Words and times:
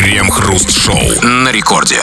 Крем-хруст-шоу 0.00 1.26
на 1.26 1.52
рекорде. 1.52 1.98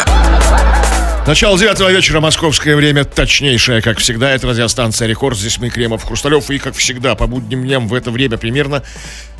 Начало 1.26 1.58
девятого 1.58 1.92
вечера, 1.92 2.20
московское 2.20 2.75
время, 2.75 3.05
точнейшее, 3.05 3.81
как 3.81 3.97
всегда, 3.97 4.29
это 4.29 4.46
радиостанция 4.46 5.08
«Рекорд». 5.08 5.35
Здесь 5.35 5.58
мы, 5.58 5.71
Кремов, 5.71 6.04
Хрусталев, 6.04 6.47
и, 6.52 6.60
как 6.60 6.75
всегда, 6.75 7.15
по 7.15 7.25
будним 7.25 7.63
дням 7.63 7.88
в 7.88 7.96
это 7.96 8.12
время 8.12 8.38
примерно 8.38 8.83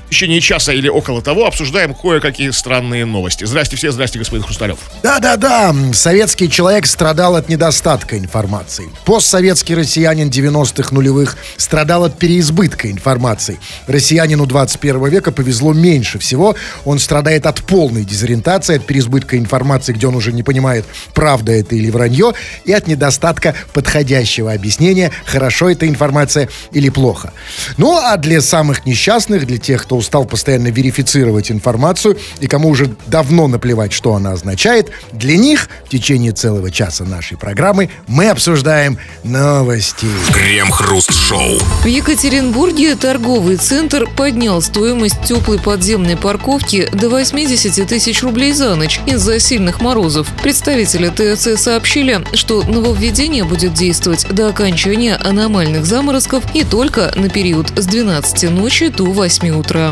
в 0.08 0.10
течение 0.10 0.40
часа 0.40 0.72
или 0.72 0.88
около 0.88 1.22
того 1.22 1.46
обсуждаем 1.46 1.94
кое-какие 1.94 2.52
странные 2.52 3.06
новости. 3.06 3.44
Здрасте 3.44 3.76
все, 3.76 3.92
здрасте, 3.92 4.18
господин 4.20 4.44
Хрусталев. 4.44 4.80
Да-да-да, 5.04 5.76
советский 5.94 6.50
человек 6.50 6.86
страдал 6.86 7.36
от 7.36 7.50
недостатка 7.50 8.18
информации. 8.18 8.86
Постсоветский 9.06 9.76
россиянин 9.76 10.30
90-х 10.30 10.96
нулевых 10.96 11.38
страдал 11.58 12.06
от 12.06 12.18
переизбытка 12.18 12.90
информации. 12.90 13.60
Россиянину 13.88 14.46
21 14.46 15.10
века 15.10 15.32
повезло 15.34 15.74
меньше 15.74 16.20
всего. 16.20 16.56
Он 16.86 17.00
страдает 17.00 17.46
от 17.46 17.62
полной 17.64 18.06
дезориентации, 18.06 18.78
от 18.78 18.86
переизбытка 18.86 19.38
информации, 19.38 19.92
где 19.92 20.08
он 20.08 20.16
уже 20.16 20.32
не 20.32 20.44
понимает, 20.44 20.86
правда 21.14 21.52
это 21.52 21.76
или 21.76 21.90
вранье, 21.90 22.34
и 22.64 22.72
от 22.72 22.88
недостатка 22.88 23.56
подходящего 23.74 24.54
объяснения, 24.54 25.12
хорошо 25.26 25.70
эта 25.70 25.88
информация 25.88 26.48
или 26.72 26.88
плохо. 26.90 27.34
Ну, 27.76 27.98
а 27.98 28.16
для 28.16 28.42
самых 28.42 28.86
несчастных, 28.86 29.46
для 29.46 29.58
тех, 29.58 29.84
кто 29.84 29.97
устал 29.98 30.26
постоянно 30.26 30.68
верифицировать 30.68 31.52
информацию 31.52 32.18
и 32.40 32.48
кому 32.48 32.70
уже 32.70 32.96
давно 33.08 33.48
наплевать, 33.48 33.94
что 33.94 34.14
она 34.14 34.32
означает, 34.32 34.92
для 35.12 35.38
них 35.38 35.70
в 35.86 35.90
течение 35.90 36.32
целого 36.32 36.72
часа 36.72 37.04
нашей 37.04 37.38
программы 37.38 37.90
мы 38.08 38.30
обсуждаем 38.30 38.98
новости. 39.24 40.08
Крем-хруст-шоу. 40.34 41.60
В 41.84 41.86
Екатеринбурге 41.86 42.96
торговый 42.96 43.58
центр 43.58 44.08
поднял 44.16 44.62
стоимость 44.62 45.24
теплой 45.24 45.60
подземной 45.60 46.18
парковки 46.18 46.90
до 46.94 47.10
80 47.10 47.88
тысяч 47.88 48.22
рублей 48.24 48.54
за 48.54 48.76
ночь 48.76 49.00
из-за 49.06 49.40
сильных 49.40 49.82
морозов. 49.82 50.28
Представители 50.42 51.10
ТС 51.10 51.62
сообщили, 51.62 52.24
что 52.34 52.64
нововведение 52.64 53.44
будет 53.44 53.74
действовать 53.74 54.28
до 54.30 54.50
окончания 54.50 55.16
аномальных 55.16 55.86
заморозков 55.86 56.44
и 56.54 56.64
только 56.64 57.12
на 57.16 57.30
период 57.30 57.68
с 57.76 57.86
12 57.86 58.52
ночи 58.52 58.88
до 58.90 59.06
8 59.06 59.50
утра. 59.50 59.87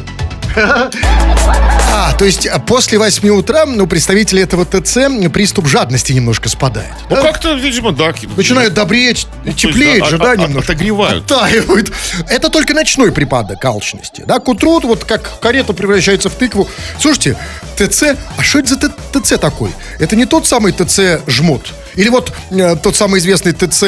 А, 1.94 2.14
то 2.14 2.26
есть 2.26 2.48
а, 2.48 2.60
после 2.60 2.98
8 2.98 3.30
утра 3.30 3.66
ну, 3.66 3.88
представители 3.88 4.42
этого 4.42 4.66
ТЦ 4.66 4.98
приступ 5.32 5.68
жадности 5.68 6.14
немножко 6.14 6.50
спадает. 6.50 6.94
Ну, 7.10 7.16
как-то, 7.18 7.54
видимо, 7.56 7.92
да. 7.92 8.14
Начинают 8.36 8.74
добреть, 8.74 9.28
теплеет 9.58 10.00
есть, 10.00 10.10
же, 10.10 10.16
а- 10.16 10.20
да, 10.20 10.32
а- 10.32 10.36
немножко. 10.36 10.74
отогревают. 10.74 11.30
Оттаивают. 11.32 11.92
Это 12.30 12.50
только 12.50 12.74
ночной 12.74 13.12
припадок 13.12 13.64
алчности. 13.64 14.24
Да, 14.26 14.40
к 14.40 14.48
утру, 14.48 14.80
вот 14.82 15.04
как 15.04 15.40
карета 15.40 15.74
превращается 15.74 16.30
в 16.30 16.36
тыкву. 16.36 16.68
Слушайте, 17.00 17.38
ТЦ, 17.78 18.16
а 18.38 18.44
что 18.44 18.60
это 18.60 18.76
за 18.76 19.22
ТЦ 19.22 19.40
такой? 19.40 19.72
Это 20.00 20.16
не 20.16 20.26
тот 20.26 20.48
самый 20.48 20.72
ТЦ 20.74 21.22
жмут? 21.28 21.74
Или 21.96 22.10
вот 22.10 22.34
э, 22.52 22.76
тот 22.76 22.96
самый 22.96 23.20
известный 23.20 23.54
ТЦ 23.54 23.84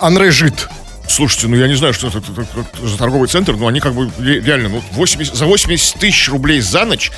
Анре 0.00 0.30
Жит? 0.30 0.68
Слушайте, 1.08 1.48
ну 1.48 1.56
я 1.56 1.66
не 1.68 1.74
знаю, 1.74 1.94
что 1.94 2.08
это, 2.08 2.18
это- 2.18 2.42
это 2.42 2.86
за 2.86 2.96
торговый 2.98 3.28
центр, 3.28 3.56
но 3.56 3.66
они 3.66 3.80
как 3.80 3.94
бы 3.94 4.10
ре- 4.18 4.40
реально, 4.40 4.68
ну, 4.68 4.82
80 4.92 5.34
за 5.34 5.46
80 5.46 5.98
тысяч 5.98 6.28
рублей 6.28 6.60
за 6.60 6.84
ночь 6.84 7.10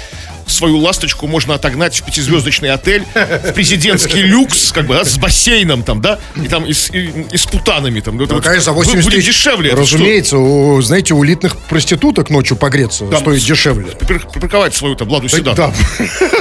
свою 0.51 0.79
ласточку 0.79 1.27
можно 1.27 1.55
отогнать 1.55 1.97
в 2.01 2.05
пятизвездочный 2.05 2.71
отель, 2.71 3.05
в 3.15 3.53
президентский 3.53 4.23
люкс, 4.23 4.73
как 4.73 4.87
бы, 4.87 4.95
да, 4.95 5.05
с 5.05 5.17
бассейном 5.19 5.83
там, 5.83 6.01
да, 6.01 6.19
и 6.37 6.49
там 6.49 6.65
и 6.67 6.73
с, 6.73 6.91
и- 6.91 7.27
и 7.33 7.37
с 7.37 7.47
путанами 7.47 8.01
там. 8.01 8.17
Ну, 8.17 8.27
вот 8.27 8.43
конечно, 8.45 8.65
за 8.65 8.71
бу- 8.73 8.75
80 8.85 9.05
будет 9.05 9.15
тысяч. 9.17 9.27
дешевле. 9.37 9.73
Разумеется, 9.75 10.39
у, 10.39 10.81
знаете, 10.83 11.15
у 11.15 11.25
элитных 11.25 11.57
проституток 11.57 12.31
ночью 12.31 12.57
погреться 12.57 13.07
Там 13.07 13.21
стоит 13.21 13.43
дешевле. 13.43 13.87
Припар- 13.99 14.31
Припарковать 14.33 14.75
свою 14.75 14.95
там 14.97 15.09
ладу 15.11 15.29
седан. 15.29 15.55
Да. 15.55 15.73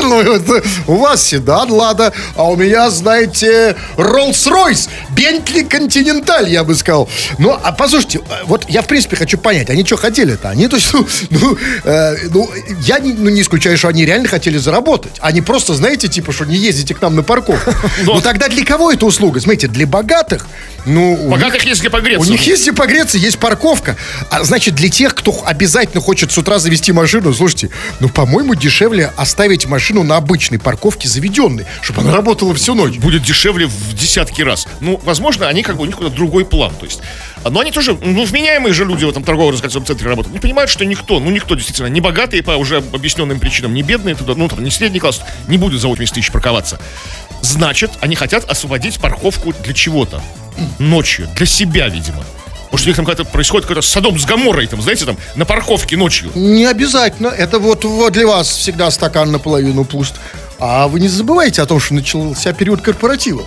Ну, 0.01 0.61
у 0.87 0.95
вас 0.95 1.21
седан, 1.23 1.69
Лада, 1.71 2.13
а 2.35 2.43
у 2.49 2.55
меня, 2.55 2.89
знаете, 2.89 3.75
Rolls-Royce, 3.97 4.89
Бентли 5.09 5.63
Континенталь, 5.63 6.49
я 6.49 6.63
бы 6.63 6.75
сказал. 6.75 7.09
Ну, 7.37 7.51
а 7.61 7.71
послушайте, 7.71 8.19
э, 8.19 8.43
вот 8.45 8.65
я, 8.69 8.81
в 8.81 8.87
принципе, 8.87 9.15
хочу 9.15 9.37
понять, 9.37 9.69
они 9.69 9.85
что 9.85 9.97
хотели-то? 9.97 10.49
Они, 10.49 10.67
то 10.67 10.77
есть, 10.77 10.93
ну, 10.93 11.05
ну, 11.29 11.57
э, 11.83 12.15
ну, 12.33 12.49
я 12.81 12.99
не, 12.99 13.13
ну, 13.13 13.29
не 13.29 13.41
исключаю, 13.41 13.77
что 13.77 13.87
они 13.89 13.98
реально 14.05 14.27
хотели 14.27 14.57
заработать. 14.57 15.13
Они 15.19 15.41
просто, 15.41 15.73
знаете, 15.73 16.07
типа, 16.07 16.31
что 16.31 16.45
не 16.45 16.55
ездите 16.55 16.93
к 16.93 17.01
нам 17.01 17.15
на 17.15 17.23
парковку. 17.23 17.71
Ну, 18.03 18.21
тогда 18.21 18.47
для 18.47 18.65
кого 18.65 18.91
эта 18.91 19.05
услуга? 19.05 19.39
Смотрите, 19.39 19.67
для 19.67 19.87
богатых, 19.87 20.47
ну... 20.85 21.29
Богатых 21.29 21.63
есть 21.65 21.81
где 21.81 21.89
погреться. 21.89 22.27
у 22.27 22.31
них 22.31 22.41
есть 22.45 22.63
где 22.63 22.73
погреться, 22.73 23.17
есть 23.17 23.37
парковка. 23.37 23.95
А 24.29 24.43
значит, 24.43 24.75
для 24.75 24.89
тех, 24.89 25.15
кто 25.15 25.43
обязательно 25.45 26.01
хочет 26.01 26.31
с 26.31 26.37
утра 26.37 26.59
завести 26.59 26.91
машину, 26.91 27.33
слушайте, 27.33 27.69
ну, 27.99 28.09
по-моему, 28.09 28.55
дешевле 28.55 29.11
оставить 29.17 29.65
машину 29.65 30.03
на 30.03 30.17
обычной 30.17 30.59
парковке 30.59 31.07
заведенной, 31.07 31.65
чтобы 31.81 32.01
она 32.01 32.13
работала 32.13 32.53
всю 32.53 32.75
ночь. 32.75 32.97
будет 32.97 33.23
дешевле 33.23 33.67
в 33.67 33.93
десятки 33.93 34.41
раз. 34.41 34.67
Ну, 34.79 34.99
возможно, 35.03 35.47
они 35.47 35.63
как 35.63 35.77
бы 35.77 35.83
у 35.83 35.85
них 35.85 35.95
какой-то 35.95 36.15
другой 36.15 36.45
план. 36.45 36.73
То 36.79 36.85
есть, 36.85 37.01
но 37.47 37.59
они 37.59 37.71
тоже, 37.71 37.97
ну, 38.01 38.25
вменяемые 38.25 38.73
же 38.73 38.85
люди 38.85 39.05
в 39.05 39.09
этом 39.09 39.23
торгово-развлекательном 39.23 39.85
центре 39.85 40.09
работают. 40.09 40.33
Не 40.33 40.39
понимают, 40.39 40.69
что 40.69 40.85
никто, 40.85 41.19
ну, 41.19 41.29
никто 41.29 41.55
действительно, 41.55 41.87
не 41.87 42.01
богатые 42.01 42.43
по 42.43 42.51
уже 42.51 42.77
объясненным 42.77 43.39
причинам, 43.39 43.73
не 43.73 43.83
бедные 43.83 44.15
туда, 44.15 44.35
ну, 44.35 44.47
там, 44.47 44.63
не 44.63 44.71
средний 44.71 44.99
класс, 44.99 45.21
не 45.47 45.57
будет 45.57 45.79
за 45.79 45.87
80 45.87 46.15
тысяч 46.15 46.31
парковаться. 46.31 46.79
Значит, 47.41 47.91
они 48.01 48.15
хотят 48.15 48.49
освободить 48.49 48.99
парковку 48.99 49.53
для 49.63 49.73
чего-то. 49.73 50.21
Ночью. 50.77 51.27
Для 51.35 51.45
себя, 51.45 51.87
видимо. 51.87 52.23
Может, 52.71 52.85
у 52.85 52.89
них 52.89 52.95
там 52.97 53.05
какая-то 53.05 53.29
происходит 53.29 53.67
какой-то 53.67 53.87
садом 53.87 54.19
с 54.19 54.25
гаморой, 54.25 54.67
там, 54.67 54.81
знаете, 54.81 55.05
там, 55.05 55.17
на 55.35 55.45
парковке 55.45 55.97
ночью. 55.97 56.31
Не 56.35 56.65
обязательно. 56.65 57.27
Это 57.29 57.57
вот, 57.59 57.83
вот 57.83 58.13
для 58.13 58.27
вас 58.27 58.49
всегда 58.49 58.91
стакан 58.91 59.31
наполовину 59.31 59.85
пуст. 59.85 60.15
А 60.59 60.87
вы 60.87 60.99
не 60.99 61.07
забывайте 61.07 61.61
о 61.61 61.65
том, 61.65 61.79
что 61.79 61.93
начался 61.93 62.53
период 62.53 62.81
корпоративов. 62.81 63.45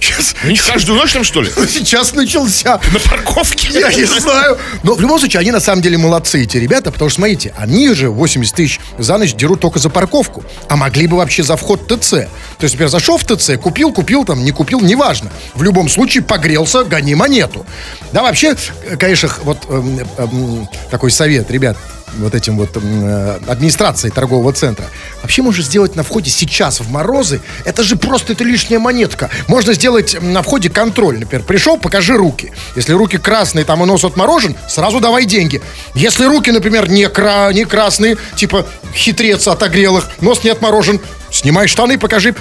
Сейчас, 0.00 0.34
У 0.42 0.46
них 0.48 0.66
каждую 0.66 0.98
ночь 0.98 1.12
там, 1.12 1.24
что 1.24 1.42
ли? 1.42 1.50
сейчас 1.68 2.14
начался. 2.14 2.80
На 2.92 2.98
парковке? 2.98 3.68
Я 3.78 3.92
не 3.92 4.04
знаю. 4.20 4.58
Но 4.82 4.94
в 4.94 5.00
любом 5.00 5.18
случае, 5.18 5.40
они 5.40 5.50
на 5.50 5.60
самом 5.60 5.82
деле 5.82 5.98
молодцы, 5.98 6.42
эти 6.42 6.56
ребята, 6.56 6.90
потому 6.90 7.10
что, 7.10 7.16
смотрите, 7.16 7.52
они 7.56 7.92
же 7.92 8.08
80 8.10 8.54
тысяч 8.54 8.80
за 8.98 9.18
ночь 9.18 9.34
дерут 9.34 9.60
только 9.60 9.78
за 9.78 9.90
парковку, 9.90 10.42
а 10.68 10.76
могли 10.76 11.06
бы 11.06 11.18
вообще 11.18 11.42
за 11.42 11.56
вход 11.56 11.86
ТЦ. 11.86 12.10
То 12.10 12.64
есть, 12.64 12.74
например, 12.74 12.88
зашел 12.88 13.18
в 13.18 13.24
ТЦ, 13.24 13.58
купил, 13.60 13.92
купил, 13.92 14.24
там, 14.24 14.42
не 14.44 14.52
купил, 14.52 14.80
неважно. 14.80 15.30
В 15.54 15.62
любом 15.62 15.88
случае, 15.88 16.22
погрелся, 16.22 16.84
гони 16.84 17.14
монету. 17.14 17.66
Да, 18.12 18.22
вообще, 18.22 18.56
э, 18.86 18.96
конечно, 18.96 19.30
вот 19.42 19.58
эм, 19.68 20.00
эм, 20.16 20.68
такой 20.90 21.10
совет, 21.10 21.50
ребят, 21.50 21.76
вот 22.18 22.34
этим 22.34 22.56
вот 22.56 22.70
э, 22.74 23.38
администрацией 23.48 24.12
торгового 24.12 24.52
центра. 24.52 24.86
Вообще 25.22 25.42
можно 25.42 25.62
сделать 25.62 25.96
на 25.96 26.02
входе 26.02 26.30
сейчас 26.30 26.80
в 26.80 26.90
морозы. 26.90 27.40
Это 27.64 27.82
же 27.82 27.96
просто 27.96 28.32
это 28.32 28.44
лишняя 28.44 28.78
монетка. 28.78 29.30
Можно 29.48 29.72
сделать 29.74 30.16
на 30.20 30.42
входе 30.42 30.70
контроль. 30.70 31.18
Например, 31.18 31.44
пришел, 31.44 31.78
покажи 31.78 32.16
руки. 32.16 32.52
Если 32.76 32.92
руки 32.92 33.16
красные, 33.18 33.64
там 33.64 33.82
и 33.82 33.86
нос 33.86 34.04
отморожен, 34.04 34.56
сразу 34.68 35.00
давай 35.00 35.24
деньги. 35.24 35.60
Если 35.94 36.24
руки, 36.24 36.50
например, 36.50 36.88
не, 36.90 37.08
кра- 37.08 37.52
не 37.52 37.64
красные, 37.64 38.16
типа 38.36 38.66
хитрец 38.94 39.46
отогрел 39.48 39.98
их, 39.98 40.04
нос 40.20 40.44
не 40.44 40.50
отморожен, 40.50 41.00
снимай 41.30 41.68
штаны, 41.68 41.98
покажи. 41.98 42.34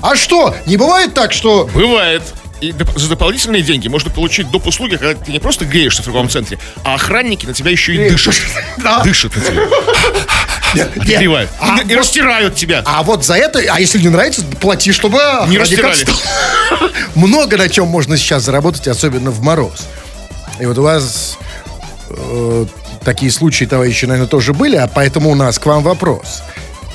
А 0.00 0.16
что, 0.16 0.54
не 0.66 0.76
бывает 0.76 1.12
так, 1.14 1.32
что... 1.32 1.68
Бывает. 1.74 2.22
И 2.60 2.74
за 2.96 3.08
дополнительные 3.08 3.62
деньги 3.62 3.88
можно 3.88 4.10
получить 4.10 4.50
доп. 4.50 4.66
услуги, 4.66 4.96
когда 4.96 5.14
ты 5.14 5.32
не 5.32 5.38
просто 5.38 5.64
греешься 5.64 6.02
в 6.02 6.04
торговом 6.04 6.28
центре, 6.28 6.58
а 6.84 6.94
охранники 6.94 7.46
на 7.46 7.54
тебя 7.54 7.70
еще 7.70 7.94
и 7.94 8.10
дышат. 8.10 8.34
Да. 8.78 9.00
Дышат 9.02 9.34
на 9.36 9.42
тебя. 9.42 10.84
Отогревают. 10.96 11.50
А, 11.58 11.78
И- 11.80 11.90
И 11.90 11.94
растирают 11.96 12.54
тебя. 12.54 12.82
А 12.86 13.02
вот 13.02 13.24
за 13.24 13.34
это, 13.34 13.60
а 13.70 13.80
если 13.80 13.98
не 13.98 14.08
нравится, 14.08 14.42
плати, 14.60 14.92
чтобы 14.92 15.18
Не 15.48 15.58
растирали. 15.58 16.04
Много 17.14 17.56
на 17.56 17.68
чем 17.68 17.88
можно 17.88 18.16
сейчас 18.16 18.44
заработать, 18.44 18.86
особенно 18.88 19.30
в 19.30 19.40
мороз. 19.42 19.86
И 20.60 20.66
вот 20.66 20.78
у 20.78 20.82
вас 20.82 21.38
э, 22.10 22.66
такие 23.04 23.32
случаи, 23.32 23.64
товарищи, 23.64 24.04
наверное, 24.04 24.28
тоже 24.28 24.52
были, 24.52 24.76
а 24.76 24.86
поэтому 24.86 25.30
у 25.30 25.34
нас 25.34 25.58
к 25.58 25.66
вам 25.66 25.82
вопрос. 25.82 26.42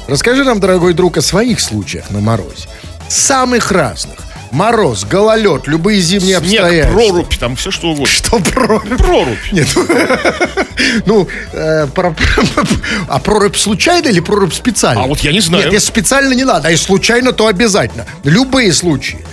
Расскажи 0.07 0.43
нам, 0.43 0.59
дорогой 0.59 0.93
друг, 0.93 1.17
о 1.17 1.21
своих 1.21 1.59
случаях 1.59 2.11
на 2.11 2.19
морозе. 2.19 2.67
Самых 3.09 3.71
разных. 3.71 4.19
Мороз, 4.55 5.03
гололед, 5.03 5.67
любые 5.67 5.99
зимние 5.99 6.37
Снег, 6.39 6.61
обстоятельства. 6.61 6.93
прорубь, 7.09 7.35
там 7.37 7.55
все 7.57 7.71
что 7.71 7.87
угодно. 7.87 8.07
Что 8.07 8.39
прорубь? 8.39 8.87
Прорубь. 8.97 9.51
Нет, 9.51 9.67
ну, 11.05 11.27
э, 11.51 11.87
про- 11.87 12.15
а 13.09 13.19
прорубь 13.19 13.57
случайно 13.57 14.07
или 14.07 14.21
прорубь 14.21 14.53
специально? 14.53 15.03
А 15.03 15.07
вот 15.07 15.19
я 15.19 15.33
не 15.33 15.41
знаю. 15.41 15.65
Нет, 15.65 15.73
если 15.73 15.87
специально 15.87 16.33
не 16.33 16.45
надо, 16.45 16.69
а 16.69 16.71
если 16.71 16.85
случайно, 16.85 17.33
то 17.33 17.47
обязательно. 17.47 18.05
Любые 18.23 18.71
случаи. 18.71 19.25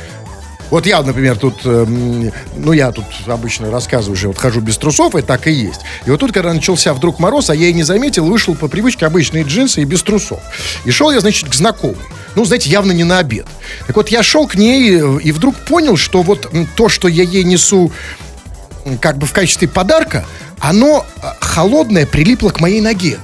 Вот 0.73 0.87
я, 0.87 1.03
например, 1.03 1.37
тут, 1.37 1.67
эм, 1.67 2.33
ну, 2.57 2.73
я 2.73 2.93
тут 2.93 3.05
обычно 3.27 3.71
рассказываю 3.71 4.15
уже, 4.15 4.29
вот 4.29 4.39
хожу 4.39 4.63
без 4.63 4.79
трусов, 4.79 5.15
и 5.15 5.21
так 5.21 5.47
и 5.47 5.53
есть. 5.53 5.83
И 6.07 6.11
вот 6.11 6.21
тут, 6.21 6.33
когда 6.33 6.55
начался 6.55 6.95
вдруг 6.95 7.19
мороз, 7.19 7.51
а 7.51 7.55
я 7.55 7.69
и 7.69 7.75
не 7.75 7.83
заметил, 7.83 8.25
вышел 8.25 8.55
по 8.55 8.69
привычке 8.69 9.05
обычные 9.05 9.45
джинсы 9.45 9.83
и 9.83 9.85
без 9.85 10.03
трусов. 10.03 10.41
И 10.87 10.91
шел 10.91 11.11
я, 11.11 11.21
значит, 11.21 11.51
к 11.51 11.55
знакомой. 11.55 11.99
Ну, 12.37 12.47
знаете, 12.47 12.71
явно 12.71 12.93
не 12.93 13.05
на 13.05 13.19
обед. 13.19 13.47
Так 13.87 13.97
вот, 13.97 14.09
я 14.09 14.23
шел 14.23 14.47
к 14.49 14.55
ней 14.55 14.99
э, 14.99 15.19
и 15.23 15.31
вдруг 15.31 15.57
понял, 15.57 15.99
что 15.99 16.23
вот 16.23 16.51
то, 16.75 16.89
что 16.89 17.07
я 17.07 17.23
ей 17.23 17.45
несу 17.45 17.93
как 19.03 19.19
бы 19.19 19.27
в 19.27 19.33
качестве 19.35 19.69
подарка, 19.69 20.25
оно 20.59 21.05
э, 21.05 21.27
холодное 21.41 22.07
прилипло 22.07 22.49
к 22.49 22.61
моей 22.61 22.81
ноге. 22.81 23.19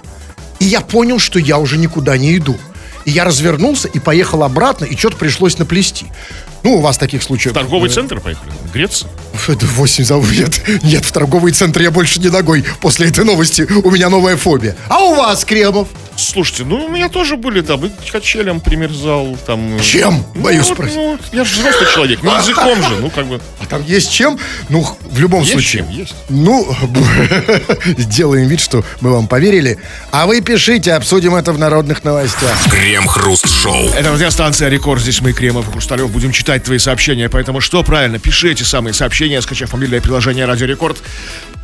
И 0.59 0.67
я 0.67 0.83
понял, 0.83 1.19
что 1.19 1.39
я 1.39 1.57
уже 1.59 1.79
никуда 1.79 2.19
не 2.19 2.37
иду. 2.37 2.59
И 3.09 3.11
я 3.11 3.25
развернулся 3.25 3.89
и 3.89 3.99
поехал 3.99 4.43
обратно, 4.43 4.85
и 4.85 4.95
что-то 4.95 5.17
пришлось 5.17 5.57
наплести. 5.57 6.05
Ну, 6.63 6.75
у 6.75 6.81
вас 6.83 6.99
таких 6.99 7.23
случаев... 7.23 7.53
В 7.53 7.55
торговый 7.55 7.89
центр 7.89 8.21
поехали? 8.21 8.51
В 8.51 8.71
Греция? 8.71 9.11
Это 9.47 9.65
8 9.65 10.05
за... 10.05 10.17
Нет, 10.17 10.83
нет, 10.83 11.07
в 11.07 11.11
торговый 11.11 11.53
центр 11.53 11.81
я 11.81 11.91
больше 11.91 12.21
не 12.21 12.29
ногой. 12.29 12.67
После 12.83 13.09
этой 13.09 13.25
новости 13.25 13.63
у 13.63 13.91
меня 13.91 14.11
новая 14.11 14.37
фобия. 14.37 14.77
А 14.91 15.05
у 15.05 15.15
вас, 15.15 15.47
Кремов? 15.47 15.89
Слушайте, 16.19 16.65
ну 16.65 16.85
у 16.85 16.89
меня 16.89 17.09
тоже 17.09 17.37
были 17.37 17.61
там 17.61 17.87
и 17.87 17.91
качелям 18.11 18.61
примерзал, 18.61 19.39
там... 19.47 19.77
э, 19.77 19.81
Чем? 19.81 20.25
Ну, 20.35 20.43
Боюсь 20.43 20.67
вот, 20.67 20.75
спросить. 20.75 20.97
ну, 20.97 21.19
я 21.33 21.45
же 21.45 21.55
взрослый 21.61 21.89
человек, 21.95 22.23
не 22.23 22.31
языком 22.31 22.83
же, 22.83 22.97
ну 23.01 23.09
как 23.11 23.27
бы... 23.27 23.41
А 23.61 23.67
там 23.67 23.85
есть 23.85 24.11
чем? 24.13 24.39
Ну, 24.69 24.85
в 25.11 25.19
любом 25.21 25.41
Есть 25.43 25.53
случае. 25.53 25.83
чем, 25.85 25.91
есть. 25.91 26.15
Ну, 26.29 26.69
сделаем 27.99 28.49
вид, 28.49 28.61
что 28.61 28.85
мы 29.01 29.13
вам 29.13 29.29
поверили. 29.29 29.79
А 30.11 30.27
вы 30.27 30.41
пишите, 30.41 30.93
обсудим 30.95 31.35
это 31.35 31.53
в 31.53 31.59
народных 31.59 32.05
новостях. 32.05 32.57
Крем-хруст-шоу. 32.71 33.91
Это 33.97 34.13
радиостанция 34.13 34.69
Рекорд. 34.69 35.01
Здесь 35.03 35.21
мы, 35.21 35.33
Кремов 35.33 35.69
и 35.69 35.73
Хрусталев, 35.73 36.11
будем 36.11 36.33
читать 36.33 36.65
твои 36.65 36.79
сообщения. 36.79 37.29
Поэтому 37.29 37.61
что 37.61 37.83
правильно? 37.83 38.19
Пиши 38.19 38.51
эти 38.51 38.63
самые 38.63 38.95
сообщения, 38.95 39.41
скачав 39.43 39.73
мобильное 39.73 40.01
приложение 40.01 40.45
Радио 40.47 40.67
Рекорд. 40.67 40.99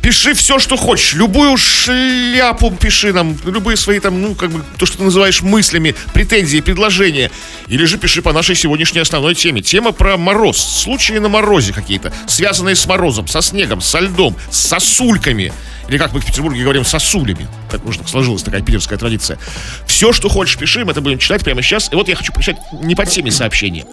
Пиши 0.01 0.33
все, 0.33 0.59
что 0.59 0.77
хочешь. 0.77 1.13
Любую 1.15 1.57
шляпу 1.57 2.71
пиши 2.71 3.11
нам. 3.13 3.37
Любые 3.45 3.75
свои 3.77 3.99
там, 3.99 4.21
ну, 4.21 4.35
как 4.45 4.55
бы, 4.55 4.63
то, 4.77 4.85
что 4.85 4.97
ты 4.99 5.03
называешь 5.03 5.41
мыслями, 5.41 5.95
претензии, 6.13 6.59
предложения. 6.61 7.31
Или 7.67 7.85
же 7.85 7.97
пиши 7.97 8.21
по 8.21 8.31
нашей 8.33 8.55
сегодняшней 8.55 9.01
основной 9.01 9.35
теме. 9.35 9.61
Тема 9.61 9.91
про 9.91 10.17
мороз. 10.17 10.57
Случаи 10.57 11.13
на 11.13 11.29
морозе 11.29 11.73
какие-то. 11.73 12.13
Связанные 12.27 12.75
с 12.75 12.85
морозом, 12.85 13.27
со 13.27 13.41
снегом, 13.41 13.81
со 13.81 13.99
льдом, 13.99 14.35
с 14.51 14.67
сосульками. 14.67 15.51
Или 15.87 15.97
как 15.97 16.13
мы 16.13 16.19
в 16.19 16.25
Петербурге 16.25 16.63
говорим, 16.63 16.83
сосулями. 16.85 17.47
Так 17.69 17.85
уже 17.85 17.99
сложилась 18.07 18.43
такая 18.43 18.61
питерская 18.61 18.97
традиция. 18.97 19.37
Все, 19.85 20.13
что 20.13 20.29
хочешь, 20.29 20.57
пиши, 20.57 20.83
мы 20.85 20.91
это 20.91 21.01
будем 21.01 21.19
читать 21.19 21.43
прямо 21.43 21.61
сейчас. 21.61 21.91
И 21.91 21.95
вот 21.95 22.07
я 22.07 22.15
хочу 22.15 22.33
прочитать 22.33 22.57
не 22.71 22.95
по 22.95 23.05
теме 23.05 23.31
сообщения. 23.31 23.85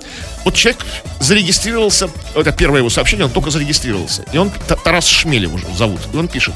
Вот 0.44 0.54
человек 0.54 0.84
зарегистрировался, 1.20 2.10
это 2.34 2.52
первое 2.52 2.81
его 2.81 2.90
сообщение, 2.90 3.26
он 3.26 3.32
только 3.32 3.50
зарегистрировался. 3.50 4.25
И 4.32 4.38
он, 4.38 4.50
Та- 4.66 4.76
Тарас 4.76 5.06
Шмелев 5.06 5.52
уже 5.52 5.66
зовут, 5.76 6.00
и 6.12 6.16
он 6.16 6.28
пишет. 6.28 6.54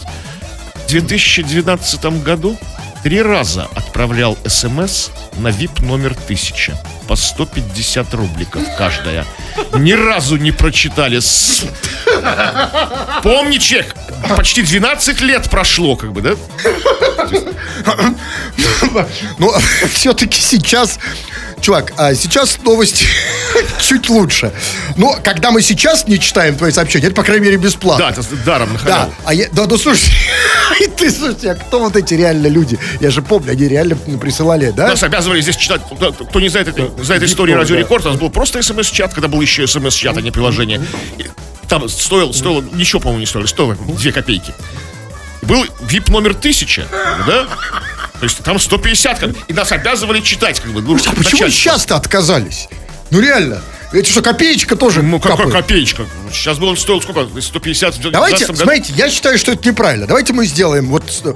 В 0.87 0.89
2012 0.89 2.23
году 2.23 2.59
три 3.07 3.23
раза 3.23 3.69
отправлял 3.77 4.37
смс 4.49 5.11
на 5.37 5.47
VIP 5.47 5.85
номер 5.87 6.17
1000 6.25 6.77
по 7.07 7.15
150 7.15 8.15
рубликов 8.15 8.65
каждая. 8.77 9.25
Ни 9.75 9.93
разу 9.93 10.37
не 10.39 10.51
прочитали. 10.51 11.21
Помни, 13.23 13.59
чек, 13.59 13.95
почти 14.37 14.63
12 14.63 15.21
лет 15.21 15.49
прошло, 15.49 15.95
как 15.95 16.13
бы, 16.13 16.21
да? 16.21 16.35
Но 19.39 19.55
все-таки 19.93 20.43
сейчас... 20.43 20.99
Чувак, 21.67 21.95
а 21.97 22.15
сейчас 22.15 22.61
новости 22.63 23.05
чуть 23.81 24.09
лучше. 24.09 24.53
Но 24.97 25.19
когда 25.21 25.51
мы 25.51 25.61
сейчас 25.63 26.07
не 26.07 26.21
читаем 26.21 26.55
твои 26.57 26.71
сообщения, 26.71 27.07
это, 27.09 27.17
по 27.17 27.25
крайней 27.25 27.47
мере, 27.47 27.57
бесплатно. 27.57 28.05
Да, 28.05 28.13
это 28.13 28.37
даром 28.45 28.73
на 28.75 28.79
Да, 28.79 29.11
а 29.25 29.35
я, 29.35 29.49
да, 29.51 29.67
ну 29.67 29.77
слушай, 29.77 30.13
ты 30.97 31.11
слушай, 31.11 31.51
а 31.51 31.55
кто 31.57 31.81
вот 31.81 31.97
эти 31.97 32.15
реально 32.15 32.47
люди? 32.47 32.79
Я 33.01 33.11
же 33.11 33.21
помню, 33.21 33.51
они 33.51 33.67
реально 33.67 33.97
присылали, 33.97 34.71
да? 34.71 34.87
Нас 34.87 35.03
обязывали 35.03 35.41
здесь 35.41 35.57
читать. 35.57 35.81
Кто 36.31 36.39
не 36.39 36.51
знает, 36.51 36.69
этой- 36.69 36.89
знает 37.03 37.25
историю 37.25 37.59
Виктор, 37.59 37.75
Радио. 37.75 37.85
Рекорд, 37.85 38.07
у 38.07 38.11
нас 38.11 38.19
был 38.21 38.31
просто 38.31 38.63
смс-чат, 38.63 39.13
когда 39.13 39.27
был 39.27 39.41
еще 39.41 39.67
смс-чат, 39.67 40.17
а 40.17 40.21
не 40.21 40.31
приложение. 40.31 40.81
Там 41.69 41.89
стоило, 41.89 42.31
стоило, 42.31 42.63
ничего, 42.75 43.01
по-моему, 43.01 43.19
не 43.23 43.27
стоило, 43.27 43.49
стоило 43.49 43.75
две 43.75 44.13
копейки. 44.13 44.55
Был 45.43 45.65
VIP 45.81 46.13
номер 46.13 46.31
1000, 46.31 46.87
да? 47.27 47.49
То 48.21 48.25
есть 48.25 48.43
там 48.43 48.59
150, 48.59 49.19
как, 49.19 49.31
и 49.49 49.53
нас 49.53 49.73
обязывали 49.73 50.21
читать, 50.21 50.61
как 50.61 50.73
бы. 50.73 50.81
Ну, 50.83 50.97
А 51.07 51.13
почему 51.13 51.49
сейчас-то 51.49 51.97
отказались? 51.97 52.69
Ну 53.11 53.21
реально. 53.21 53.61
Это 53.93 54.11
что, 54.11 54.21
копеечка 54.21 54.75
тоже 54.75 55.03
Ну, 55.03 55.21
какая 55.21 55.49
копеечка? 55.49 56.07
Сейчас 56.33 56.59
бы 56.59 56.67
он 56.67 56.77
стоил 56.77 57.01
сколько? 57.01 57.41
150 57.41 57.95
в 57.95 58.01
2012 58.01 58.13
Давайте, 58.13 58.47
смотрите, 58.47 58.93
я 58.97 59.09
считаю, 59.09 59.39
что 59.39 59.53
это 59.53 59.67
неправильно. 59.69 60.07
Давайте 60.07 60.33
мы 60.33 60.45
сделаем 60.47 60.87
вот... 60.89 61.05
э, 61.25 61.33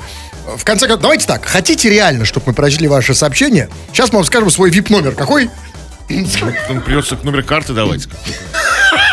В 0.56 0.64
конце 0.64 0.86
концов, 0.88 1.02
давайте 1.02 1.26
так. 1.26 1.44
Хотите 1.46 1.88
реально, 1.88 2.24
чтобы 2.24 2.46
мы 2.48 2.54
прочли 2.54 2.88
ваше 2.88 3.14
сообщение? 3.14 3.68
Сейчас 3.92 4.10
мы 4.10 4.16
вам 4.16 4.24
скажем 4.24 4.50
свой 4.50 4.70
VIP-номер. 4.70 5.12
Какой? 5.14 5.48
Там 6.66 6.80
придется 6.82 7.16
номер 7.22 7.44
карты 7.44 7.72
давать. 7.72 8.08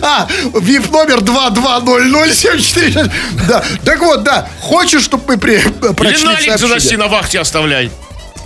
А, 0.00 0.26
VIP-номер 0.54 1.20
220074. 1.20 3.10
Да, 3.48 3.62
так 3.84 4.00
вот, 4.00 4.22
да. 4.22 4.46
Хочешь, 4.60 5.02
чтобы 5.02 5.24
мы 5.28 5.38
при, 5.38 5.54
Или 5.54 5.68
прочли 5.94 6.24
налик 6.24 6.38
сообщение? 6.44 6.58
заноси 6.58 6.96
на 6.96 7.08
вахте 7.08 7.40
оставляй. 7.40 7.90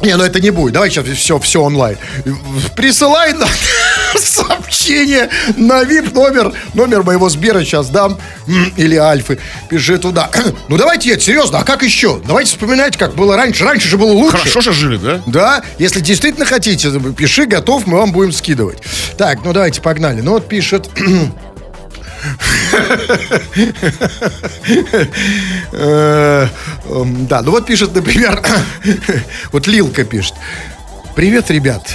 Не, 0.03 0.17
ну 0.17 0.25
это 0.25 0.41
не 0.41 0.51
будет. 0.51 0.75
Давай 0.75 0.91
сейчас 0.91 1.07
все, 1.07 1.39
все 1.39 1.63
онлайн. 1.63 1.97
Присылай 2.77 3.33
нам 3.33 3.49
сообщение 4.17 5.29
на 5.57 5.83
VIP 5.83 6.13
номер. 6.15 6.53
Номер 6.75 7.03
моего 7.03 7.29
Сбера 7.29 7.61
сейчас 7.65 7.89
дам. 7.89 8.19
Или 8.77 8.97
Альфы. 8.97 9.39
Пиши 9.69 9.99
туда. 9.99 10.31
Ну 10.69 10.77
давайте, 10.77 11.11
нет, 11.11 11.23
серьезно, 11.23 11.61
а 11.61 11.65
как 11.65 11.83
еще? 11.83 12.21
Давайте 12.27 12.51
вспоминать, 12.51 12.97
как 12.97 13.15
было 13.15 13.37
раньше. 13.37 13.65
Раньше 13.65 13.89
же 13.89 13.99
было 13.99 14.13
лучше. 14.13 14.39
Хорошо 14.39 14.61
же 14.61 14.73
жили, 14.73 14.97
да? 14.97 15.23
Да, 15.27 15.63
если 15.79 16.01
действительно 16.01 16.45
хотите, 16.45 16.91
пиши, 17.17 17.47
готов, 17.47 17.87
мы 17.87 17.99
вам 17.99 18.13
будем 18.13 18.33
скидывать. 18.33 18.79
Так, 19.17 19.45
ну 19.45 19.53
давайте, 19.53 19.81
погнали. 19.81 20.21
Ну 20.21 20.33
вот 20.33 20.49
пишет... 20.49 20.91
Э, 25.73 26.49
эм, 26.89 27.27
Да, 27.27 27.43
ну 27.43 27.51
вот 27.51 27.67
пишет, 27.67 27.95
например, 27.95 28.43
вот 29.53 29.67
Лилка 29.67 30.05
пишет. 30.05 30.35
Привет, 31.15 31.51
ребят. 31.51 31.95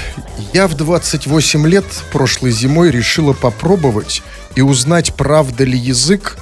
Я 0.53 0.67
в 0.67 0.73
28 0.73 1.67
лет 1.67 1.85
прошлой 2.11 2.51
зимой 2.51 2.91
решила 2.91 3.33
попробовать 3.33 4.23
и 4.55 4.61
узнать, 4.61 5.13
правда 5.15 5.63
ли 5.63 5.77
язык. 5.77 6.37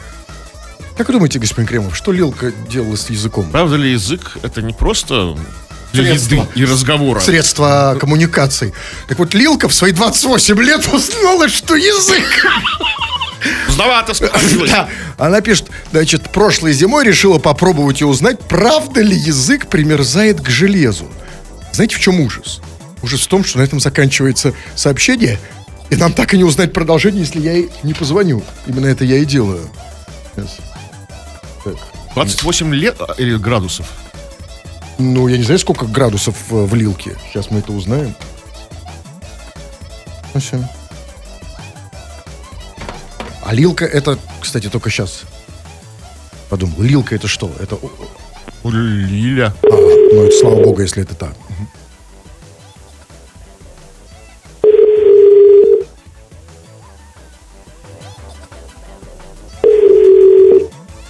Как 0.97 1.07
вы 1.07 1.13
думаете, 1.13 1.39
господин 1.39 1.67
Кремов, 1.67 1.95
что 1.95 2.11
Лилка 2.11 2.51
делала 2.69 2.95
с 2.95 3.09
языком? 3.09 3.49
Правда 3.51 3.75
ли 3.75 3.91
язык 3.91 4.37
это 4.43 4.61
не 4.61 4.73
просто 4.73 5.37
для 5.93 6.13
еды 6.13 6.41
и 6.55 6.65
разговора? 6.65 7.19
средства 7.19 7.97
коммуникаций. 7.99 8.73
Так 9.07 9.19
вот, 9.19 9.33
Лилка 9.33 9.67
в 9.67 9.73
свои 9.73 9.91
28 9.91 10.61
лет 10.61 10.87
узнала, 10.91 11.49
что 11.49 11.75
язык. 11.75 12.45
Поздновато 13.67 14.13
спохватилась. 14.13 14.71
Да. 14.71 14.89
Она 15.17 15.41
пишет, 15.41 15.67
значит, 15.91 16.29
прошлой 16.31 16.73
зимой 16.73 17.05
решила 17.05 17.39
попробовать 17.39 18.01
и 18.01 18.05
узнать, 18.05 18.39
правда 18.39 19.01
ли 19.01 19.15
язык 19.15 19.67
примерзает 19.67 20.41
к 20.41 20.49
железу. 20.49 21.07
Знаете, 21.71 21.95
в 21.95 21.99
чем 21.99 22.19
ужас? 22.19 22.61
Ужас 23.01 23.21
в 23.21 23.27
том, 23.27 23.43
что 23.43 23.59
на 23.59 23.63
этом 23.63 23.79
заканчивается 23.79 24.53
сообщение, 24.75 25.39
и 25.89 25.95
нам 25.95 26.13
так 26.13 26.33
и 26.33 26.37
не 26.37 26.43
узнать 26.43 26.73
продолжение, 26.73 27.21
если 27.21 27.39
я 27.39 27.53
ей 27.53 27.69
не 27.83 27.93
позвоню. 27.93 28.43
Именно 28.67 28.87
это 28.87 29.05
я 29.05 29.17
и 29.17 29.25
делаю. 29.25 29.69
Сейчас. 30.35 30.57
Так. 31.63 31.75
28 32.15 32.73
лет 32.75 32.97
а, 32.99 33.13
или 33.17 33.35
градусов? 33.37 33.87
Ну, 34.97 35.27
я 35.27 35.37
не 35.37 35.43
знаю, 35.43 35.59
сколько 35.59 35.85
градусов 35.85 36.35
в 36.49 36.75
Лилке. 36.75 37.15
Сейчас 37.29 37.49
мы 37.49 37.59
это 37.59 37.71
узнаем. 37.71 38.13
Ну, 40.33 40.39
всё. 40.39 40.63
А 43.43 43.53
Лилка 43.53 43.85
это, 43.85 44.17
кстати, 44.41 44.69
только 44.69 44.89
сейчас. 44.89 45.23
Подумал, 46.49 46.81
Лилка 46.81 47.15
это 47.15 47.27
что? 47.27 47.51
Это... 47.59 47.77
Лиля. 48.63 49.53
Ага, 49.63 49.77
ну, 50.13 50.23
это 50.23 50.35
слава 50.37 50.63
богу, 50.63 50.81
если 50.81 51.03
это 51.03 51.15
так. 51.15 51.33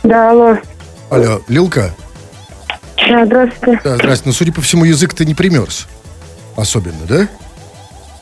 Да, 0.04 0.32
алло. 0.32 0.58
Алло, 1.10 1.42
Лилка? 1.48 1.94
Да, 3.10 3.26
здравствуйте. 3.26 3.82
Да, 3.84 3.96
здрасте. 3.96 4.24
Ну, 4.28 4.34
судя 4.34 4.52
по 4.52 4.62
всему, 4.62 4.86
язык 4.86 5.14
ты 5.14 5.26
не 5.26 5.34
примерз. 5.34 5.88
Особенно, 6.56 7.06
да? 7.08 7.28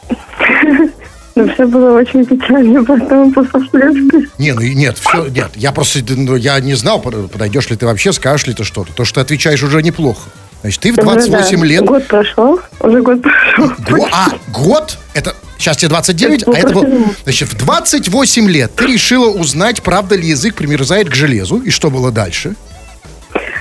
Ну, 1.38 1.54
все 1.54 1.68
было 1.68 2.00
очень 2.00 2.26
печально, 2.26 2.84
потом 2.84 3.32
последствия. 3.32 4.28
Не, 4.40 4.54
ну 4.54 4.62
нет, 4.62 4.98
все, 4.98 5.28
нет. 5.28 5.52
Я 5.54 5.72
просто, 5.72 6.00
ну, 6.10 6.36
я 6.36 6.60
не 6.60 6.74
знал, 6.74 7.00
под- 7.00 7.32
подойдешь 7.32 7.70
ли 7.70 7.76
ты 7.76 7.86
вообще, 7.86 8.12
скажешь 8.12 8.48
ли 8.48 8.56
ты 8.56 8.64
что-то. 8.64 8.92
То, 8.94 9.06
что 9.06 9.16
ты 9.16 9.22
отвечаешь, 9.22 9.62
уже 9.62 9.84
неплохо. 9.84 10.22
Значит, 10.62 10.82
ты 10.82 10.92
в 10.92 10.96
28 10.96 11.64
лет... 11.64 11.86
Год 11.86 12.08
прошел, 12.08 12.60
уже 12.80 13.02
год 13.04 13.22
прошел. 13.22 13.72
Го- 13.88 14.10
а, 14.12 14.30
год? 14.52 14.98
Это 15.14 15.36
сейчас 15.60 15.78
тебе 15.78 15.90
29, 15.90 16.42
Это 16.42 16.52
а 16.52 16.58
это 16.58 16.74
было... 16.74 16.88
Значит, 17.24 17.50
в 17.50 17.58
28 17.58 18.50
лет 18.50 18.72
ты 18.76 18.88
решила 18.88 19.30
узнать, 19.30 19.84
правда 19.84 20.16
ли 20.16 20.28
язык 20.30 20.56
примерзает 20.56 21.08
к 21.08 21.14
железу, 21.14 21.60
и 21.60 21.70
что 21.70 21.92
было 21.92 22.12
дальше? 22.12 22.56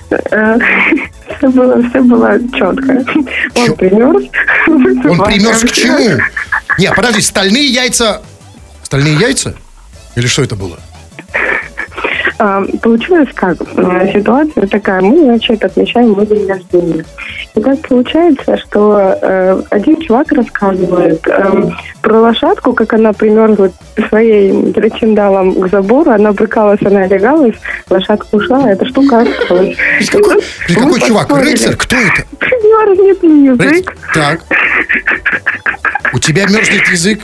Все 0.08 1.50
было, 1.50 1.82
все 1.90 2.00
было 2.00 2.38
четко. 2.54 3.04
Чё? 3.04 3.20
Он 3.64 3.76
примерз. 3.76 4.24
Он 4.66 5.22
примерз 5.24 5.60
к 5.60 5.72
чему? 5.72 6.22
Не, 6.78 6.92
подожди, 6.92 7.20
стальные 7.20 7.66
яйца... 7.66 8.22
Стальные 8.82 9.14
яйца? 9.14 9.54
Или 10.14 10.26
что 10.26 10.42
это 10.42 10.56
было? 10.56 10.78
А, 12.38 12.62
Получилось 12.82 13.30
как? 13.34 13.56
А, 13.76 14.06
Ситуация 14.12 14.66
такая. 14.66 15.00
Мы, 15.00 15.24
значит, 15.24 15.64
отмечаем 15.64 16.10
мой 16.12 16.26
день 16.26 16.46
рождения. 16.46 17.04
И 17.54 17.60
так 17.60 17.80
получается, 17.88 18.58
что 18.58 19.16
э, 19.22 19.62
один 19.70 20.00
чувак 20.02 20.30
рассказывает 20.32 21.26
э, 21.26 21.70
про 22.02 22.20
лошадку, 22.20 22.74
как 22.74 22.92
она 22.92 23.14
примерзла 23.14 23.70
своей 24.10 24.72
причиндалом 24.74 25.54
к 25.54 25.70
забору, 25.70 26.10
она 26.10 26.32
брыкалась, 26.32 26.82
она 26.82 27.06
легалась, 27.06 27.54
лошадка 27.88 28.26
ушла, 28.36 28.62
а 28.64 28.70
эта 28.72 28.84
штука 28.84 29.20
осталась. 29.20 29.74
Какой, 30.74 31.00
чувак? 31.00 31.30
Рыцарь? 31.30 31.76
Кто 31.76 31.96
это? 31.96 32.24
Мерзнет 32.42 33.22
язык. 33.22 33.90
Рыцарь. 33.90 33.96
Так. 34.12 34.40
У 36.12 36.18
тебя 36.18 36.46
мерзнет 36.46 36.86
язык? 36.88 37.20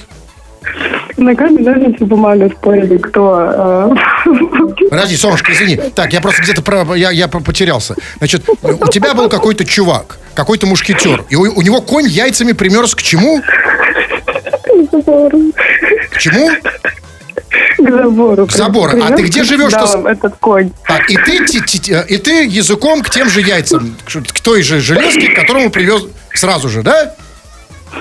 На 1.17 1.35
камень, 1.35 1.65
ножницы, 1.65 2.05
бумага 2.05 2.49
спорили, 2.49 2.97
кто... 2.97 3.91
э, 4.25 4.31
Подожди, 4.91 5.17
Солнышко, 5.17 5.53
извини. 5.53 5.77
Так, 5.95 6.13
я 6.13 6.21
просто 6.21 6.43
где-то 6.43 6.63
про, 6.63 6.95
я, 6.97 7.11
я 7.11 7.29
по- 7.29 7.41
потерялся. 7.41 7.95
Значит, 8.19 8.49
у 8.63 8.87
тебя 8.89 9.15
был 9.15 9.29
какой-то 9.29 9.65
чувак, 9.65 10.19
какой-то 10.35 10.67
мушкетер, 10.67 11.25
и 11.29 11.37
у, 11.37 11.43
у 11.43 11.63
него 11.63 11.81
конь 11.83 12.07
яйцами 12.07 12.53
примерз 12.53 12.95
к 12.95 13.03
чему? 13.03 13.43
к 13.43 14.91
забору. 14.91 15.39
К 16.11 16.19
чему? 16.19 16.51
К 17.79 17.91
забору. 17.91 18.47
К 18.47 18.53
забору. 18.53 18.99
А 19.03 19.11
ты 19.13 19.23
где 19.23 19.45
живешь, 19.45 19.73
что 19.73 19.87
с- 19.87 19.95
Да, 19.95 20.13
этот 20.13 20.37
конь. 20.41 20.71
Так, 20.87 21.11
и 21.11 21.17
ты, 21.17 21.45
ти- 21.45 21.61
ти- 21.61 21.79
ти- 21.79 22.05
и 22.09 22.17
ты 22.19 22.45
языком 22.47 23.03
к 23.03 23.11
тем 23.11 23.29
же 23.29 23.41
яйцам, 23.43 23.97
к 24.07 24.41
той 24.41 24.63
же 24.63 24.81
железке, 24.81 25.29
к 25.29 25.35
которому 25.35 25.71
привез 25.71 26.05
сразу 26.35 26.69
же, 26.69 26.83
да? 26.83 27.15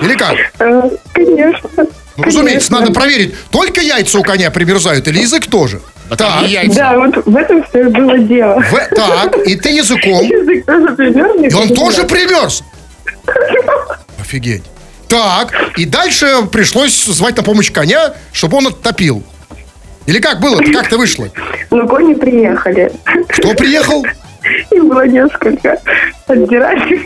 Или 0.02 0.14
как? 0.16 0.34
Э, 0.58 0.90
Конечно. 1.12 1.70
Ну, 2.16 2.24
разумеется, 2.24 2.68
Конечно. 2.68 2.80
надо 2.80 2.92
проверить, 2.92 3.34
только 3.50 3.80
яйца 3.80 4.18
у 4.18 4.22
коня 4.22 4.50
примерзают 4.50 5.08
или 5.08 5.20
язык 5.20 5.46
тоже? 5.46 5.80
А 6.10 6.16
Так, 6.16 6.46
яйца. 6.46 6.76
Да, 6.76 6.98
вот 6.98 7.24
в 7.24 7.36
этом 7.36 7.64
все 7.64 7.84
было 7.84 8.18
дело. 8.18 8.60
в- 8.60 8.94
так, 8.94 9.36
и 9.46 9.56
ты 9.56 9.70
языком, 9.70 10.22
Язык 10.26 10.66
тоже 10.66 10.94
примерзнет. 10.94 11.52
и 11.52 11.54
он 11.54 11.68
тоже 11.74 12.04
примерз. 12.04 12.62
Офигеть. 14.20 14.64
Так, 15.08 15.52
и 15.76 15.84
дальше 15.84 16.26
пришлось 16.50 17.04
звать 17.04 17.36
на 17.36 17.42
помощь 17.42 17.70
коня, 17.70 18.14
чтобы 18.32 18.58
он 18.58 18.68
оттопил. 18.68 19.22
Или 20.06 20.18
как 20.18 20.40
было? 20.40 20.58
Как 20.72 20.88
то 20.88 20.98
вышло? 20.98 21.28
Но 21.70 21.86
кони 21.86 22.14
приехали. 22.14 22.92
Кто 23.28 23.54
приехал? 23.54 24.04
Их 24.70 24.84
было 24.84 25.06
несколько. 25.06 25.78
Отдирали. 26.26 27.02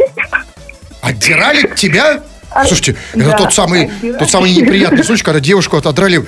Отдирали 1.02 1.70
тебя? 1.76 2.20
Слушайте, 2.64 2.96
это 3.14 3.30
да, 3.30 3.36
тот 3.36 3.54
самый, 3.54 3.86
отдирали. 3.86 4.18
тот 4.18 4.30
самый 4.30 4.52
неприятный 4.54 5.04
случай, 5.04 5.24
когда 5.24 5.40
девушку 5.40 5.76
отодрали 5.76 6.24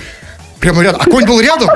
прямо 0.59 0.83
рядом. 0.83 1.01
А 1.01 1.05
конь 1.05 1.25
был 1.25 1.39
рядом? 1.39 1.69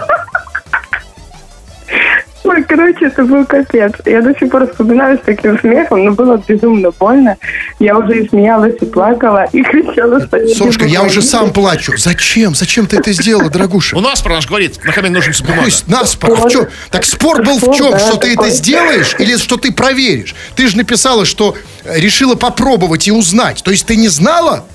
Ой, 2.45 2.62
короче, 2.63 3.05
это 3.05 3.23
был 3.23 3.45
капец. 3.45 3.93
Я 4.05 4.21
до 4.21 4.38
сих 4.38 4.50
пор 4.50 4.69
вспоминаю 4.69 5.17
с 5.17 5.21
таким 5.21 5.57
смехом, 5.59 6.03
но 6.03 6.12
было 6.12 6.41
безумно 6.45 6.91
больно. 6.91 7.38
Я 7.79 7.97
уже 7.97 8.21
и 8.23 8.27
смеялась, 8.27 8.75
и 8.81 8.85
плакала, 8.85 9.45
и 9.53 9.63
кричала, 9.63 10.19
что 10.19 10.47
Солнышко, 10.50 10.85
я 10.85 11.03
уже 11.03 11.21
сам 11.21 11.53
плачу. 11.53 11.93
Зачем? 11.97 12.53
Зачем 12.53 12.85
ты 12.85 12.97
это 12.97 13.13
сделала, 13.13 13.50
дорогуша? 13.50 13.95
У 13.95 14.01
нас 14.01 14.21
про 14.21 14.35
наш 14.35 14.47
говорит, 14.47 14.83
на 14.83 14.91
камень 14.91 15.12
ножницы 15.12 15.43
бумага. 15.43 15.69
Нас 15.88 16.15
пора. 16.15 16.35
В 16.35 16.50
чём? 16.50 16.67
Так 16.91 17.05
спор 17.05 17.43
был 17.43 17.57
в 17.59 17.75
чем? 17.75 17.97
Что 17.97 18.17
ты 18.17 18.33
это 18.33 18.50
сделаешь 18.50 19.15
или 19.19 19.38
что 19.38 19.55
ты 19.55 19.71
проверишь? 19.71 20.35
Ты 20.55 20.67
же 20.67 20.75
написала, 20.75 21.23
что 21.25 21.55
э, 21.85 22.00
решила 22.00 22.35
попробовать 22.35 23.07
и 23.07 23.12
узнать. 23.12 23.63
То 23.63 23.71
есть 23.71 23.85
ты 23.85 23.95
не 23.95 24.09
знала? 24.09 24.65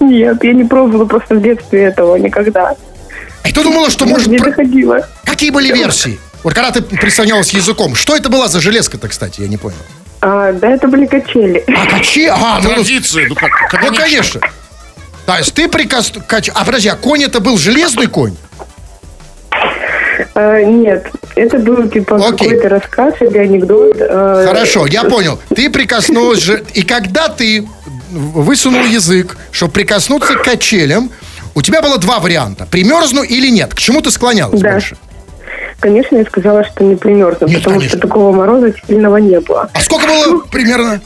Нет, 0.00 0.42
я 0.42 0.52
не 0.52 0.64
пробовала 0.64 1.04
просто 1.04 1.34
в 1.34 1.42
детстве 1.42 1.84
этого 1.84 2.16
никогда. 2.16 2.74
И 3.46 3.52
ты 3.52 3.62
думала, 3.62 3.90
что 3.90 4.06
может... 4.06 4.28
не 4.28 4.38
про- 4.38 4.50
доходила. 4.50 5.06
Какие 5.24 5.50
были 5.50 5.72
версии? 5.72 6.18
Вот 6.42 6.54
когда 6.54 6.70
ты 6.70 6.82
прислонялась 6.82 7.50
языком, 7.50 7.94
что 7.94 8.14
это 8.16 8.28
была 8.28 8.48
за 8.48 8.60
железка-то, 8.60 9.08
кстати, 9.08 9.40
я 9.40 9.48
не 9.48 9.56
понял. 9.56 9.76
А, 10.20 10.52
да, 10.52 10.68
это 10.70 10.88
были 10.88 11.06
качели. 11.06 11.64
А 11.68 11.86
качи? 11.86 12.26
А, 12.26 12.60
ну, 12.62 12.68
ну, 12.70 12.74
Традиции, 12.76 13.26
ну 13.28 13.34
как, 13.34 13.50
ну, 13.82 13.94
конечно. 13.94 14.40
То 15.26 15.36
есть 15.38 15.54
ты 15.54 15.68
прикос... 15.68 16.12
кач- 16.28 16.50
А, 16.54 16.64
подожди, 16.64 16.88
а 16.88 16.96
конь 16.96 17.22
это 17.24 17.40
был 17.40 17.58
железный 17.58 18.06
конь? 18.06 18.34
А, 20.34 20.62
нет, 20.62 21.06
это 21.34 21.58
был 21.58 21.88
типа 21.88 22.16
Окей. 22.16 22.50
какой-то 22.50 22.68
рассказ 22.68 23.14
или 23.20 23.38
анекдот. 23.38 23.96
а, 24.00 24.46
Хорошо, 24.46 24.86
я 24.86 25.04
понял. 25.04 25.40
Ты 25.54 25.70
прикоснулась 25.70 26.40
же... 26.42 26.64
И 26.74 26.82
когда 26.82 27.28
ты 27.28 27.66
высунул 28.10 28.84
язык, 28.84 29.36
чтобы 29.50 29.72
прикоснуться 29.72 30.34
к 30.34 30.42
качелям, 30.44 31.10
у 31.54 31.62
тебя 31.62 31.80
было 31.82 31.98
два 31.98 32.18
варианта. 32.20 32.66
Примерзну 32.70 33.22
или 33.22 33.48
нет. 33.48 33.74
К 33.74 33.78
чему 33.78 34.00
ты 34.02 34.10
склонялась 34.10 34.60
Да. 34.60 34.72
больше? 34.72 34.96
Конечно, 35.80 36.16
я 36.16 36.24
сказала, 36.24 36.64
что 36.64 36.84
не 36.84 36.96
примерзну, 36.96 37.46
Нет, 37.48 37.58
потому 37.58 37.76
конечно. 37.76 37.98
что 37.98 38.08
такого 38.08 38.32
мороза 38.34 38.72
сильного 38.86 39.18
не 39.18 39.40
было. 39.40 39.68
А 39.72 39.80
сколько 39.80 40.06
было 40.06 40.40
примерно? 40.50 41.00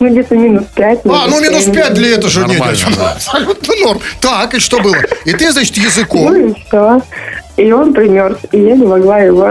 Ну, 0.00 0.08
где-то 0.10 0.34
минус 0.34 0.64
пять. 0.74 1.00
А, 1.04 1.26
ну 1.28 1.40
минус 1.40 1.64
семь. 1.64 1.74
пять 1.74 1.92
для 1.94 2.14
этого 2.14 2.30
же 2.30 2.44
нет. 2.46 2.60
Абсолютно 2.62 3.74
норм. 3.84 4.00
Так, 4.20 4.54
и 4.54 4.58
что 4.58 4.80
было? 4.80 4.96
И 5.26 5.32
ты, 5.34 5.52
значит, 5.52 5.76
Ну 5.76 5.82
языком. 5.84 6.34
и 6.34 6.54
все. 6.66 7.02
И 7.58 7.70
он 7.72 7.92
примерз, 7.92 8.38
и 8.52 8.58
я 8.60 8.74
не 8.76 8.86
могла 8.86 9.18
его. 9.18 9.50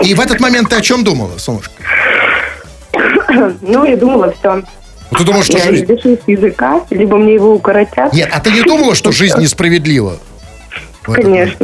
И 0.00 0.14
в 0.14 0.20
этот 0.20 0.40
момент 0.40 0.68
ты 0.68 0.76
о 0.76 0.80
чем 0.80 1.02
думала, 1.04 1.38
солнышко? 1.38 1.72
Ну, 3.62 3.84
я 3.84 3.96
думала, 3.96 4.32
все. 4.38 4.62
Вот 5.10 5.18
Ты 5.18 5.24
думала, 5.24 5.42
что 5.44 5.56
Я 5.58 5.64
жизнь... 5.64 5.86
лишусь 5.86 6.18
языка, 6.26 6.80
либо 6.90 7.16
мне 7.16 7.34
его 7.34 7.52
укоротят. 7.54 8.12
Нет, 8.12 8.28
а 8.32 8.40
ты 8.40 8.50
не 8.50 8.62
думала, 8.62 8.94
что 8.94 9.12
жизнь 9.12 9.38
несправедлива? 9.40 10.18
Этот 11.08 11.24
момент? 11.24 11.56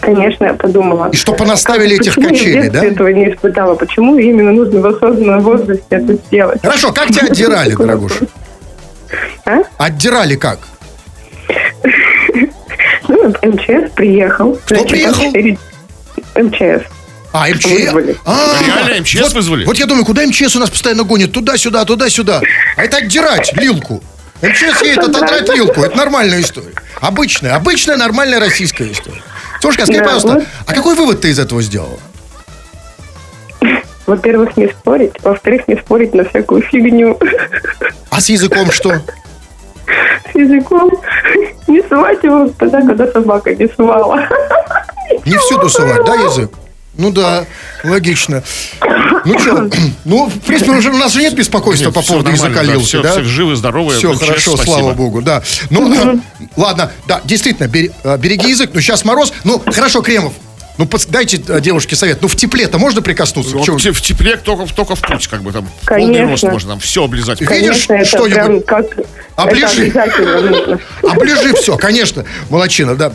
Конечно. 0.00 0.44
Я 0.44 0.54
подумала. 0.54 1.10
И 1.12 1.16
что 1.16 1.32
понаставили 1.34 1.96
этих 1.96 2.14
Почему 2.14 2.28
я 2.28 2.34
в 2.34 2.38
качелей, 2.38 2.70
да? 2.70 2.84
этого 2.84 3.08
не 3.08 3.32
испытала? 3.32 3.74
Почему 3.74 4.18
именно 4.18 4.52
нужно 4.52 4.80
в 4.80 4.86
осознанном 4.86 5.40
возрасте 5.40 5.84
это 5.90 6.14
сделать? 6.14 6.60
Хорошо, 6.62 6.92
как 6.92 7.08
тебя 7.08 7.26
отдирали, 7.26 7.74
дорогуша? 7.74 8.26
А? 9.44 9.58
Отдирали 9.78 10.36
как? 10.36 10.58
Ну, 13.08 13.34
МЧС 13.42 13.90
приехал. 13.94 14.58
Кто 14.64 14.84
приехал? 14.84 15.24
МЧС. 16.36 16.86
А, 17.32 17.48
МЧС? 17.48 17.66
Вызвали. 17.66 18.16
А, 18.24 18.56
Реально 18.66 19.00
МЧС 19.00 19.20
вот, 19.20 19.32
вызвали? 19.32 19.64
Вот 19.64 19.76
я 19.78 19.86
думаю, 19.86 20.04
куда 20.04 20.24
МЧС 20.26 20.56
у 20.56 20.60
нас 20.60 20.70
постоянно 20.70 21.04
гонит? 21.04 21.32
Туда-сюда, 21.32 21.84
туда-сюда. 21.84 22.40
А 22.76 22.84
это 22.84 22.98
отдирать 22.98 23.52
лилку. 23.54 24.02
МЧС 24.42 24.82
едет 24.82 24.98
отодрать 24.98 25.48
вилку. 25.54 25.82
Это 25.82 25.96
нормальная 25.96 26.40
история. 26.40 26.72
Обычная, 27.00 27.54
обычная 27.54 27.96
нормальная 27.96 28.40
российская 28.40 28.90
история. 28.90 29.22
Слушай, 29.60 29.82
а 29.82 29.86
скажи, 29.86 29.98
Да, 30.00 30.04
пожалуйста, 30.04 30.32
вот. 30.34 30.44
а 30.66 30.74
какой 30.74 30.94
вывод 30.94 31.20
ты 31.20 31.30
из 31.30 31.38
этого 31.38 31.62
сделала? 31.62 31.98
Во-первых, 34.06 34.56
не 34.56 34.68
спорить. 34.68 35.12
Во-вторых, 35.22 35.68
не 35.68 35.76
спорить 35.76 36.14
на 36.14 36.24
всякую 36.24 36.62
фигню. 36.62 37.18
А 38.10 38.20
с 38.20 38.28
языком 38.30 38.70
что? 38.70 39.02
С 40.32 40.34
языком. 40.34 40.90
Не 41.66 41.82
сувать 41.82 42.22
его 42.24 42.48
тогда, 42.58 42.80
когда 42.80 43.06
собака 43.12 43.54
не 43.54 43.68
сувала. 43.68 44.26
Не 45.26 45.36
всюду 45.36 45.68
сувать, 45.68 46.04
да, 46.06 46.14
язык? 46.14 46.50
Ну 46.98 47.12
да, 47.12 47.46
логично. 47.84 48.42
Ну 49.24 49.38
что, 49.38 49.70
ну, 50.04 50.26
в 50.26 50.40
принципе, 50.40 50.72
уже, 50.72 50.90
у 50.90 50.96
нас 50.96 51.12
же 51.12 51.20
нет 51.20 51.34
беспокойства 51.34 51.86
Нет, 51.86 51.94
по 51.94 52.02
поводу 52.02 52.30
языка 52.30 52.54
да, 52.54 52.62
лилки, 52.64 52.84
все, 52.84 53.02
да? 53.02 53.12
все 53.12 53.22
живы, 53.22 53.54
здоровы. 53.54 53.94
Все 53.96 54.12
хорошо, 54.14 54.56
спасибо. 54.56 54.74
слава 54.74 54.94
богу, 54.94 55.22
да. 55.22 55.42
Ну, 55.70 55.94
э, 55.94 56.18
ладно, 56.56 56.90
да, 57.06 57.20
действительно, 57.24 57.66
э, 57.66 58.18
береги 58.18 58.50
язык. 58.50 58.70
Ну, 58.74 58.80
сейчас 58.80 59.04
мороз. 59.04 59.32
Ну, 59.44 59.62
хорошо, 59.64 60.02
Кремов. 60.02 60.32
Ну, 60.76 60.88
дайте 61.08 61.40
э, 61.46 61.60
девушке 61.60 61.94
совет. 61.94 62.20
Ну, 62.20 62.26
в 62.26 62.34
тепле-то 62.34 62.78
можно 62.78 63.00
прикоснуться? 63.00 63.56
Вот 63.56 63.68
в 63.68 63.92
в 63.92 64.02
тепле 64.02 64.36
только, 64.36 64.66
только 64.74 64.96
в 64.96 65.00
путь, 65.00 65.28
как 65.28 65.42
бы 65.42 65.52
там. 65.52 65.68
Конечно. 65.84 66.30
рост 66.30 66.42
можно 66.42 66.70
там 66.70 66.80
все 66.80 67.04
облизать. 67.04 67.40
Видишь 67.40 67.48
Конечно, 67.48 67.92
это 67.94 68.04
что-нибудь? 68.04 68.34
прям 68.34 68.62
как... 68.62 68.86
Оближи. 69.36 69.92
Оближи 71.08 71.54
все, 71.54 71.76
конечно. 71.76 72.24
Молодчина, 72.50 72.96
да. 72.96 73.12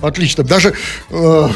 Отлично. 0.00 0.42
Даже... 0.42 0.72
э, 1.10 1.48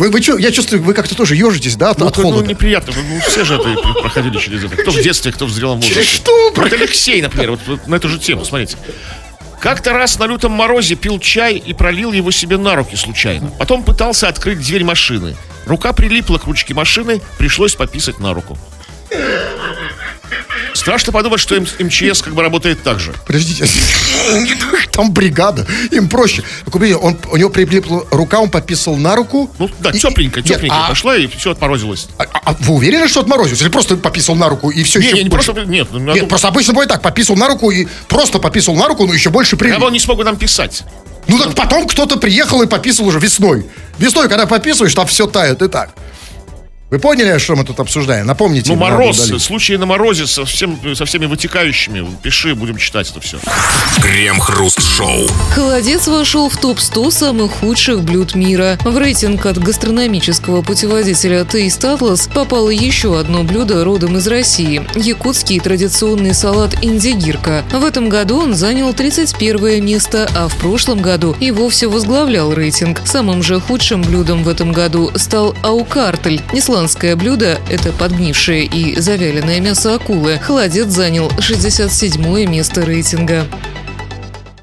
вы, 0.00 0.10
вы 0.10 0.20
чё, 0.22 0.38
я 0.38 0.50
чувствую, 0.50 0.82
вы 0.82 0.94
как-то 0.94 1.14
тоже 1.14 1.36
ежитесь, 1.36 1.76
да, 1.76 1.90
от, 1.90 1.98
Ну, 1.98 2.06
от 2.06 2.16
ну, 2.16 2.22
холода? 2.22 2.48
неприятно. 2.48 2.94
Ну, 2.96 3.20
все 3.20 3.44
же 3.44 3.56
это 3.56 3.76
проходили 4.00 4.38
через 4.38 4.64
это. 4.64 4.74
Кто 4.74 4.92
в 4.92 5.00
детстве, 5.02 5.30
кто 5.30 5.44
в 5.44 5.50
зрелом 5.50 5.80
возрасте. 5.80 6.02
Что 6.02 6.32
вы 6.54 6.62
Вот 6.62 6.72
Алексей, 6.72 7.20
например, 7.20 7.50
вот, 7.50 7.60
вот 7.66 7.86
на 7.86 7.96
эту 7.96 8.08
же 8.08 8.18
тему, 8.18 8.46
смотрите. 8.46 8.78
Как-то 9.60 9.92
раз 9.92 10.18
на 10.18 10.24
лютом 10.24 10.52
морозе 10.52 10.94
пил 10.94 11.18
чай 11.18 11.56
и 11.56 11.74
пролил 11.74 12.12
его 12.12 12.30
себе 12.30 12.56
на 12.56 12.76
руки 12.76 12.96
случайно. 12.96 13.50
Потом 13.58 13.82
пытался 13.82 14.28
открыть 14.28 14.60
дверь 14.60 14.84
машины. 14.84 15.36
Рука 15.66 15.92
прилипла 15.92 16.38
к 16.38 16.46
ручке 16.46 16.72
машины, 16.72 17.20
пришлось 17.36 17.74
пописать 17.74 18.18
на 18.20 18.32
руку. 18.32 18.56
Страшно 20.80 21.12
подумать, 21.12 21.40
что 21.40 21.60
МЧС 21.60 22.22
как 22.22 22.34
бы 22.34 22.40
работает 22.40 22.82
так 22.82 23.00
же. 23.00 23.12
Подождите. 23.26 23.66
Там 24.92 25.12
бригада. 25.12 25.66
Им 25.90 26.08
проще. 26.08 26.42
Он, 26.72 27.18
у 27.30 27.36
него 27.36 27.50
прилипла 27.50 28.06
рука, 28.10 28.40
он 28.40 28.48
пописал 28.48 28.96
на 28.96 29.14
руку. 29.14 29.50
Ну 29.58 29.68
да, 29.80 29.92
Нет, 29.92 30.00
тепленько 30.00 30.40
а- 30.70 30.88
пошла 30.88 31.18
и 31.18 31.26
все 31.26 31.50
отморозилось. 31.50 32.08
А, 32.16 32.24
а 32.32 32.56
вы 32.60 32.76
уверены, 32.76 33.08
что 33.08 33.20
отморозился? 33.20 33.64
Или 33.64 33.70
просто 33.70 33.98
пописал 33.98 34.36
на 34.36 34.48
руку 34.48 34.70
и 34.70 34.82
все 34.82 35.00
Не, 35.00 35.06
еще 35.06 35.16
не, 35.16 35.24
не 35.24 35.28
больше? 35.28 35.52
просто, 35.52 35.70
нет, 35.70 35.88
ну, 35.92 35.98
Нет, 36.14 36.26
просто 36.30 36.48
обычно 36.48 36.72
бывает 36.72 36.88
так, 36.88 37.02
пописал 37.02 37.36
на 37.36 37.48
руку 37.48 37.70
и 37.70 37.86
просто 38.08 38.38
пописал 38.38 38.74
на 38.74 38.88
руку, 38.88 39.06
но 39.06 39.12
еще 39.12 39.28
больше 39.28 39.56
я 39.56 39.58
прилип. 39.58 39.80
бы 39.80 39.86
он 39.88 39.92
не 39.92 40.00
смог 40.00 40.16
бы 40.16 40.24
нам 40.24 40.36
писать. 40.36 40.84
Ну 41.28 41.38
так 41.38 41.54
потом 41.54 41.86
кто-то 41.88 42.16
приехал 42.16 42.62
и 42.62 42.66
пописал 42.66 43.06
уже 43.06 43.18
весной. 43.18 43.66
Весной, 43.98 44.30
когда 44.30 44.46
пописываешь, 44.46 44.94
там 44.94 45.06
все 45.06 45.26
тает 45.26 45.60
и 45.60 45.68
так. 45.68 45.90
Вы 46.90 46.98
поняли, 46.98 47.38
что 47.38 47.54
мы 47.54 47.62
тут 47.62 47.78
обсуждаем? 47.78 48.26
Напомните. 48.26 48.72
Ну, 48.72 48.76
мороз, 48.76 49.30
случаи 49.38 49.74
на 49.74 49.86
морозе 49.86 50.26
со, 50.26 50.44
всем, 50.44 50.76
со 50.96 51.04
всеми 51.04 51.26
вытекающими. 51.26 52.04
Пиши, 52.20 52.56
будем 52.56 52.78
читать 52.78 53.08
это 53.10 53.20
все. 53.20 53.38
Крем-хруст-шоу. 54.02 55.28
Холодец 55.54 56.08
вошел 56.08 56.48
в 56.48 56.56
топ-100 56.56 57.10
самых 57.12 57.52
худших 57.52 58.02
блюд 58.02 58.34
мира. 58.34 58.76
В 58.82 58.98
рейтинг 58.98 59.46
от 59.46 59.58
гастрономического 59.58 60.62
путеводителя 60.62 61.42
Taste 61.42 61.96
Atlas 61.96 62.28
попало 62.32 62.70
еще 62.70 63.20
одно 63.20 63.44
блюдо 63.44 63.84
родом 63.84 64.16
из 64.16 64.26
России– 64.26 64.84
якутский 64.96 65.60
традиционный 65.60 66.34
салат 66.34 66.74
индигирка. 66.82 67.62
В 67.70 67.84
этом 67.84 68.08
году 68.08 68.40
он 68.40 68.54
занял 68.54 68.92
31 68.92 69.84
место, 69.84 70.28
а 70.34 70.48
в 70.48 70.56
прошлом 70.56 71.02
году 71.02 71.36
и 71.38 71.52
вовсе 71.52 71.86
возглавлял 71.86 72.52
рейтинг. 72.52 73.02
Самым 73.04 73.44
же 73.44 73.60
худшим 73.60 74.02
блюдом 74.02 74.42
в 74.42 74.48
этом 74.48 74.72
году 74.72 75.12
стал 75.14 75.54
аукартель. 75.62 76.42
Исландское 76.80 77.14
блюдо– 77.14 77.60
это 77.68 77.92
подгнившее 77.92 78.64
и 78.64 78.98
завяленное 78.98 79.60
мясо 79.60 79.96
акулы. 79.96 80.38
Холодец 80.38 80.86
занял 80.88 81.30
67 81.38 82.46
место 82.48 82.80
рейтинга. 82.80 83.44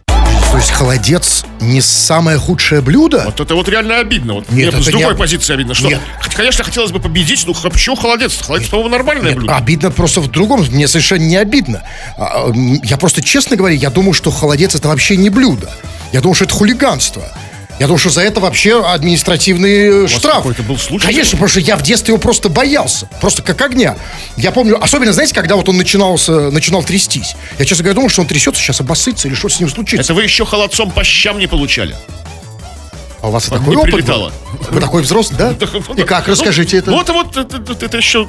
То 0.08 0.58
есть 0.58 0.72
холодец 0.72 1.46
не 1.62 1.80
самое 1.80 2.40
худшее 2.40 2.82
блюдо? 2.82 3.22
Вот 3.26 3.40
это 3.40 3.54
вот 3.54 3.70
реально 3.70 4.00
обидно. 4.00 4.34
Вот 4.34 4.46
Нет, 4.50 4.52
мне 4.52 4.64
это 4.66 4.82
с 4.82 4.86
другой 4.88 5.14
не- 5.14 5.20
позиции 5.20 5.54
обидно. 5.54 5.76
Что, 5.76 5.90
Нет. 5.90 6.00
конечно, 6.36 6.64
хотелось 6.64 6.92
бы 6.92 7.00
победить, 7.00 7.46
но 7.46 7.54
почему 7.54 7.96
холодец? 7.96 8.42
Холодец, 8.42 8.68
по-моему, 8.70 8.90
нормальное 8.90 9.36
блюдо. 9.36 9.56
Обидно 9.56 9.92
просто 9.92 10.20
в 10.20 10.32
другом. 10.32 10.66
Мне 10.72 10.88
совершенно 10.88 11.22
не 11.22 11.38
обидно. 11.38 11.84
А, 12.18 12.48
м, 12.50 12.82
Я 12.82 12.98
просто, 12.98 13.22
честно 13.22 13.56
говоря, 13.58 13.76
я 13.76 13.92
думал, 13.92 14.14
что 14.14 14.32
холодец 14.32 14.74
это 14.74 14.88
вообще 14.88 15.18
не 15.18 15.30
блюдо. 15.30 15.70
Я 16.12 16.22
думал, 16.22 16.34
что 16.34 16.46
это 16.46 16.56
хулиганство. 16.56 17.22
Я 17.80 17.86
думал, 17.86 18.00
что 18.00 18.10
за 18.10 18.22
это 18.22 18.40
вообще 18.40 18.84
административный 18.84 20.06
э, 20.06 20.08
штраф. 20.08 20.38
какой-то 20.38 20.64
был 20.64 20.78
случай 20.78 21.06
Конечно, 21.06 21.32
потому 21.34 21.48
что 21.48 21.60
я 21.60 21.76
в 21.78 21.84
детстве 21.84 22.14
его 22.14 22.20
просто 22.20 22.50
боялся. 22.50 23.08
Просто 23.22 23.44
как 23.44 23.62
огня. 23.62 23.96
Я 24.36 24.52
помню, 24.52 24.82
особенно, 24.82 25.14
знаете, 25.14 25.36
когда 25.36 25.56
вот 25.56 25.70
он 25.70 25.78
начинался, 25.78 26.50
начинал 26.50 26.84
трястись. 26.84 27.36
Я, 27.60 27.66
честно 27.66 27.84
говоря, 27.84 27.96
думал, 27.96 28.10
что 28.10 28.22
он 28.22 28.28
трясется, 28.28 28.62
сейчас 28.62 28.82
обоссытся 28.82 29.28
или 29.28 29.36
что 29.36 29.50
с 29.50 29.60
ним 29.60 29.70
случится. 29.70 30.02
Это 30.02 30.14
вы 30.16 30.24
еще 30.24 30.46
холодцом 30.46 30.90
по 30.90 31.04
щам 31.04 31.38
не 31.38 31.48
получали. 31.48 31.96
А 33.22 33.30
у 33.30 33.32
вас 33.32 33.50
Вам 33.50 33.60
такой 33.60 33.76
не 33.76 33.82
опыт 33.82 33.94
прилетало? 33.96 34.30
был? 34.30 34.68
Вы 34.72 34.80
такой 34.80 35.02
взрослый, 35.02 35.40
да? 35.40 35.56
И 35.96 36.04
как, 36.04 36.28
расскажите 36.28 36.78
это. 36.78 36.92
Ну, 36.92 37.02
это 37.02 37.14
вот, 37.14 37.36
это, 37.36 37.58
это- 37.58 37.86
это 37.86 37.98
еще... 37.98 38.28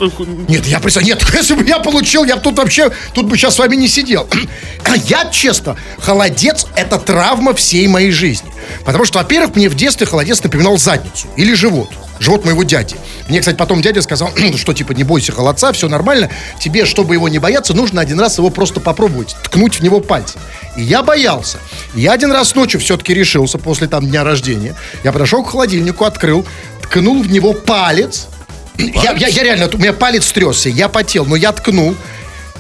Нет, 0.49 0.67
я 0.67 0.81
представляю, 0.81 1.15
нет, 1.19 1.27
если 1.35 1.55
бы 1.55 1.65
я 1.67 1.79
получил, 1.79 2.25
я 2.25 2.37
бы 2.37 2.43
тут 2.43 2.57
вообще, 2.57 2.91
тут 3.13 3.27
бы 3.27 3.37
сейчас 3.37 3.57
с 3.57 3.59
вами 3.59 3.77
не 3.77 3.87
сидел. 3.89 4.27
Я, 5.05 5.27
честно, 5.31 5.77
холодец– 6.01 6.67
это 6.75 6.99
травма 6.99 7.53
всей 7.55 7.87
моей 7.89 8.11
жизни. 8.11 8.51
Потому 8.87 9.05
что, 9.05 9.19
во-первых, 9.19 9.55
мне 9.57 9.69
в 9.69 9.75
детстве 9.75 10.07
холодец 10.07 10.43
напоминал 10.43 10.79
задницу 10.79 11.29
или 11.37 11.53
живот. 11.53 11.91
Живот 12.21 12.45
моего 12.45 12.63
дяди. 12.63 12.97
Мне, 13.29 13.41
кстати, 13.41 13.57
потом 13.57 13.81
дядя 13.81 14.03
сказал, 14.03 14.31
что 14.57 14.75
типа 14.75 14.93
не 14.93 15.05
бойся 15.05 15.33
холодца, 15.33 15.73
все 15.73 15.89
нормально. 15.89 16.31
Тебе, 16.61 16.85
чтобы 16.85 17.15
его 17.15 17.29
не 17.29 17.39
бояться, 17.39 17.75
нужно 17.75 18.01
один 18.01 18.19
раз 18.19 18.39
его 18.39 18.51
просто 18.51 18.81
попробовать, 18.81 19.37
ткнуть 19.45 19.79
в 19.79 19.83
него 19.83 20.01
пальцем. 20.01 20.41
И 20.77 20.83
я 20.83 21.03
боялся. 21.03 21.59
Я 21.95 22.13
один 22.13 22.33
раз 22.33 22.55
ночью 22.55 22.81
все-таки 22.81 23.15
решился 23.15 23.59
после 23.59 23.89
там 23.89 24.07
дня 24.07 24.25
рождения. 24.25 24.75
Я 25.05 25.13
подошел 25.13 25.45
к 25.45 25.51
холодильнику, 25.51 26.05
открыл, 26.05 26.45
ткнул 26.83 27.23
в 27.23 27.31
него 27.31 27.53
палец, 27.53 28.29
я, 28.79 29.13
я, 29.13 29.29
я 29.29 29.43
реально, 29.43 29.69
у 29.73 29.79
меня 29.79 29.93
палец 29.93 30.31
тресся, 30.31 30.69
я 30.69 30.89
потел, 30.89 31.25
но 31.27 31.37
я 31.37 31.53
ткнул. 31.53 31.95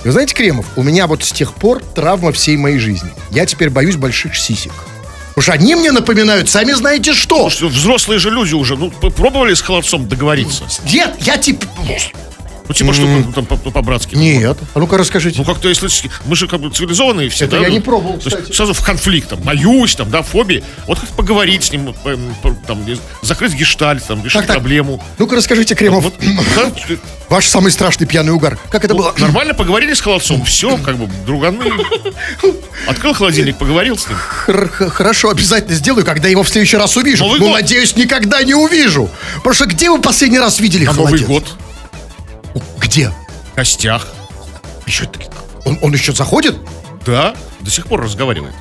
Вы 0.05 0.12
знаете, 0.12 0.35
Кремов, 0.35 0.67
у 0.77 0.83
меня 0.83 1.07
вот 1.07 1.25
с 1.25 1.33
тех 1.33 1.55
пор 1.55 1.83
травма 1.83 2.33
всей 2.33 2.57
моей 2.57 2.79
жизни. 2.79 3.11
Я 3.31 3.47
теперь 3.47 3.71
боюсь 3.71 3.97
больших 3.97 4.37
сисек. 4.37 4.73
Что 5.40 5.52
они 5.52 5.75
мне 5.75 5.92
напоминают, 5.92 6.49
сами 6.49 6.73
знаете 6.73 7.12
что. 7.12 7.50
Что 7.50 7.68
взрослые 7.68 8.18
же 8.18 8.30
люди 8.30 8.54
уже, 8.54 8.76
ну, 8.76 8.90
пробовали 8.90 9.54
с 9.54 9.62
холодцом 9.62 10.09
договориться? 10.09 10.64
Нет, 10.85 11.14
я 11.21 11.37
типа... 11.37 11.66
Ну, 12.69 12.75
типа, 12.75 12.93
что 12.93 13.07
ну, 13.07 13.33
там 13.33 13.47
по- 13.47 13.57
по- 13.57 13.71
по-братски. 13.71 14.15
Нет. 14.15 14.59
А 14.75 14.79
ну-ка 14.79 14.99
расскажите. 14.99 15.39
Ну, 15.39 15.45
как-то, 15.45 15.69
если... 15.69 15.89
Мы 16.27 16.37
же 16.37 16.47
как 16.47 16.61
бы 16.61 16.71
цивилизованные 16.71 17.29
все, 17.31 17.47
Это 17.47 17.57
да? 17.57 17.63
я 17.63 17.69
ну, 17.69 17.75
не 17.75 17.81
пробовал, 17.81 18.19
то 18.19 18.29
есть. 18.29 18.55
Сразу 18.55 18.75
в 18.75 18.83
конфликт, 18.83 19.31
там, 19.31 19.41
боюсь, 19.41 19.95
там, 19.95 20.11
да, 20.11 20.23
фобии. 20.23 20.63
Вот 20.87 21.01
как 21.01 21.09
поговорить 21.11 21.65
с 21.65 21.73
ним, 21.73 21.95
э, 22.05 22.11
м, 22.11 22.57
там, 22.66 22.85
закрыть 23.23 23.55
гештальт, 23.55 24.07
там, 24.07 24.23
решить 24.25 24.47
Так, 24.47 24.57
проблему. 24.57 25.03
Ну-ка 25.19 25.37
расскажите, 25.37 25.75
Кремов, 25.75 26.05
Вот, 26.05 26.14
ваш 27.31 27.47
самый 27.47 27.73
страшный 27.73 28.07
пьяный 28.07 28.33
угар. 28.33 28.59
Как 28.71 28.85
это 28.85 28.95
было? 28.95 29.14
Нормально 29.19 29.55
поговорили 29.55 29.95
с 29.95 30.01
холодцом, 30.01 30.45
все, 30.45 30.77
как 30.77 30.97
бы, 30.99 31.09
друганы. 31.25 31.64
Открыл 32.87 33.14
холодильник, 33.14 33.57
поговорил 33.57 33.97
с 33.99 34.07
ним. 34.09 34.19
Хорошо, 34.90 35.31
обязательно 35.31 35.75
сделаю, 35.75 36.05
когда 36.05 36.29
его 36.29 36.42
в 36.42 36.49
следующий 36.49 36.77
раз 36.77 36.97
увижу. 36.97 37.25
Новый 37.25 37.40
ну, 37.40 37.47
год. 37.47 37.55
надеюсь, 37.62 37.97
никогда 37.97 38.42
не 38.42 38.55
увижу. 38.55 39.09
Потому 39.37 39.55
что 39.55 39.66
где 39.66 39.90
вы 39.90 40.01
последний 40.01 40.38
раз 40.38 40.61
видели 40.61 40.85
На 40.85 40.92
холодец? 40.92 41.21
Новый 41.23 41.40
год, 41.40 41.57
Где? 42.99 43.13
в 43.53 43.57
гостях. 43.57 44.09
Еще, 44.85 45.09
он, 45.65 45.79
он 45.83 45.93
еще 45.93 46.13
заходит? 46.13 46.57
Да, 47.07 47.37
до 47.61 47.71
сих 47.71 47.87
пор 47.87 48.03
разговаривает. 48.03 48.55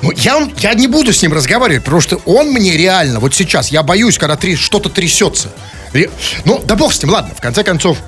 Ну, 0.00 0.12
я, 0.12 0.48
я 0.58 0.74
не 0.74 0.86
буду 0.86 1.12
с 1.12 1.20
ним 1.22 1.32
разговаривать, 1.32 1.82
потому 1.82 2.00
что 2.00 2.18
он 2.24 2.52
мне 2.52 2.76
реально, 2.76 3.18
вот 3.18 3.34
сейчас, 3.34 3.72
я 3.72 3.82
боюсь, 3.82 4.16
когда 4.16 4.36
тря- 4.36 4.54
что-то 4.54 4.88
трясется. 4.90 5.48
Ре- 5.92 6.08
Ну, 6.44 6.62
да 6.64 6.76
бог 6.76 6.92
с 6.92 7.02
ним, 7.02 7.12
ладно, 7.12 7.34
в 7.34 7.40
конце 7.40 7.64
концов, 7.64 7.98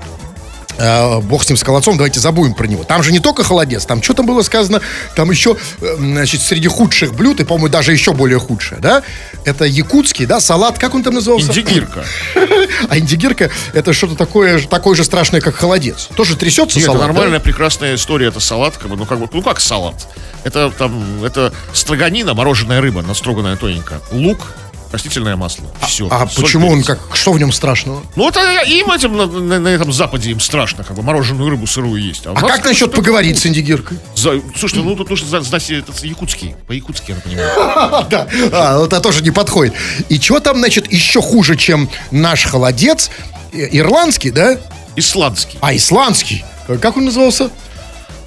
э, 0.81 1.21
бог 1.21 1.45
с 1.45 1.49
ним, 1.49 1.57
с 1.57 1.63
холодцом, 1.63 1.97
давайте 1.97 2.21
забудем 2.21 2.55
про 2.55 2.67
него. 2.67 2.85
Там 2.85 3.03
же 3.03 3.13
не 3.13 3.21
только 3.21 3.45
холодец, 3.45 3.85
там 3.85 4.03
что 4.03 4.15
там 4.15 4.27
было 4.27 4.43
сказано, 4.43 4.81
там 5.15 5.31
еще, 5.31 5.57
э, 5.81 5.97
значит, 5.97 6.41
среди 6.41 6.69
худших 6.69 7.15
блюд, 7.15 7.41
и, 7.41 7.45
по-моему, 7.45 7.69
даже 7.69 7.93
еще 7.93 8.13
более 8.13 8.39
худшее, 8.39 8.81
да, 8.81 9.03
это 9.45 9.65
якутский, 9.65 10.27
да, 10.27 10.41
салат, 10.41 10.79
как 10.79 10.95
он 10.95 11.03
там 11.03 11.15
назывался? 11.15 11.49
Индигирка. 11.49 12.05
А 12.89 12.99
индигирка, 12.99 13.51
это 13.73 13.93
что-то 13.93 14.17
такое, 14.17 14.61
такое 14.63 14.97
же 14.97 15.05
страшное, 15.05 15.41
как 15.41 15.55
холодец. 15.55 16.09
Тоже 16.15 16.37
трясется 16.37 16.79
Нет, 16.79 16.87
салат, 16.87 17.03
это 17.03 17.09
да? 17.09 17.13
нормальная, 17.13 17.41
прекрасная 17.41 17.95
история. 17.95 18.29
Это 18.29 18.41
салат, 18.41 18.77
как 18.77 18.91
бы, 18.91 18.97
ну 18.97 19.07
как 19.07 19.19
бы, 19.19 19.29
ну 19.33 19.43
как 19.43 19.61
салат. 19.61 20.09
Это 20.45 20.71
там, 20.71 21.25
это 21.25 21.53
строганина, 21.73 22.35
мороженая 22.35 22.81
рыба, 22.81 23.03
настроганная 23.03 23.57
тоненько. 23.57 24.01
Лук, 24.13 24.55
растительное 24.93 25.37
масло. 25.37 25.65
Все. 25.87 26.09
А 26.11 26.27
почему 26.27 26.69
он 26.69 26.83
как, 26.83 26.99
что 27.15 27.33
в 27.33 27.39
нем 27.39 27.53
страшного? 27.53 28.03
Ну 28.17 28.29
это 28.29 28.41
им 28.63 28.91
этим 28.91 29.17
на, 29.17 29.27
на- 29.27 29.59
на 29.61 29.69
этом 29.69 29.93
западе 29.93 30.31
им 30.31 30.41
страшно, 30.41 30.85
как 30.85 30.97
бы 30.97 31.03
мороженую 31.03 31.49
рыбу 31.51 31.67
сырую 31.67 32.03
есть. 32.03 32.27
А 32.27 32.33
нас 32.33 32.43
как 32.43 32.65
насчет 32.65 32.93
поговорить 32.93 33.39
с 33.39 33.47
индигиркой? 33.47 33.99
За- 34.17 34.41
Слушайте, 34.57 34.85
ну 34.85 34.97
тут 34.97 35.11
нужно 35.11 35.27
зна- 35.29 35.41
знать 35.43 35.71
этот 35.71 36.03
якутский, 36.05 36.55
по-якутски, 36.67 37.13
я 37.13 37.17
понимаю. 37.17 38.07
Да, 38.11 38.27
а, 38.53 38.79
вот 38.79 38.93
это 38.93 39.01
тоже 39.01 39.23
не 39.23 39.31
подходит. 39.31 39.75
И 40.09 40.19
что 40.21 40.41
там, 40.41 40.59
значит, 40.59 40.91
еще 40.93 41.21
хуже, 41.23 41.57
чем 41.57 41.89
наш 42.11 42.45
холодец? 42.45 43.11
Э, 43.53 43.69
Ирландский, 43.71 44.31
да? 44.31 44.59
Исландский. 44.97 45.59
А, 45.61 45.75
исландский. 45.75 46.45
Как 46.81 46.97
он 46.97 47.05
назывался? 47.05 47.51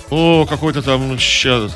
О, 0.10 0.45
какой-то 0.47 0.82
там 0.82 1.17
сейчас. 1.19 1.71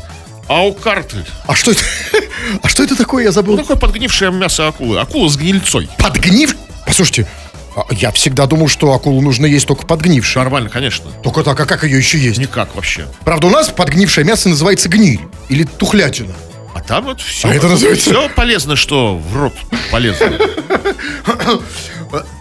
Аукартель. 0.48 1.26
А 1.46 1.54
что 1.56 1.72
это? 1.72 1.82
А 2.64 2.68
что 2.70 2.84
это 2.84 2.96
такое, 2.96 3.24
я 3.24 3.30
Ну, 3.30 3.34
забыл? 3.34 3.58
такое 3.58 3.76
подгнившее 3.76 4.32
мясо 4.32 4.68
акулы. 4.68 5.00
Акула 5.00 5.28
с 5.30 5.36
гнильцой. 5.36 5.90
Подгнив... 5.98 6.56
Послушайте, 6.86 7.28
а 7.76 7.84
я 7.92 8.12
всегда 8.12 8.46
думал, 8.46 8.70
что 8.70 8.94
акулу 8.94 9.22
нужно 9.22 9.46
есть 9.46 9.68
только 9.68 9.86
подгнившую. 9.86 10.44
Нормально, 10.44 10.70
конечно. 10.70 11.12
Только 11.24 11.44
так, 11.44 11.60
а 11.60 11.66
как 11.66 11.84
ее 11.84 11.98
еще 11.98 12.18
есть? 12.18 12.40
Никак 12.40 12.74
вообще. 12.76 13.08
Правда, 13.26 13.48
у 13.48 13.50
нас 13.50 13.68
подгнившее 13.70 14.24
мясо 14.26 14.48
называется 14.50 14.88
гниль. 14.88 15.20
Или 15.50 15.64
тухлятина. 15.64 16.34
А 16.74 16.80
там 16.80 17.04
вот 17.06 17.20
все. 17.22 17.50
А 17.50 17.54
это 17.54 17.68
называется- 17.68 18.10
Все 18.12 18.30
полезно, 18.30 18.76
что 18.78 19.18
в 19.18 19.36
рот 19.36 19.54
полезно. 19.92 20.32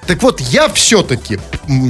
Так 0.07 0.23
вот, 0.23 0.40
я 0.40 0.69
все-таки, 0.69 1.40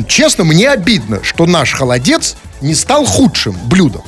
честно, 0.08 0.44
мне 0.44 0.70
обидно, 0.70 1.22
что 1.22 1.44
наш 1.44 1.72
холодец 1.74 2.36
не 2.62 2.74
стал 2.74 3.04
худшим 3.04 3.54
блюдом. 3.68 4.02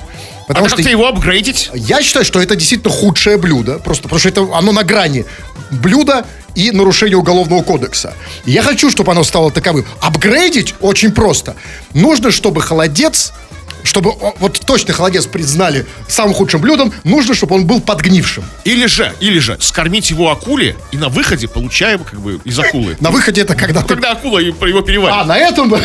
Потому 0.48 0.64
а 0.64 0.68
что 0.68 0.76
как-то 0.76 0.90
его 0.90 1.06
апгрейдить? 1.06 1.70
я 1.74 2.02
считаю, 2.02 2.24
что 2.24 2.40
это 2.40 2.56
действительно 2.56 2.92
худшее 2.92 3.36
блюдо. 3.36 3.78
Просто 3.78 4.04
потому 4.04 4.18
что 4.18 4.28
это 4.30 4.48
оно 4.54 4.72
на 4.72 4.82
грани 4.82 5.26
блюда 5.70 6.24
и 6.54 6.70
нарушения 6.70 7.16
уголовного 7.16 7.62
кодекса. 7.62 8.14
Я 8.46 8.62
хочу, 8.62 8.90
чтобы 8.90 9.12
оно 9.12 9.24
стало 9.24 9.50
таковым. 9.50 9.84
Апгрейдить 10.00 10.74
очень 10.80 11.12
просто. 11.12 11.54
Нужно, 11.92 12.30
чтобы 12.30 12.62
холодец, 12.62 13.32
чтобы 13.82 14.12
вот 14.40 14.60
точно 14.66 14.92
холодец 14.94 15.26
признали 15.26 15.86
самым 16.08 16.34
худшим 16.34 16.60
блюдом, 16.60 16.92
нужно, 17.04 17.34
чтобы 17.34 17.54
он 17.56 17.66
был 17.66 17.80
подгнившим. 17.80 18.44
Или 18.64 18.86
же, 18.86 19.12
или 19.20 19.38
же 19.38 19.56
скормить 19.60 20.10
его 20.10 20.30
акуле, 20.30 20.76
и 20.92 20.96
на 20.96 21.08
выходе 21.08 21.48
получаем 21.48 22.00
как 22.04 22.20
бы 22.20 22.40
из 22.44 22.58
акулы. 22.58 22.96
На 23.00 23.10
выходе 23.10 23.42
это 23.42 23.54
когда 23.54 23.82
ты... 23.82 23.88
Когда 23.88 24.12
акула 24.12 24.38
его 24.38 24.56
А, 24.60 24.82
переваривает. 24.82 25.26
на 25.26 25.36
этом? 25.38 25.74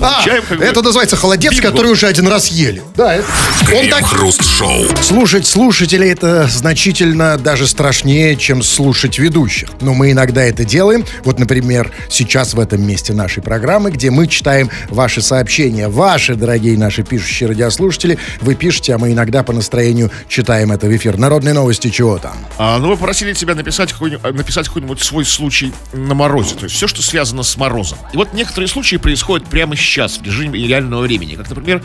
А, 0.00 0.14
Получаем 0.14 0.42
как 0.48 0.58
бы 0.58 0.64
это 0.64 0.82
называется 0.82 1.16
холодец, 1.16 1.52
бинго. 1.52 1.70
который 1.70 1.92
уже 1.92 2.06
один 2.06 2.26
раз 2.28 2.48
ели. 2.48 2.82
Да, 2.96 3.14
это- 3.14 3.26
он 3.74 3.88
так... 3.88 4.00
Крем-хруст-шоу. 4.00 4.84
Слушать 5.02 5.46
слушателей 5.46 6.10
это 6.10 6.46
значительно 6.48 7.36
даже 7.38 7.66
страшнее, 7.66 8.36
чем 8.36 8.62
слушать 8.62 9.18
ведущих. 9.18 9.68
Но 9.80 9.94
мы 9.94 10.12
иногда 10.12 10.42
это 10.42 10.64
делаем. 10.64 11.04
Вот, 11.24 11.38
например, 11.38 11.92
сейчас 12.10 12.54
в 12.54 12.60
этом 12.60 12.82
месте 12.86 13.12
нашей 13.12 13.42
программы, 13.42 13.90
где 13.90 14.10
мы 14.10 14.26
читаем 14.26 14.70
ваши 14.90 15.22
сообщения. 15.22 15.88
Ваши 15.88 16.34
дорогие 16.36 16.78
наши 16.78 17.02
пишущие 17.02 17.48
радиослушатели. 17.48 18.18
Вы 18.40 18.54
пишете, 18.54 18.94
а 18.94 18.98
мы 18.98 19.12
иногда 19.12 19.42
по 19.42 19.52
настроению 19.52 20.10
читаем 20.28 20.72
это 20.72 20.86
в 20.86 20.96
эфир. 20.96 21.16
Народные 21.18 21.54
новости 21.54 21.90
чего 21.90 22.18
там? 22.18 22.36
А, 22.58 22.78
ну, 22.78 22.88
мы 22.88 22.96
попросили 22.96 23.32
тебя 23.32 23.54
написать 23.54 23.92
какой-нибудь, 23.92 24.24
э, 24.24 24.32
написать 24.32 24.68
какой-нибудь 24.68 25.00
свой 25.00 25.24
случай 25.24 25.72
на 25.92 26.14
морозе. 26.14 26.54
То 26.54 26.64
есть 26.64 26.76
все, 26.76 26.86
что 26.86 27.02
связано 27.02 27.42
с 27.42 27.56
морозом. 27.56 27.98
И 28.12 28.16
вот 28.16 28.32
некоторые 28.32 28.68
случаи 28.68 28.96
происходят 28.96 29.48
прямо 29.48 29.76
сейчас, 29.76 30.18
в 30.18 30.22
режиме 30.22 30.66
реального 30.66 31.02
времени. 31.02 31.34
Как, 31.34 31.48
например, 31.48 31.82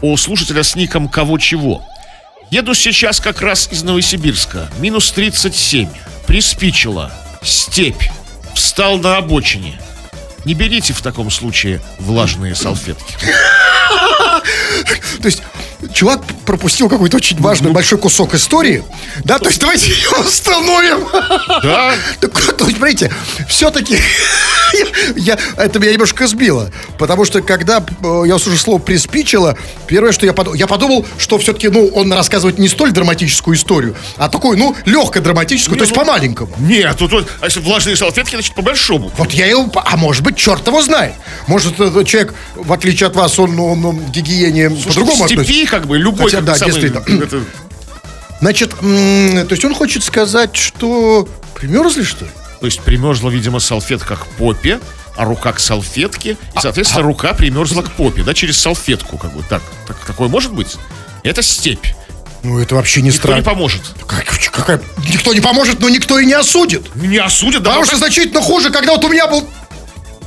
у 0.00 0.16
слушателя 0.16 0.62
с 0.62 0.76
ником 0.76 1.08
«Кого 1.08 1.38
чего». 1.38 1.82
Еду 2.50 2.74
сейчас 2.74 3.20
как 3.20 3.42
раз 3.42 3.68
из 3.72 3.82
Новосибирска. 3.82 4.70
Минус 4.78 5.10
37. 5.10 5.88
Приспичило. 6.26 7.12
Степь. 7.42 8.04
Встал 8.54 8.98
на 8.98 9.16
обочине. 9.16 9.80
Не 10.46 10.54
берите 10.54 10.92
в 10.92 11.02
таком 11.02 11.28
случае 11.32 11.80
влажные 11.98 12.54
салфетки. 12.54 13.16
То 15.20 15.24
есть 15.24 15.42
чувак 15.96 16.20
пропустил 16.44 16.90
какой-то 16.90 17.16
очень 17.16 17.40
важный 17.40 17.70
большой 17.70 17.98
кусок 17.98 18.34
истории. 18.34 18.84
Да, 19.24 19.38
то 19.38 19.46
есть 19.46 19.58
давайте 19.58 19.90
его 20.02 20.20
остановим. 20.20 21.06
Да? 21.62 21.94
Так, 22.20 22.32
то 22.32 22.64
есть, 22.64 22.76
смотрите, 22.76 23.12
все-таки 23.48 23.98
я, 25.16 25.38
это 25.56 25.78
меня 25.78 25.92
немножко 25.92 26.26
сбило. 26.26 26.70
Потому 26.98 27.24
что 27.24 27.40
когда 27.40 27.78
э, 27.78 28.22
я 28.26 28.36
услышал 28.36 28.58
слово 28.58 28.78
«приспичило», 28.78 29.56
первое, 29.86 30.12
что 30.12 30.26
я 30.26 30.32
подумал, 30.32 30.56
я 30.56 30.66
подумал, 30.66 31.06
что 31.18 31.38
все-таки, 31.38 31.68
ну, 31.68 31.86
он 31.88 32.12
рассказывает 32.12 32.58
не 32.58 32.68
столь 32.68 32.92
драматическую 32.92 33.56
историю, 33.56 33.96
а 34.16 34.28
такую, 34.28 34.58
ну, 34.58 34.76
легко 34.84 35.20
драматическую, 35.20 35.78
то 35.78 35.84
есть 35.84 35.94
ну, 35.94 36.02
по-маленькому. 36.02 36.52
Нет, 36.58 36.96
тут, 36.98 37.12
вот, 37.12 37.28
а 37.40 37.46
если 37.46 37.60
влажные 37.60 37.96
салфетки, 37.96 38.34
значит, 38.34 38.54
по-большому. 38.54 39.10
Вот 39.16 39.32
я 39.32 39.46
его, 39.46 39.70
а 39.74 39.96
может 39.96 40.22
быть, 40.22 40.36
черт 40.36 40.66
его 40.66 40.82
знает. 40.82 41.14
Может, 41.46 41.80
этот 41.80 42.06
человек, 42.06 42.34
в 42.54 42.72
отличие 42.72 43.06
от 43.06 43.16
вас, 43.16 43.38
он, 43.38 43.58
он, 43.58 43.84
он 43.84 44.00
гигиене 44.10 44.70
по-другому 44.70 45.24
относится. 45.24 45.66
как 45.66 45.85
бы, 45.86 45.98
любой 45.98 46.26
Хотя, 46.30 46.40
да, 46.42 46.54
самый, 46.56 46.72
действительно. 46.80 47.22
это- 47.24 47.40
Значит, 48.40 48.70
то 48.78 49.46
есть 49.50 49.64
он 49.64 49.74
хочет 49.74 50.04
сказать, 50.04 50.54
что 50.56 51.26
примерзли, 51.54 52.02
что 52.02 52.24
ли? 52.26 52.30
то 52.60 52.66
есть 52.66 52.80
примерзла, 52.82 53.30
видимо, 53.30 53.60
салфетка 53.60 54.16
к 54.16 54.26
попе, 54.26 54.78
а 55.16 55.24
рука 55.24 55.52
к 55.52 55.60
салфетке, 55.60 56.36
А, 56.54 56.58
и, 56.58 56.62
соответственно, 56.62 57.02
рука 57.02 57.32
примерзла 57.34 57.82
к 57.82 57.90
попе, 57.92 58.22
да, 58.22 58.34
через 58.34 58.58
салфетку, 58.58 59.16
как 59.18 59.32
бы, 59.32 59.42
так, 59.48 59.62
так 59.86 59.96
такое 60.06 60.28
может 60.28 60.52
быть? 60.52 60.76
Это 61.22 61.42
степь. 61.42 61.86
Ну, 62.42 62.58
это 62.58 62.74
вообще 62.74 63.00
не 63.00 63.08
Никто 63.08 63.16
не 63.28 63.40
странно. 63.40 63.42
поможет. 63.42 63.82
Как- 64.06 64.26
какая- 64.52 64.80
Никто 65.08 65.32
не 65.34 65.40
поможет, 65.40 65.80
но 65.80 65.88
никто 65.88 66.18
и 66.18 66.26
не 66.26 66.34
осудит. 66.34 66.94
Не 66.94 67.16
осудят, 67.18 67.62
да, 67.62 67.70
Потому 67.70 67.86
что 67.86 67.96
значительно 67.96 68.40
хуже, 68.42 68.70
когда 68.70 68.92
вот 68.92 69.04
у 69.04 69.08
меня 69.08 69.26
был... 69.26 69.48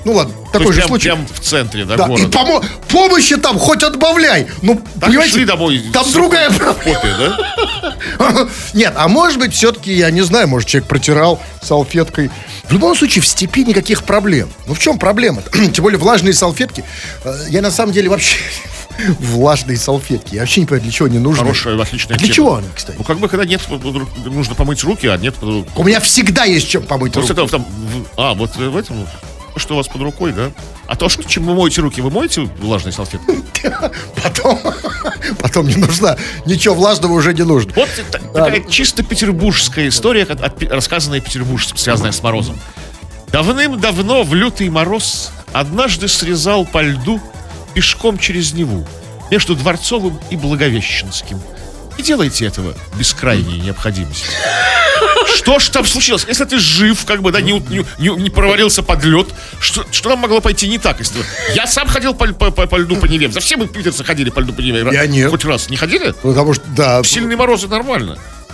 Ну 0.10 0.16
ладно, 0.16 0.34
то 0.52 0.58
такой 0.58 0.74
же 0.74 0.80
прям, 0.80 0.88
случай. 0.88 1.10
прям 1.10 1.28
в 1.28 1.40
центре, 1.40 1.86
да, 1.86 1.96
Да, 1.96 2.06
и 2.06 2.08
города. 2.08 2.30
помо- 2.36 2.66
помощи 2.88 3.36
там 3.38 3.60
хоть 3.60 3.84
отбавляй. 3.84 4.48
Ну, 4.64 4.76
Так 4.76 5.10
и 5.10 5.12
понимаете, 5.12 5.34
шли 5.36 5.46
домой. 5.46 5.84
там 5.94 6.12
другая 6.12 6.50
проблема. 6.50 7.00
да? 8.18 8.48
Нет, 8.74 8.94
а 8.98 9.08
может 9.08 9.38
быть, 9.38 9.54
все-таки, 9.54 9.94
я 9.94 10.10
не 10.10 10.22
знаю, 10.22 10.48
может, 10.48 10.68
человек 10.68 10.90
протирал 10.90 11.40
салфеткой. 11.62 12.32
В 12.64 12.74
любом 12.74 12.96
случае, 12.96 13.22
в 13.22 13.28
степи 13.28 13.64
никаких 13.64 14.04
проблем. 14.04 14.50
Ну, 14.66 14.74
в 14.74 14.80
чем 14.80 14.98
проблема 14.98 15.44
Тем 15.74 15.84
более 15.84 16.00
влажные 16.00 16.34
салфетки. 16.34 16.84
Э, 17.24 17.36
Я 17.50 17.62
на 17.62 17.70
самом 17.70 17.94
деле 17.94 18.10
вообще... 18.10 18.38
Влажные 19.20 19.78
салфетки. 19.78 20.36
Я 20.36 20.42
вообще 20.42 20.60
не 20.62 20.66
понимаю, 20.66 20.84
для 20.84 20.92
чего 20.92 21.06
они 21.08 21.20
нужны. 21.20 21.40
Хорошая, 21.44 21.80
отличная 21.82 22.16
А 22.18 22.20
для 22.20 22.28
тема. 22.28 22.36
чего 22.36 22.56
они, 22.56 22.68
кстати? 22.76 22.98
Ну, 22.98 23.04
как 23.06 23.18
бы, 23.20 23.30
когда 23.30 23.46
нет, 23.46 23.62
нужно 24.26 24.56
помыть 24.56 24.84
руки, 24.84 25.08
а 25.08 25.16
нет... 25.18 25.36
У 25.42 25.84
меня 25.84 26.00
всегда 26.02 26.44
есть 26.44 26.68
чем 26.68 26.84
помыть 26.84 27.16
руки. 27.16 27.34
там, 27.34 27.48
в- 27.64 28.06
а, 28.18 28.34
вот 28.34 28.56
в 28.58 28.76
этом, 28.76 29.08
что 29.60 29.76
у 29.76 29.78
вас 29.78 29.88
под 29.88 30.02
рукой, 30.02 30.32
да? 30.32 30.52
А 30.88 30.96
то, 30.96 31.10
что, 31.10 31.24
чем 31.24 31.46
вы 31.46 31.54
моете 31.54 31.82
руки, 31.82 32.02
вы 32.02 32.10
моете 32.10 32.42
влажной 32.42 32.94
салфеткой? 32.94 33.44
Потом, 34.24 34.60
потом 35.40 35.68
не 35.68 35.76
нужна. 35.76 36.18
Ничего 36.46 36.76
влажного 36.76 37.14
уже 37.14 37.34
не 37.34 37.44
нужно. 37.44 37.74
Вот 37.76 37.90
такая 38.34 38.62
чисто 38.62 39.04
петербургская 39.04 39.90
история, 39.90 40.26
рассказанная 40.70 41.20
петербуржцем, 41.20 41.78
связанная 41.78 42.12
с 42.12 42.24
морозом. 42.24 42.60
Давным-давно 43.32 44.24
в 44.24 44.34
лютый 44.34 44.70
мороз 44.70 45.32
однажды 45.54 46.08
срезал 46.08 46.66
по 46.66 46.82
льду 46.82 47.22
пешком 47.74 48.18
через 48.18 48.54
Неву 48.54 48.88
между 49.30 49.56
Дворцовым 49.56 50.20
и 50.32 50.36
Благовещенским. 50.36 51.40
Не 52.00 52.04
делайте 52.06 52.46
этого 52.46 52.74
без 52.98 53.14
крайней 53.14 53.60
необходимости. 53.60 54.26
Что 55.36 55.60
ж 55.60 55.68
там 55.68 55.86
случилось? 55.86 56.24
Если 56.30 56.46
ты 56.46 56.58
жив, 56.58 57.04
как 57.04 57.22
бы, 57.22 57.34
да, 57.34 57.42
не, 57.42 57.60
не, 57.60 58.16
не- 58.16 58.30
провалился 58.30 58.82
под 58.84 59.04
лед, 59.04 59.28
что, 59.60 59.86
что 59.92 60.10
там 60.12 60.20
могло 60.20 60.40
пойти 60.40 60.70
не 60.70 60.78
так? 60.78 61.00
Если... 61.00 61.20
Я 61.54 61.68
сам 61.68 61.90
ходил 61.90 62.14
по, 62.14 62.26
по- 62.28 62.52
по- 62.52 62.68
по 62.68 62.78
льду 62.78 62.96
по 62.96 63.06
Неве. 63.06 63.30
За 63.30 63.42
все 63.42 63.58
мы 63.58 63.68
питерцы 63.68 64.06
ходили 64.06 64.30
по 64.30 64.40
льду 64.40 64.54
по 64.54 64.62
Неве. 64.62 64.88
Я 64.94 65.08
нет. 65.08 65.30
Хоть 65.30 65.44
раз. 65.44 65.70
Не 65.70 65.76
ходили? 65.76 66.14
Потому 66.24 66.54
что, 66.54 66.64
да, 66.70 67.02
В 67.02 67.08
сильные 67.08 67.36
морозы 67.36 67.68
нормально. 67.68 68.18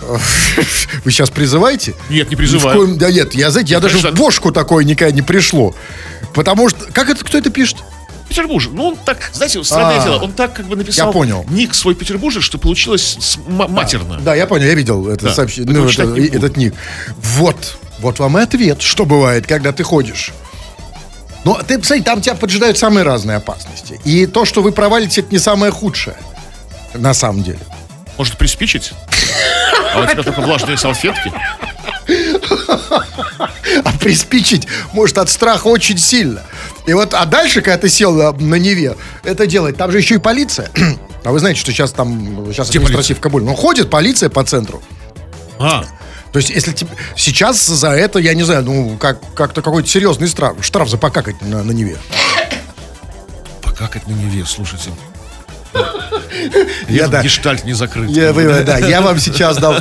вы 1.04 1.12
сейчас 1.12 1.30
призываете? 1.30 1.94
Нет, 2.10 2.28
не 2.28 2.34
призываю. 2.34 2.76
коем- 2.80 2.98
да 2.98 3.12
нет, 3.12 3.32
я, 3.36 3.52
знаете, 3.52 3.70
я 3.74 3.78
даже 3.78 3.92
конечно. 3.98 4.10
в 4.10 4.14
бошку 4.18 4.50
такое 4.50 4.84
никогда 4.84 5.14
не 5.14 5.22
пришло. 5.22 5.72
Потому 6.34 6.68
что, 6.68 6.84
как 6.92 7.08
это, 7.10 7.24
кто 7.24 7.38
это 7.38 7.50
пишет? 7.50 7.76
Петербуржец. 8.36 8.70
Ну, 8.74 8.88
он 8.88 8.96
так, 8.96 9.30
знаете, 9.32 9.64
странное 9.64 9.98
А, 9.98 10.04
дело, 10.04 10.18
он 10.22 10.32
так 10.32 10.52
как 10.52 10.66
бы 10.66 10.76
написал 10.76 11.06
я 11.06 11.12
понял. 11.12 11.46
ник 11.48 11.74
свой 11.74 11.94
Петербуржец, 11.94 12.42
что 12.42 12.58
получилось 12.58 13.38
матерно. 13.46 14.20
Да, 14.20 14.34
я 14.34 14.46
понял, 14.46 14.66
я 14.66 14.74
видел 14.74 15.08
это 15.08 15.32
сообщение, 15.32 15.72
ну, 15.72 15.88
этот 15.88 16.56
ник. 16.58 16.74
Вот, 17.16 17.78
вот 17.98 18.18
вам 18.18 18.36
и 18.38 18.42
ответ, 18.42 18.82
что 18.82 19.06
бывает, 19.06 19.46
когда 19.46 19.72
ты 19.72 19.84
ходишь. 19.84 20.32
Но 21.44 21.58
ты, 21.66 21.78
посмотри, 21.78 22.02
там 22.02 22.20
тебя 22.20 22.34
поджидают 22.34 22.76
самые 22.76 23.04
разные 23.04 23.38
опасности. 23.38 24.00
И 24.04 24.26
то, 24.26 24.44
что 24.44 24.60
вы 24.62 24.72
провалите, 24.72 25.22
это 25.22 25.32
не 25.32 25.38
самое 25.38 25.72
худшее. 25.72 26.16
На 26.92 27.14
самом 27.14 27.42
деле. 27.42 27.60
Может 28.18 28.36
приспичить? 28.36 28.92
А 29.94 30.00
у 30.00 30.06
тебя 30.06 30.22
только 30.22 30.40
влажные 30.42 30.76
салфетки? 30.76 31.32
А 33.84 33.92
приспичить 33.98 34.66
может 34.92 35.18
от 35.18 35.28
страха 35.28 35.66
очень 35.66 35.98
сильно. 35.98 36.42
И 36.86 36.92
вот, 36.92 37.14
а 37.14 37.24
дальше, 37.26 37.62
когда 37.62 37.78
ты 37.78 37.88
сел 37.88 38.14
на, 38.14 38.32
на 38.32 38.54
Неве, 38.54 38.96
это 39.24 39.46
делать, 39.46 39.76
там 39.76 39.90
же 39.90 39.98
еще 39.98 40.14
и 40.16 40.18
полиция. 40.18 40.70
А 41.24 41.32
вы 41.32 41.40
знаете, 41.40 41.58
что 41.58 41.72
сейчас 41.72 41.90
там, 41.90 42.46
сейчас 42.52 42.68
Где 42.70 42.78
административ 42.78 43.18
в 43.18 43.20
Кабуле. 43.20 43.44
Ну, 43.44 43.54
ходит 43.56 43.90
полиция 43.90 44.28
по 44.28 44.44
центру. 44.44 44.80
А, 45.58 45.82
То 46.30 46.38
есть, 46.38 46.50
если 46.50 46.70
тебе- 46.70 46.90
сейчас 47.16 47.66
за 47.66 47.88
это, 47.88 48.20
я 48.20 48.32
не 48.34 48.44
знаю, 48.44 48.62
ну, 48.62 48.96
как, 48.96 49.18
как-то 49.34 49.60
какой-то 49.60 49.88
серьезный 49.88 50.28
штраф, 50.28 50.64
штраф 50.64 50.88
за 50.88 50.98
покакать 50.98 51.42
на, 51.42 51.64
на 51.64 51.72
Неве. 51.72 51.96
покакать 53.60 54.06
на 54.06 54.12
Неве, 54.12 54.44
слушайте. 54.46 54.90
Я, 56.88 57.08
да. 57.08 57.22
Гештальт 57.22 57.64
не 57.64 57.72
закрыт. 57.72 58.08
Я, 58.10 58.32
вы- 58.32 58.62
да, 58.62 58.78
я 58.78 59.00
вам 59.00 59.18
сейчас 59.18 59.56
дал 59.58 59.74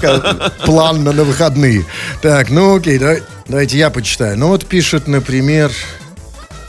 план 0.66 1.04
на, 1.04 1.12
на 1.12 1.24
выходные. 1.24 1.86
Так, 2.24 2.50
ну 2.50 2.76
окей, 2.78 2.98
давай- 2.98 3.22
давайте 3.48 3.78
я 3.78 3.92
почитаю. 3.92 4.36
Ну 4.36 4.48
вот 4.48 4.66
пишет, 4.66 5.08
например... 5.08 5.72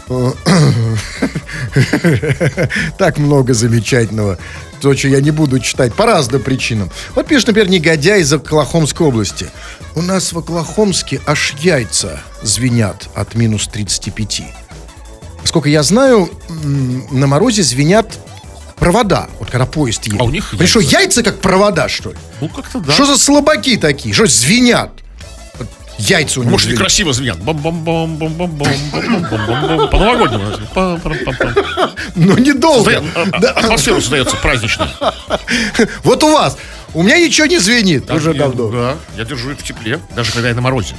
э, 0.09 0.33
Так 2.99 3.19
много 3.19 3.55
замечательного. 3.55 4.38
То, 4.81 4.95
что 4.95 5.09
я 5.09 5.21
не 5.21 5.31
буду 5.31 5.59
читать 5.59 5.95
по 5.95 6.07
разным 6.07 6.42
причинам. 6.42 6.90
Вот 7.14 7.27
пишет, 7.27 7.49
например, 7.49 7.71
негодяй 7.71 8.21
из 8.21 8.33
Оклахомской 8.33 9.07
области. 9.07 9.49
У 9.95 10.03
нас 10.03 10.33
в 10.33 10.38
Оклахомске 10.38 11.21
аж 11.27 11.55
яйца 11.61 12.21
звенят 12.42 13.09
от 13.14 13.35
минус 13.35 13.69
35. 13.69 14.42
Сколько 15.45 15.69
я 15.69 15.83
знаю, 15.83 16.31
на 17.11 17.27
морозе 17.27 17.62
звенят 17.62 18.19
провода. 18.77 19.29
Вот 19.38 19.51
когда 19.51 19.66
поезд 19.66 20.07
едет. 20.07 20.21
А 20.21 20.25
у 20.25 20.31
них 20.31 20.55
что, 20.66 20.81
яйца? 20.81 21.01
яйца 21.01 21.23
как 21.23 21.40
провода, 21.40 21.88
что 21.88 22.11
ли? 22.11 22.16
Ну, 22.40 22.49
как-то 22.49 22.81
да. 22.81 22.92
Что 22.92 23.07
за 23.07 23.19
слабаки 23.19 23.77
такие? 23.77 24.14
Что 24.14 24.27
звенят? 24.27 24.90
Яйца 25.98 26.40
у 26.40 26.42
него. 26.42 26.52
Может, 26.52 26.72
некрасиво 26.72 27.12
звенят. 27.12 27.38
бам, 27.38 27.56
бам, 27.56 27.85
бам, 27.85 28.16
бам, 28.16 28.35
бам, 28.35 28.50
бам, 28.50 28.70
бам, 28.92 29.26
бам, 29.30 29.66
бам, 29.66 29.90
По-новогоднему. 29.90 30.44
Ну, 32.14 32.37
недолго. 32.38 33.02
А, 33.14 33.26
а, 33.32 33.50
атмосфера 33.50 34.00
создается 34.00 34.37
праздничная. 34.37 34.90
Вот 36.02 36.22
у 36.22 36.32
вас. 36.32 36.56
У 36.94 37.02
меня 37.02 37.18
ничего 37.18 37.46
не 37.46 37.59
звенит 37.59 38.11
уже 38.11 38.35
давно. 38.35 38.68
Да, 38.68 38.96
я 39.16 39.24
держу 39.24 39.50
их 39.50 39.59
в 39.59 39.62
тепле, 39.62 39.98
даже 40.14 40.32
когда 40.32 40.48
я 40.48 40.54
на 40.54 40.61
морозе. 40.61 40.94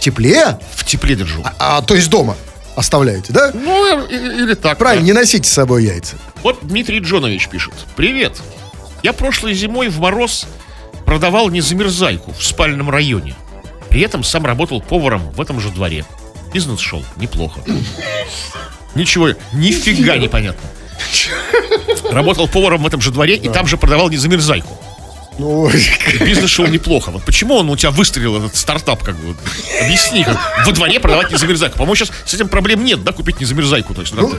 Тепле? 0.00 0.58
В 0.74 0.84
тепле 0.84 1.14
держу. 1.14 1.42
А, 1.44 1.78
а, 1.78 1.82
то 1.82 1.94
есть 1.94 2.10
дома? 2.10 2.36
оставляете, 2.76 3.32
да? 3.32 3.50
Ну, 3.54 4.06
э, 4.06 4.42
или 4.42 4.54
так. 4.54 4.78
Правильно, 4.78 5.04
не 5.04 5.12
носите 5.12 5.48
с 5.48 5.52
собой 5.52 5.84
яйца. 5.84 6.16
Вот 6.42 6.58
Дмитрий 6.62 7.00
Джонович 7.00 7.48
пишет. 7.48 7.72
Привет. 7.96 8.40
Я 9.02 9.12
прошлой 9.12 9.54
зимой 9.54 9.88
в 9.88 9.98
мороз 9.98 10.46
продавал 11.06 11.48
незамерзайку 11.48 12.32
в 12.32 12.44
спальном 12.44 12.90
районе. 12.90 13.34
При 13.96 14.02
этом 14.02 14.22
сам 14.24 14.44
работал 14.44 14.82
поваром 14.82 15.30
в 15.30 15.40
этом 15.40 15.58
же 15.58 15.70
дворе. 15.70 16.04
Бизнес 16.52 16.80
шел 16.80 17.02
неплохо. 17.16 17.62
Ничего, 18.94 19.30
нифига 19.54 20.18
непонятно. 20.18 20.68
Работал 22.10 22.46
поваром 22.46 22.82
в 22.82 22.86
этом 22.86 23.00
же 23.00 23.10
дворе 23.10 23.36
и 23.36 23.48
там 23.48 23.66
же 23.66 23.78
продавал 23.78 24.10
незамерзайку. 24.10 24.78
Ну, 25.38 25.70
бизнес 26.20 26.50
шел 26.50 26.66
неплохо. 26.66 27.10
Вот 27.10 27.24
почему 27.24 27.54
он 27.54 27.70
у 27.70 27.76
тебя 27.78 27.90
выстрелил, 27.90 28.36
этот 28.36 28.54
стартап, 28.54 29.02
как 29.02 29.16
бы? 29.16 29.34
Объясни, 29.82 30.24
как 30.24 30.66
во 30.66 30.72
дворе 30.72 31.00
продавать 31.00 31.32
незамерзайку. 31.32 31.78
По-моему, 31.78 31.94
сейчас 31.94 32.10
с 32.26 32.34
этим 32.34 32.48
проблем 32.48 32.84
нет, 32.84 33.02
да, 33.02 33.12
купить 33.12 33.40
незамерзайку. 33.40 33.94
То 33.94 34.02
есть, 34.02 34.12
Ну, 34.12 34.30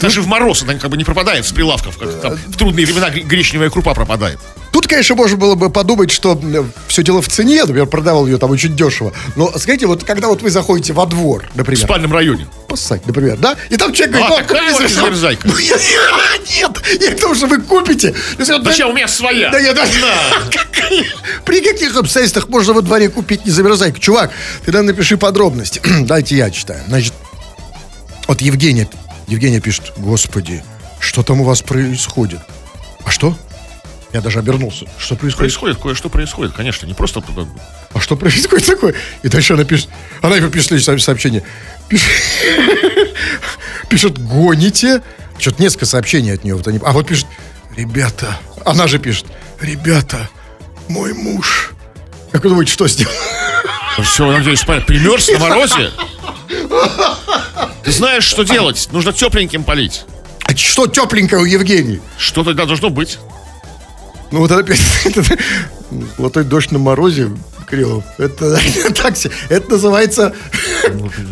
Даже 0.00 0.22
в 0.22 0.26
мороз 0.26 0.62
она 0.62 0.74
как 0.74 0.90
бы 0.90 0.96
не 0.96 1.04
пропадает 1.04 1.46
с 1.46 1.52
прилавков, 1.52 1.98
как 1.98 2.20
там 2.20 2.34
в 2.34 2.56
трудные 2.56 2.86
времена 2.86 3.10
гре- 3.10 3.22
гречневая 3.22 3.70
крупа 3.70 3.94
пропадает. 3.94 4.38
Тут, 4.72 4.86
конечно, 4.86 5.16
можно 5.16 5.36
было 5.36 5.56
бы 5.56 5.68
подумать, 5.68 6.12
что 6.12 6.40
все 6.86 7.02
дело 7.02 7.20
в 7.20 7.28
цене, 7.28 7.60
например, 7.64 7.86
продавал 7.86 8.26
ее 8.26 8.38
там 8.38 8.50
очень 8.52 8.76
дешево. 8.76 9.12
Но, 9.34 9.50
знаете, 9.56 9.86
вот 9.86 10.04
когда 10.04 10.28
вот 10.28 10.42
вы 10.42 10.50
заходите 10.50 10.92
во 10.92 11.06
двор, 11.06 11.48
В 11.52 11.56
например, 11.56 11.82
спальном 11.84 12.12
районе. 12.12 12.46
поссать, 12.68 13.04
например, 13.04 13.36
да, 13.36 13.56
и 13.68 13.76
там 13.76 13.92
человек 13.92 14.14
А, 14.16 14.18
говорит, 14.28 14.46
такая 14.46 14.62
«Ну, 14.66 14.72
вот 14.72 14.80
разрешал». 14.82 15.04
замерзайка. 15.06 15.48
Ну, 15.48 15.58
я- 15.58 15.76
Нет, 16.56 17.02
я 17.02 17.10
к 17.16 17.20
тому, 17.20 17.34
что 17.34 17.46
вы 17.48 17.60
купите. 17.60 18.14
Зачем? 18.38 18.90
У 18.90 18.92
меня 18.92 19.08
своя. 19.08 19.50
Да 19.50 19.58
я 19.58 19.74
даже... 19.74 19.92
Какая- 20.50 21.04
При 21.44 21.60
каких 21.60 21.96
обстоятельствах 21.96 22.48
можно 22.48 22.72
во 22.72 22.82
дворе 22.82 23.08
купить 23.08 23.44
не 23.44 23.50
замерзайку? 23.50 23.98
Чувак, 23.98 24.30
ты 24.64 24.70
нам 24.72 24.86
напиши 24.86 25.16
подробности. 25.16 25.80
Дайте 26.02 26.36
я 26.36 26.48
читаю. 26.50 26.80
Значит, 26.86 27.12
вот 28.28 28.40
Евгения, 28.40 28.88
Евгения 29.30 29.60
пишет, 29.60 29.92
господи, 29.96 30.64
что 30.98 31.22
там 31.22 31.40
у 31.40 31.44
вас 31.44 31.62
происходит? 31.62 32.40
А 33.04 33.10
что? 33.10 33.38
Я 34.12 34.20
даже 34.20 34.40
обернулся. 34.40 34.86
Что 34.98 35.14
происходит? 35.14 35.38
Происходит, 35.38 35.78
кое-что 35.78 36.08
происходит, 36.08 36.52
конечно, 36.52 36.84
не 36.84 36.94
просто... 36.94 37.22
А 37.94 38.00
что 38.00 38.16
происходит 38.16 38.66
такое? 38.66 38.96
И 39.22 39.28
дальше 39.28 39.52
она 39.52 39.64
пишет, 39.64 39.88
она 40.20 40.34
ему 40.34 40.50
пишет 40.50 40.68
следующее 40.68 40.98
сообщение. 40.98 41.44
Пишет, 41.88 42.10
пишет, 43.88 44.18
гоните. 44.18 45.00
Что-то 45.38 45.62
несколько 45.62 45.86
сообщений 45.86 46.34
от 46.34 46.42
нее. 46.42 46.56
Вот 46.56 46.66
они, 46.66 46.80
а 46.84 46.90
вот 46.90 47.06
пишет, 47.06 47.26
ребята, 47.76 48.36
она 48.64 48.88
же 48.88 48.98
пишет, 48.98 49.26
ребята, 49.60 50.28
мой 50.88 51.14
муж. 51.14 51.70
Как 52.32 52.42
вы 52.42 52.50
думаете, 52.50 52.72
что 52.72 52.88
сделал? 52.88 53.14
Все, 54.02 54.26
надеюсь, 54.26 54.64
понятно. 54.64 54.86
примерз 54.86 55.28
на 55.28 55.38
морозе. 55.38 55.90
Ты 57.84 57.92
знаешь, 57.92 58.24
что 58.24 58.42
делать. 58.42 58.88
Нужно 58.92 59.12
тепленьким 59.12 59.64
полить. 59.64 60.04
А 60.42 60.56
что 60.56 60.86
тепленькое 60.86 61.42
у 61.42 61.44
Евгении? 61.44 62.00
Что 62.18 62.44
тогда 62.44 62.66
должно 62.66 62.90
быть? 62.90 63.18
Ну 64.30 64.40
вот 64.40 64.50
опять, 64.52 64.80
это, 65.04 65.24
золотой 66.16 66.44
дождь 66.44 66.70
на 66.70 66.78
морозе, 66.78 67.30
Криво, 67.66 68.04
это 68.18 68.58
так 68.94 69.16
себе, 69.16 69.32
это 69.48 69.72
называется 69.72 70.34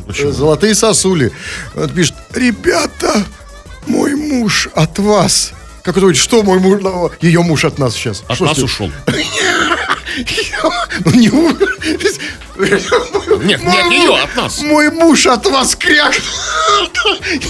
Почему? 0.07 0.33
золотые 0.33 0.75
сосули. 0.75 1.33
Он 1.77 1.89
пишет, 1.91 2.15
ребята, 2.35 3.25
мой 3.87 4.15
муж 4.15 4.69
от 4.75 4.99
вас. 4.99 5.53
Как 5.83 5.95
вы 5.95 6.01
думаете, 6.01 6.21
что 6.21 6.43
мой 6.43 6.59
муж, 6.59 6.81
ее 7.21 7.41
муж 7.43 7.65
от 7.65 7.79
нас 7.79 7.95
сейчас? 7.95 8.25
От 8.29 8.37
Что 8.37 8.47
нас 8.47 8.59
ушел. 8.59 8.91
Ну, 11.05 11.11
не 11.15 11.29
у- 11.31 11.51
Нет, 13.45 13.63
не 13.63 14.07
Мой 14.07 14.23
от 14.23 14.37
нас. 14.37 14.61
Мой 14.63 14.91
муж 14.91 15.27
от 15.27 15.47
вас 15.47 15.77
крякнул. 15.77 16.25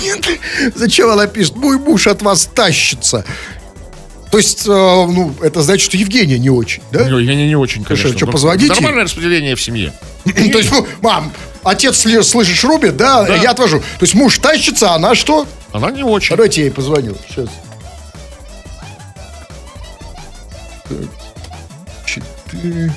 Нет, 0.03 0.27
Зачем 0.75 1.11
она 1.11 1.27
пишет? 1.27 1.57
Мой 1.57 1.79
муж 1.79 2.07
от 2.07 2.23
вас 2.23 2.45
тащится. 2.55 3.25
То 4.31 4.37
есть, 4.37 4.67
э, 4.67 4.71
ну, 4.71 5.35
это 5.41 5.63
значит, 5.63 5.87
что 5.87 5.97
Евгения 5.97 6.39
не 6.39 6.51
очень, 6.51 6.83
да? 6.93 7.07
Ну, 7.09 7.19
Я 7.19 7.35
не, 7.35 7.57
очень, 7.57 7.83
конечно. 7.83 8.13
что, 8.15 8.27
но 8.27 8.33
позвоните? 8.33 8.69
Нормальное 8.69 9.05
распределение 9.05 9.57
в 9.57 9.63
семье. 9.63 9.93
То 10.25 10.59
есть, 10.59 10.71
ну, 10.71 10.87
мам, 11.01 11.33
отец, 11.65 12.07
слышишь, 12.27 12.63
рубит, 12.65 12.99
да, 12.99 13.25
Да. 13.25 13.37
я 13.37 13.53
отвожу. 13.53 13.79
То 13.81 14.03
есть 14.03 14.13
муж 14.15 14.37
тащится, 14.39 14.91
а 14.93 14.95
она 14.97 15.15
что? 15.15 15.47
Она 15.73 15.91
не 15.91 16.03
очень. 16.03 16.37
Давайте 16.37 16.61
я 16.61 16.67
ей 16.67 16.73
позвоню. 16.73 17.17
Сейчас. 17.31 17.49
Так. 20.89 20.99
Четыре. 22.59 22.91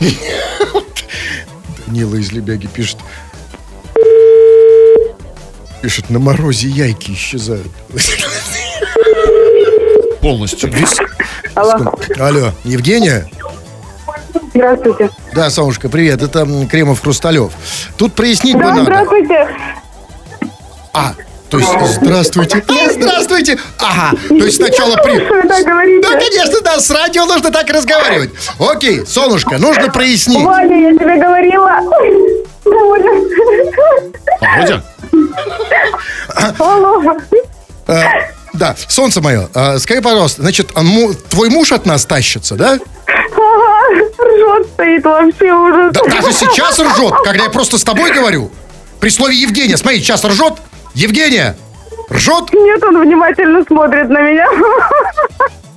Данила 1.86 2.16
из 2.16 2.32
Лебяги 2.32 2.66
пишет. 2.66 2.98
Пишет, 5.80 6.10
на 6.10 6.18
морозе 6.18 6.68
яйки 6.68 7.12
исчезают. 7.12 7.70
Полностью. 10.20 10.72
Алло, 11.54 11.92
Алло, 12.18 12.52
Евгения? 12.64 13.28
здравствуйте. 14.54 15.10
Да, 15.34 15.50
Солнышко, 15.50 15.88
привет, 15.88 16.22
это 16.22 16.46
Кремов 16.70 17.00
Хрусталев. 17.02 17.52
Тут 17.96 18.14
прояснить 18.14 18.54
бы 18.54 18.62
Да, 18.62 18.70
надо. 18.70 18.82
здравствуйте. 18.84 19.48
А, 20.94 21.14
то 21.52 21.58
есть 21.58 21.70
здравствуйте. 22.00 22.64
А, 22.72 22.90
здравствуйте. 22.90 23.58
Ага, 23.78 24.16
то 24.28 24.34
есть 24.34 24.56
сначала 24.56 24.96
при... 24.96 25.18
Говорите? 25.18 26.00
Да, 26.00 26.12
конечно, 26.18 26.60
да, 26.62 26.80
с 26.80 26.90
радио 26.90 27.26
нужно 27.26 27.50
так 27.50 27.68
разговаривать. 27.68 28.30
Окей, 28.58 29.04
Солнышко, 29.06 29.58
нужно 29.58 29.90
прояснить. 29.90 30.44
Ваня, 30.44 30.90
я 30.90 30.96
тебе 30.96 31.16
говорила. 31.16 31.78
Володя? 32.64 33.10
Алло. 36.58 37.02
Э, 37.86 38.02
да, 38.54 38.74
солнце 38.88 39.20
мое, 39.20 39.48
э, 39.54 39.78
скажи, 39.78 40.00
пожалуйста, 40.00 40.40
значит, 40.42 40.70
а 40.74 40.82
му- 40.82 41.12
твой 41.12 41.50
муж 41.50 41.72
от 41.72 41.84
нас 41.84 42.06
тащится, 42.06 42.54
да? 42.54 42.78
Ржет 43.06 44.66
стоит 44.72 45.04
вообще 45.04 45.52
ужас. 45.52 45.92
Да, 45.92 46.00
даже 46.08 46.32
сейчас 46.32 46.78
ржет, 46.78 47.12
когда 47.24 47.44
я 47.44 47.50
просто 47.50 47.76
с 47.76 47.84
тобой 47.84 48.10
говорю. 48.12 48.50
При 49.00 49.10
слове 49.10 49.34
Евгения, 49.36 49.76
смотри, 49.76 49.98
сейчас 50.00 50.24
ржет. 50.24 50.54
Евгения, 50.94 51.56
ржет? 52.10 52.52
Нет, 52.52 52.82
он 52.84 53.00
внимательно 53.00 53.64
смотрит 53.64 54.08
на 54.08 54.20
меня. 54.20 54.46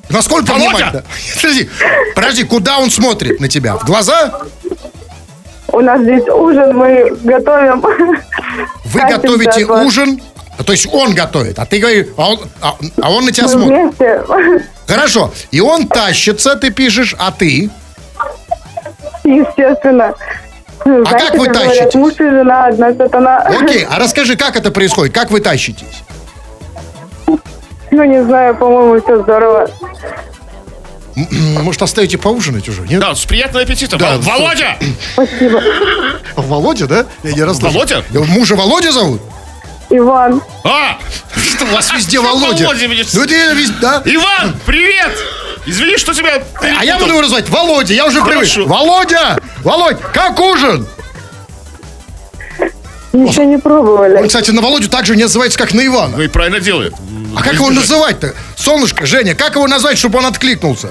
Насколько 0.09 0.51
Володя! 0.51 0.67
внимательно? 0.75 1.03
Подожди, 1.35 1.69
подожди, 2.15 2.43
куда 2.43 2.77
он 2.79 2.91
смотрит 2.91 3.39
на 3.39 3.47
тебя? 3.47 3.75
В 3.77 3.85
глаза? 3.85 4.31
У 5.69 5.79
нас 5.81 6.01
здесь 6.01 6.23
ужин, 6.29 6.75
мы 6.77 7.09
готовим. 7.23 7.81
Вы 7.81 8.99
Тащимся 9.01 9.17
готовите 9.17 9.65
ужин, 9.65 10.21
то 10.65 10.71
есть 10.71 10.87
он 10.91 11.13
готовит, 11.15 11.59
а 11.59 11.65
ты 11.65 11.79
говоришь, 11.79 12.07
а 12.17 12.29
он, 12.31 12.39
а- 12.61 12.75
а 13.01 13.11
он 13.11 13.25
на 13.25 13.31
тебя 13.31 13.45
Мы 13.45 13.49
смотрит. 13.51 13.77
вместе. 13.97 14.23
Хорошо, 14.87 15.33
и 15.51 15.59
он 15.59 15.87
тащится, 15.87 16.55
ты 16.55 16.69
пишешь, 16.69 17.15
а 17.17 17.31
ты? 17.31 17.69
Естественно. 19.23 20.13
Знаете, 20.85 21.09
как 21.31 21.37
вы 21.39 21.47
говорят, 21.47 21.67
тащитесь? 21.75 21.95
муж 21.95 22.13
и 22.13 22.23
жена, 22.29 22.65
одна 22.67 22.93
сатана. 22.93 23.37
Окей, 23.39 23.85
а 23.89 23.97
расскажи, 23.97 24.35
как 24.37 24.55
это 24.55 24.69
происходит, 24.71 25.13
как 25.15 25.31
вы 25.31 25.39
тащитесь? 25.41 26.03
Ну, 27.27 28.03
не 28.03 28.23
знаю, 28.23 28.55
по-моему, 28.55 29.01
все 29.01 29.21
здорово. 29.23 29.67
Может, 31.15 31.81
оставите 31.81 32.17
поужинать 32.17 32.67
уже, 32.69 32.81
нет? 32.81 32.99
Да, 32.99 33.15
с 33.15 33.25
приятного 33.25 33.63
аппетита. 33.63 33.97
Да, 33.97 34.17
Вол- 34.17 34.33
Володя! 34.41 34.77
Спасибо. 35.13 35.61
А 36.35 36.41
Володя, 36.41 36.87
да? 36.87 37.05
Я 37.23 37.31
не 37.31 37.43
раз 37.43 37.57
слышал. 37.57 37.73
Володя? 37.73 38.03
Я- 38.11 38.19
Мужа 38.21 38.55
Володя 38.55 38.91
зовут? 38.91 39.21
Иван. 39.89 40.41
А! 40.65 40.97
Что 41.37 41.63
у 41.65 41.67
вас 41.69 41.91
везде 41.93 42.19
Володя? 42.19 42.65
Володя 42.65 42.87
меня- 42.87 43.03
Ну, 43.13 43.23
это 43.23 43.53
везде, 43.53 43.73
да? 43.81 44.01
Иван, 44.05 44.55
привет! 44.65 45.11
Извини, 45.65 45.97
что 45.97 46.13
тебя... 46.13 46.41
А 46.79 46.85
я 46.85 46.97
буду 46.97 47.11
его 47.11 47.21
называть 47.21 47.49
Володя, 47.49 47.93
я 47.93 48.05
уже 48.05 48.23
привык. 48.23 48.47
Володя! 48.67 49.37
Володь, 49.63 49.97
как 50.13 50.39
ужин? 50.39 50.87
Еще 53.13 53.45
не 53.45 53.55
Он, 53.55 53.61
пробовали. 53.61 54.27
кстати, 54.27 54.51
на 54.51 54.61
Володю 54.61 54.89
так 54.89 55.05
же 55.05 55.15
не 55.15 55.23
называется, 55.23 55.57
как 55.57 55.73
на 55.73 55.85
Ивана. 55.85 56.17
Ну 56.17 56.23
и 56.23 56.27
правильно 56.27 56.59
делает. 56.59 56.93
А 57.35 57.41
как 57.41 57.53
его 57.53 57.69
называть-то? 57.69 58.33
Солнышко, 58.55 59.05
Женя, 59.05 59.35
как 59.35 59.55
его 59.55 59.67
назвать, 59.67 59.97
чтобы 59.97 60.19
он 60.19 60.25
откликнулся? 60.25 60.89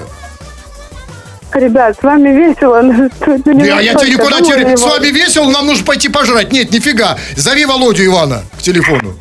Ребят, 1.53 1.97
с 1.99 2.03
вами 2.03 2.29
весело. 2.29 2.81
Да, 2.81 3.79
я 3.79 3.93
тебе 3.93 4.11
никуда 4.11 4.41
теперь... 4.41 4.75
С 4.75 4.81
вами 4.81 5.07
весело, 5.07 5.49
нам 5.51 5.67
нужно 5.67 5.85
пойти 5.85 6.09
пожрать. 6.09 6.51
Нет, 6.51 6.71
нифига. 6.71 7.17
Зови 7.37 7.65
Володю 7.65 8.05
Ивана 8.05 8.43
к 8.57 8.61
телефону. 8.61 9.15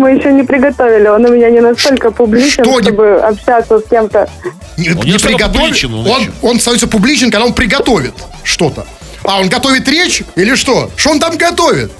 Мы 0.00 0.12
еще 0.12 0.32
не 0.32 0.42
приготовили. 0.44 1.06
Он 1.08 1.22
у 1.26 1.28
меня 1.34 1.50
не 1.50 1.60
настолько 1.60 2.10
публичен, 2.10 2.64
Что 2.64 2.80
не- 2.80 2.86
чтобы 2.86 3.16
общаться 3.20 3.80
с 3.80 3.84
кем-то. 3.84 4.30
Не, 4.78 4.92
Он 4.92 5.04
не 5.04 5.12
особо 5.16 5.38
публичен, 5.48 5.92
он 5.92 6.06
он, 6.06 6.20
еще. 6.22 6.30
он 6.40 6.58
становится 6.58 6.86
публичен, 6.88 7.30
когда 7.30 7.44
он 7.44 7.52
приготовит 7.52 8.14
что-то. 8.42 8.86
А, 9.24 9.40
он 9.40 9.50
готовит 9.50 9.86
речь 9.88 10.22
или 10.36 10.54
что? 10.54 10.90
Что 10.96 11.10
он 11.10 11.20
там 11.20 11.36
готовит? 11.36 11.92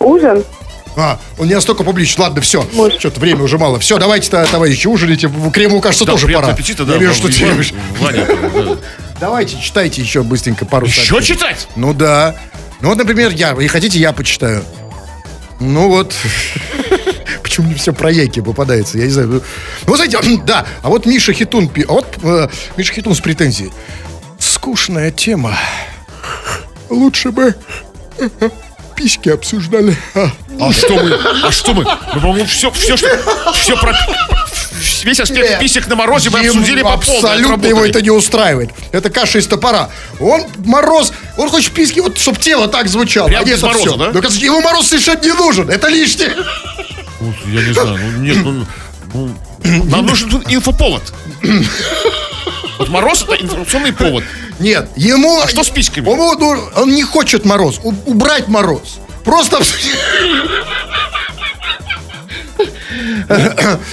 Ужин? 0.00 0.42
А, 0.96 1.18
он 1.38 1.48
не 1.48 1.54
настолько 1.54 1.84
публичен. 1.84 2.22
Ладно, 2.22 2.40
все. 2.40 2.66
Может. 2.72 2.98
Что-то 2.98 3.20
время 3.20 3.42
уже 3.42 3.58
мало. 3.58 3.78
Все, 3.78 3.98
давайте, 3.98 4.30
то 4.30 4.46
товарищи, 4.50 4.86
ужините. 4.86 5.30
Кремову, 5.52 5.82
кажется, 5.82 6.06
Да, 6.06 6.12
тоже 6.12 6.24
приятного 6.24 6.52
пора. 6.52 6.54
аппетита, 6.58 6.84
да. 6.86 6.94
Я 6.94 6.98
вижу, 6.98 7.12
Ваня, 7.12 7.30
что 7.30 7.30
тебе... 7.30 7.78
Ваня, 8.00 8.26
да. 8.54 8.76
Давайте, 9.20 9.60
читайте 9.60 10.00
еще 10.00 10.22
быстренько 10.22 10.64
пару 10.64 10.86
Еще 10.86 11.02
сообщений. 11.02 11.38
читать? 11.38 11.68
Ну 11.76 11.92
да. 11.92 12.34
Ну 12.80 12.88
вот, 12.88 12.96
например, 12.96 13.32
я. 13.32 13.52
И 13.52 13.66
хотите, 13.66 13.98
я 13.98 14.12
почитаю. 14.14 14.64
Ну 15.60 15.88
вот. 15.88 16.14
Почему 17.48 17.68
мне 17.68 17.76
все 17.76 17.94
про 17.94 18.10
яйки 18.10 18.40
попадается? 18.40 18.98
Я 18.98 19.04
не 19.06 19.10
знаю. 19.10 19.28
Ну, 19.28 19.42
Ну, 19.86 19.96
знаете, 19.96 20.18
да. 20.44 20.66
А 20.82 20.90
вот 20.90 21.06
Миша 21.06 21.32
Хитун... 21.32 21.70
А 21.88 21.92
вот 21.92 22.18
э, 22.22 22.48
Миша 22.76 22.92
Хитун 22.92 23.14
с 23.14 23.20
претензией. 23.20 23.72
Скучная 24.38 25.10
тема. 25.10 25.56
Лучше 26.90 27.30
бы 27.30 27.54
письки 28.98 29.30
обсуждали. 29.30 29.96
А, 30.14 30.30
А 30.60 30.72
что 30.72 30.94
мы? 30.94 31.18
А 31.42 31.50
что 31.50 31.72
мы? 31.72 31.84
Мы, 31.84 32.20
по-моему, 32.20 32.46
все, 32.46 32.70
все, 32.72 32.96
что, 32.96 33.08
все 33.54 33.76
про... 33.76 33.94
Весь 35.04 35.20
аспект 35.20 35.48
Нет. 35.48 35.60
писек 35.60 35.86
на 35.86 35.96
морозе 35.96 36.30
мы 36.30 36.40
обсудили 36.40 36.82
по 36.82 36.98
полной. 36.98 37.16
Абсолютно 37.16 37.66
его 37.66 37.84
это 37.84 38.02
не 38.02 38.10
устраивает. 38.10 38.70
Это 38.92 39.08
каша 39.08 39.38
из 39.38 39.46
топора. 39.46 39.88
Он 40.20 40.44
мороз, 40.64 41.12
он 41.36 41.48
хочет 41.48 41.72
писки, 41.72 42.00
вот, 42.00 42.18
чтобы 42.18 42.38
тело 42.40 42.68
так 42.68 42.88
звучало. 42.88 43.28
Прям 43.28 43.42
а 43.42 43.46
без 43.46 43.62
мороза, 43.62 43.80
всё. 43.80 43.96
да? 43.96 44.10
Ну, 44.12 44.20
конечно, 44.20 44.44
ему 44.44 44.60
мороз 44.60 44.88
совершенно 44.88 45.20
не 45.22 45.32
нужен. 45.32 45.70
Это 45.70 45.88
лишнее. 45.88 46.34
Ну, 47.20 47.34
я 47.46 47.62
не 47.62 47.72
знаю, 47.72 47.98
ну 47.98 48.18
нет, 48.20 48.36
ну, 48.44 48.66
ну, 49.14 49.34
нам 49.84 50.06
нужен 50.06 50.30
тут 50.30 50.44
инфоповод. 50.52 51.02
Вот 52.78 52.88
мороз 52.90 53.22
это 53.24 53.34
информационный 53.42 53.92
повод. 53.92 54.22
Нет, 54.60 54.88
ему... 54.96 55.40
А 55.42 55.48
что 55.48 55.64
с 55.64 55.70
письками? 55.70 56.08
Он, 56.08 56.38
ну, 56.38 56.70
он 56.76 56.92
не 56.94 57.02
хочет 57.02 57.44
мороз. 57.44 57.80
У- 57.82 57.94
убрать 58.10 58.46
мороз. 58.48 58.98
Просто... 59.24 59.58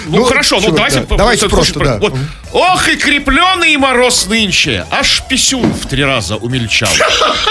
Ну, 0.08 0.24
хорошо, 0.24 0.60
ну 0.62 0.72
давайте, 0.72 1.00
да, 1.02 1.06
по- 1.06 1.18
давайте 1.18 1.50
просто, 1.50 1.80
да. 1.80 1.98
Вот. 1.98 2.14
Ох 2.54 2.88
и 2.90 2.96
крепленный 2.96 3.76
мороз 3.78 4.26
нынче, 4.28 4.86
аж 4.90 5.22
писюн 5.30 5.72
в 5.74 5.86
три 5.88 6.04
раза 6.04 6.38
умельчал. 6.38 6.90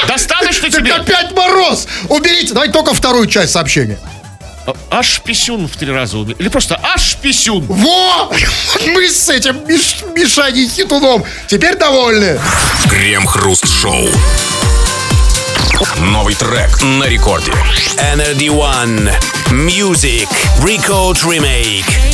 Достаточно 0.09 0.71
Так 0.71 0.81
тебе? 0.81 0.93
опять 0.95 1.33
мороз! 1.33 1.87
Уберите, 2.09 2.55
давайте 2.55 2.73
только 2.73 2.95
вторую 2.95 3.27
часть 3.27 3.53
сообщения. 3.53 3.99
А- 4.67 4.75
Аж 4.91 5.21
писюн 5.21 5.67
в 5.69 5.77
три 5.77 5.91
раза 5.93 6.17
умельчал. 6.19 6.41
Или 6.41 6.49
просто 6.49 6.81
аж 6.83 7.17
писюн. 7.17 7.65
Во! 7.67 8.31
Мы 8.87 9.09
с 9.09 9.29
этим 9.29 9.61
Миш, 9.69 9.97
Мишаней 10.15 10.69
Хитуном 10.69 11.25
теперь 11.49 11.77
довольны. 11.77 12.39
Крем-хруст-шоу. 12.89 14.09
Новый 15.99 16.35
трек 16.35 16.81
на 16.83 17.05
рекорде. 17.05 17.53
Energy 17.99 18.49
One. 18.49 19.13
Music. 19.51 20.29
Record 20.63 21.19
Remake. 21.25 22.14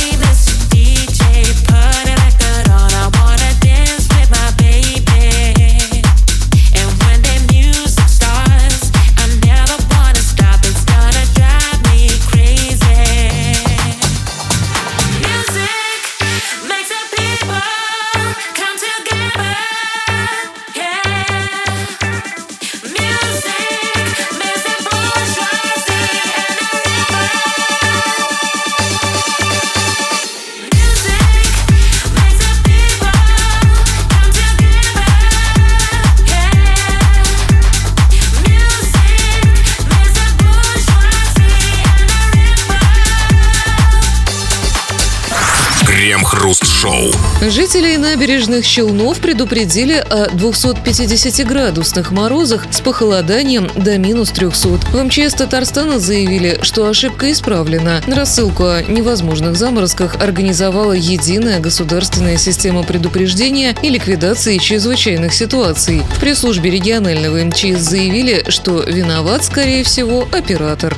Жителей 47.81 47.97
набережных 47.97 48.67
Челнов 48.67 49.19
предупредили 49.21 49.95
о 49.95 50.27
250-градусных 50.27 52.11
морозах 52.11 52.67
с 52.69 52.79
похолоданием 52.79 53.71
до 53.75 53.97
минус 53.97 54.29
300. 54.29 54.67
В 54.91 55.03
МЧС 55.03 55.33
Татарстана 55.33 55.97
заявили, 55.97 56.59
что 56.61 56.85
ошибка 56.85 57.31
исправлена. 57.31 58.03
Рассылку 58.05 58.65
о 58.65 58.83
невозможных 58.83 59.55
заморозках 59.55 60.17
организовала 60.21 60.91
единая 60.91 61.59
государственная 61.59 62.37
система 62.37 62.83
предупреждения 62.83 63.75
и 63.81 63.89
ликвидации 63.89 64.59
чрезвычайных 64.59 65.33
ситуаций. 65.33 66.03
В 66.17 66.19
пресс-службе 66.19 66.69
регионального 66.69 67.43
МЧС 67.43 67.79
заявили, 67.79 68.45
что 68.49 68.83
виноват, 68.83 69.43
скорее 69.43 69.83
всего, 69.83 70.27
оператор. 70.31 70.95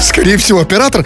Скорее 0.00 0.36
всего, 0.36 0.60
оператор... 0.60 1.04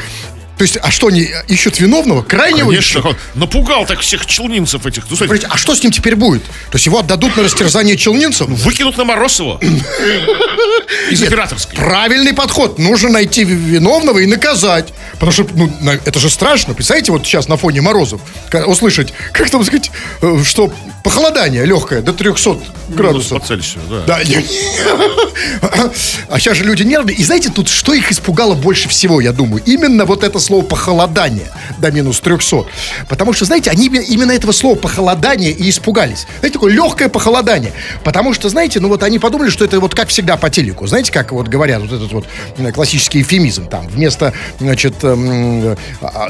То 0.56 0.62
есть, 0.62 0.78
а 0.82 0.90
что, 0.90 1.08
они 1.08 1.28
ищут 1.48 1.78
виновного? 1.80 2.22
Крайнего 2.22 2.70
Конечно, 2.70 2.98
ищут? 3.00 3.16
напугал 3.34 3.84
так 3.84 4.00
всех 4.00 4.24
челнинцев 4.24 4.86
этих. 4.86 5.04
Ну, 5.10 5.16
смотрите, 5.16 5.46
а 5.50 5.56
что 5.58 5.74
с 5.74 5.82
ним 5.82 5.92
теперь 5.92 6.16
будет? 6.16 6.44
То 6.44 6.74
есть 6.74 6.86
его 6.86 6.98
отдадут 6.98 7.36
на 7.36 7.42
растерзание 7.42 7.96
челнинцев? 7.96 8.48
выкинут 8.48 8.96
на 8.96 9.04
мороз 9.04 9.38
его. 9.38 9.60
Из 11.10 11.22
операторской. 11.22 11.76
Правильный 11.76 12.32
подход. 12.32 12.78
Нужно 12.78 13.10
найти 13.10 13.44
ви- 13.44 13.54
виновного 13.54 14.18
и 14.20 14.26
наказать. 14.26 14.92
Потому 15.14 15.32
что, 15.32 15.46
ну, 15.54 15.70
это 16.04 16.18
же 16.18 16.30
страшно. 16.30 16.74
Представляете, 16.74 17.12
вот 17.12 17.26
сейчас 17.26 17.48
на 17.48 17.56
фоне 17.56 17.80
морозов 17.82 18.20
услышать, 18.66 19.12
как 19.32 19.50
там 19.50 19.64
сказать, 19.64 19.90
э, 20.22 20.42
что 20.44 20.72
похолодание 21.06 21.64
легкое 21.64 22.02
до 22.02 22.12
300 22.12 22.58
градусов. 22.88 23.40
По 23.40 23.46
Цельсию, 23.46 23.80
да. 23.88 24.02
Да, 24.06 24.18
а 26.28 26.38
сейчас 26.40 26.56
же 26.56 26.64
люди 26.64 26.82
нервные. 26.82 27.16
И 27.16 27.22
знаете, 27.22 27.48
тут 27.48 27.68
что 27.68 27.94
их 27.94 28.10
испугало 28.10 28.54
больше 28.54 28.88
всего, 28.88 29.20
я 29.20 29.32
думаю? 29.32 29.62
Именно 29.64 30.04
вот 30.04 30.24
это 30.24 30.40
слово 30.40 30.64
похолодание 30.64 31.46
до 31.78 31.92
минус 31.92 32.18
300. 32.20 32.64
Потому 33.08 33.32
что, 33.32 33.44
знаете, 33.44 33.70
они 33.70 33.86
именно- 33.86 34.32
этого 34.32 34.50
слова 34.50 34.74
похолодание 34.76 35.52
и 35.52 35.70
испугались. 35.70 36.26
Знаете, 36.40 36.54
такое 36.54 36.72
легкое 36.72 37.08
похолодание. 37.08 37.72
Потому 38.02 38.34
что, 38.34 38.48
знаете, 38.48 38.80
ну 38.80 38.88
вот 38.88 39.04
они 39.04 39.20
подумали, 39.20 39.50
что 39.50 39.64
это 39.64 39.78
вот 39.78 39.94
как 39.94 40.08
всегда 40.08 40.36
по 40.36 40.50
телеку. 40.50 40.86
Знаете, 40.88 41.12
как 41.12 41.30
вот 41.30 41.46
говорят, 41.46 41.80
вот 41.82 41.92
этот 41.92 42.12
вот 42.12 42.26
классический 42.74 43.22
эфемизм 43.22 43.68
там. 43.68 43.86
Вместо, 43.86 44.32
значит, 44.58 44.96
э, 45.02 45.76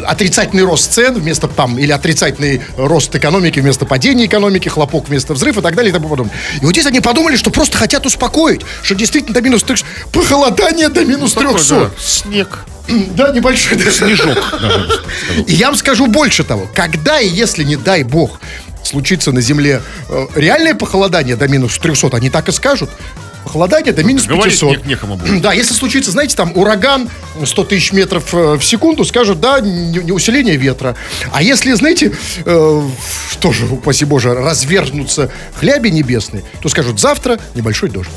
отрицательный 0.06 0.64
рост 0.64 0.92
цен, 0.92 1.14
вместо 1.14 1.48
там, 1.48 1.78
или 1.78 1.90
отрицательный 1.90 2.60
рост 2.76 3.16
экономики 3.16 3.58
вместо 3.60 3.86
падения 3.86 4.26
экономики, 4.26 4.65
хлопок 4.68 5.08
вместо 5.08 5.34
взрыва 5.34 5.60
и 5.60 5.62
так 5.62 5.74
далее 5.74 5.90
и 5.90 5.92
тому 5.92 6.08
подобное. 6.08 6.34
И 6.60 6.64
вот 6.64 6.72
здесь 6.72 6.86
они 6.86 7.00
подумали, 7.00 7.36
что 7.36 7.50
просто 7.50 7.76
хотят 7.78 8.06
успокоить, 8.06 8.62
что 8.82 8.94
действительно 8.94 9.34
до 9.34 9.40
минус 9.40 9.62
300, 9.62 9.86
похолодание 10.12 10.88
до 10.88 11.04
минус 11.04 11.32
Такой, 11.32 11.54
300. 11.54 11.74
да, 11.74 11.90
Снег. 11.98 12.58
Да, 13.16 13.32
небольшой 13.32 13.78
даже. 13.78 13.92
Снежок. 13.92 14.38
И 15.46 15.54
я 15.54 15.66
вам 15.66 15.76
скажу 15.76 16.06
больше 16.06 16.44
того, 16.44 16.68
когда 16.74 17.18
и 17.20 17.28
если, 17.28 17.64
не 17.64 17.74
дай 17.76 18.04
бог, 18.04 18.40
случится 18.84 19.32
на 19.32 19.40
Земле 19.40 19.82
э, 20.08 20.26
реальное 20.36 20.74
похолодание 20.74 21.34
до 21.34 21.48
минус 21.48 21.76
300, 21.78 22.16
они 22.16 22.30
так 22.30 22.48
и 22.48 22.52
скажут. 22.52 22.90
Похолодание 23.46 23.92
до 23.92 24.02
минус 24.02 24.24
Говорить 24.26 24.58
500. 24.58 24.84
не- 24.84 24.88
некому 24.90 25.14
будет. 25.16 25.40
Да, 25.40 25.52
если 25.52 25.72
случится, 25.72 26.10
знаете, 26.10 26.34
там 26.34 26.50
ураган 26.56 27.08
100 27.44 27.62
тысяч 27.64 27.92
метров 27.92 28.34
э, 28.34 28.54
в 28.56 28.64
секунду, 28.64 29.04
скажут, 29.04 29.38
да, 29.40 29.60
не, 29.60 29.98
не 30.00 30.10
усиление 30.10 30.56
ветра. 30.56 30.96
А 31.32 31.44
если, 31.44 31.72
знаете, 31.74 32.12
э, 32.44 32.82
тоже, 33.40 33.66
упаси 33.66 34.04
боже, 34.04 34.34
развернутся 34.34 35.30
хляби 35.60 35.90
небесные, 35.90 36.42
то 36.60 36.68
скажут, 36.68 36.98
завтра 36.98 37.38
небольшой 37.54 37.88
дождь. 37.88 38.10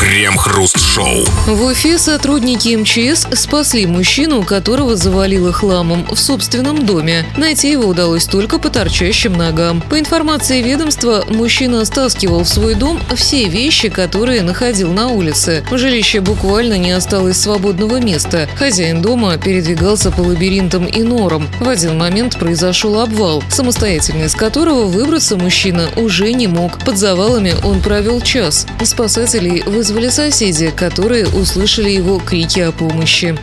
Крем-хруст-шоу. 0.00 1.24
В 1.46 1.62
Уфе 1.64 1.98
сотрудники 1.98 2.74
МЧС 2.74 3.26
спасли 3.40 3.86
мужчину, 3.86 4.42
которого 4.42 4.96
завалило 4.96 5.52
хламом 5.52 6.06
в 6.10 6.16
собственном 6.18 6.84
доме. 6.86 7.24
Найти 7.36 7.70
его 7.70 7.86
удалось 7.86 8.24
только 8.24 8.58
по 8.58 8.68
торчащим 8.70 9.34
ногам. 9.34 9.80
По 9.80 9.98
информации 10.00 10.62
ведомства, 10.62 11.24
мужчина 11.28 11.84
стаскивал 11.84 12.44
в 12.44 12.48
свой 12.48 12.74
дом 12.74 13.00
все 13.14 13.44
вещи, 13.48 13.88
которые 13.88 14.39
находил 14.42 14.92
на 14.92 15.08
улице. 15.08 15.64
В 15.70 15.78
жилище 15.78 16.20
буквально 16.20 16.78
не 16.78 16.92
осталось 16.92 17.38
свободного 17.38 18.00
места. 18.00 18.48
Хозяин 18.56 19.02
дома 19.02 19.36
передвигался 19.38 20.10
по 20.10 20.20
лабиринтам 20.20 20.86
и 20.86 21.02
норам. 21.02 21.48
В 21.60 21.68
один 21.68 21.98
момент 21.98 22.38
произошел 22.38 23.00
обвал, 23.00 23.42
самостоятельно 23.50 24.24
из 24.24 24.34
которого 24.34 24.86
выбраться 24.86 25.36
мужчина 25.36 25.88
уже 25.96 26.32
не 26.32 26.46
мог. 26.46 26.78
Под 26.84 26.98
завалами 26.98 27.54
он 27.62 27.80
провел 27.80 28.20
час. 28.20 28.66
Спасателей 28.82 29.62
вызвали 29.62 30.08
соседи, 30.08 30.70
которые 30.70 31.26
услышали 31.28 31.90
его 31.90 32.18
крики 32.18 32.60
о 32.60 32.72
помощи. 32.72 33.36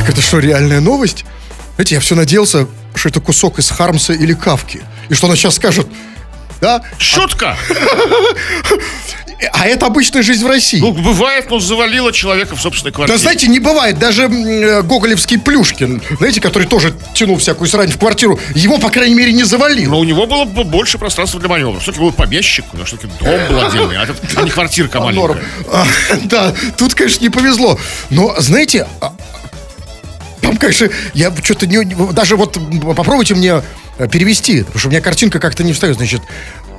Так 0.00 0.10
это 0.10 0.20
что, 0.20 0.38
реальная 0.38 0.80
новость? 0.80 1.24
Знаете, 1.76 1.94
я 1.94 2.00
все 2.00 2.14
надеялся, 2.14 2.66
что 2.94 3.08
это 3.08 3.20
кусок 3.20 3.58
из 3.58 3.70
Хармса 3.70 4.12
или 4.12 4.34
Кавки. 4.34 4.82
И 5.08 5.14
что 5.14 5.26
она 5.26 5.36
сейчас 5.36 5.56
скажет, 5.56 5.86
да, 6.62 6.80
Шутка. 6.96 7.56
а 9.52 9.66
это 9.66 9.86
обычная 9.86 10.22
жизнь 10.22 10.44
в 10.44 10.46
России. 10.46 10.78
Ну, 10.78 10.92
бывает, 10.92 11.46
ну, 11.50 11.58
завалило 11.58 12.12
человека 12.12 12.54
в 12.54 12.60
собственной 12.60 12.92
да 12.92 12.96
квартире. 12.96 13.18
знаете, 13.18 13.48
не 13.48 13.58
бывает. 13.58 13.98
Даже 13.98 14.26
э, 14.26 14.82
гоголевский 14.82 15.40
Плюшкин, 15.40 16.00
знаете, 16.18 16.40
который 16.40 16.68
тоже 16.68 16.94
тянул 17.14 17.38
всякую 17.38 17.68
срань 17.68 17.90
в 17.90 17.98
квартиру, 17.98 18.38
его, 18.54 18.78
по 18.78 18.90
крайней 18.90 19.16
мере, 19.16 19.32
не 19.32 19.42
завалил. 19.42 19.90
Но 19.90 19.98
у 19.98 20.04
него 20.04 20.24
было 20.26 20.44
бы 20.44 20.62
больше 20.62 20.98
пространства 20.98 21.40
для 21.40 21.48
маневра. 21.48 21.80
Все-таки 21.80 22.00
был 22.00 22.12
помещик, 22.12 22.64
у 22.72 22.76
него 22.76 22.86
все-таки 22.86 23.12
дом 23.18 23.40
был 23.48 23.66
отдельный, 23.66 23.96
а, 23.96 24.06
а 24.36 24.42
не 24.42 24.50
квартирка 24.50 25.00
Норм. 25.00 25.16
маленькая. 25.16 25.44
А, 25.72 25.84
да, 26.24 26.54
тут, 26.76 26.94
конечно, 26.94 27.24
не 27.24 27.30
повезло. 27.30 27.76
Но, 28.10 28.36
знаете, 28.38 28.86
а, 29.00 29.12
там, 30.40 30.56
конечно, 30.56 30.88
я 31.14 31.32
что-то 31.42 31.66
не, 31.66 31.84
даже 32.12 32.36
вот 32.36 32.56
попробуйте 32.96 33.34
мне 33.34 33.62
э, 34.04 34.08
перевести, 34.08 34.60
потому 34.62 34.78
что 34.78 34.88
у 34.88 34.90
меня 34.90 35.00
картинка 35.00 35.38
как-то 35.38 35.64
не 35.64 35.72
встает. 35.72 35.96
Значит, 35.96 36.22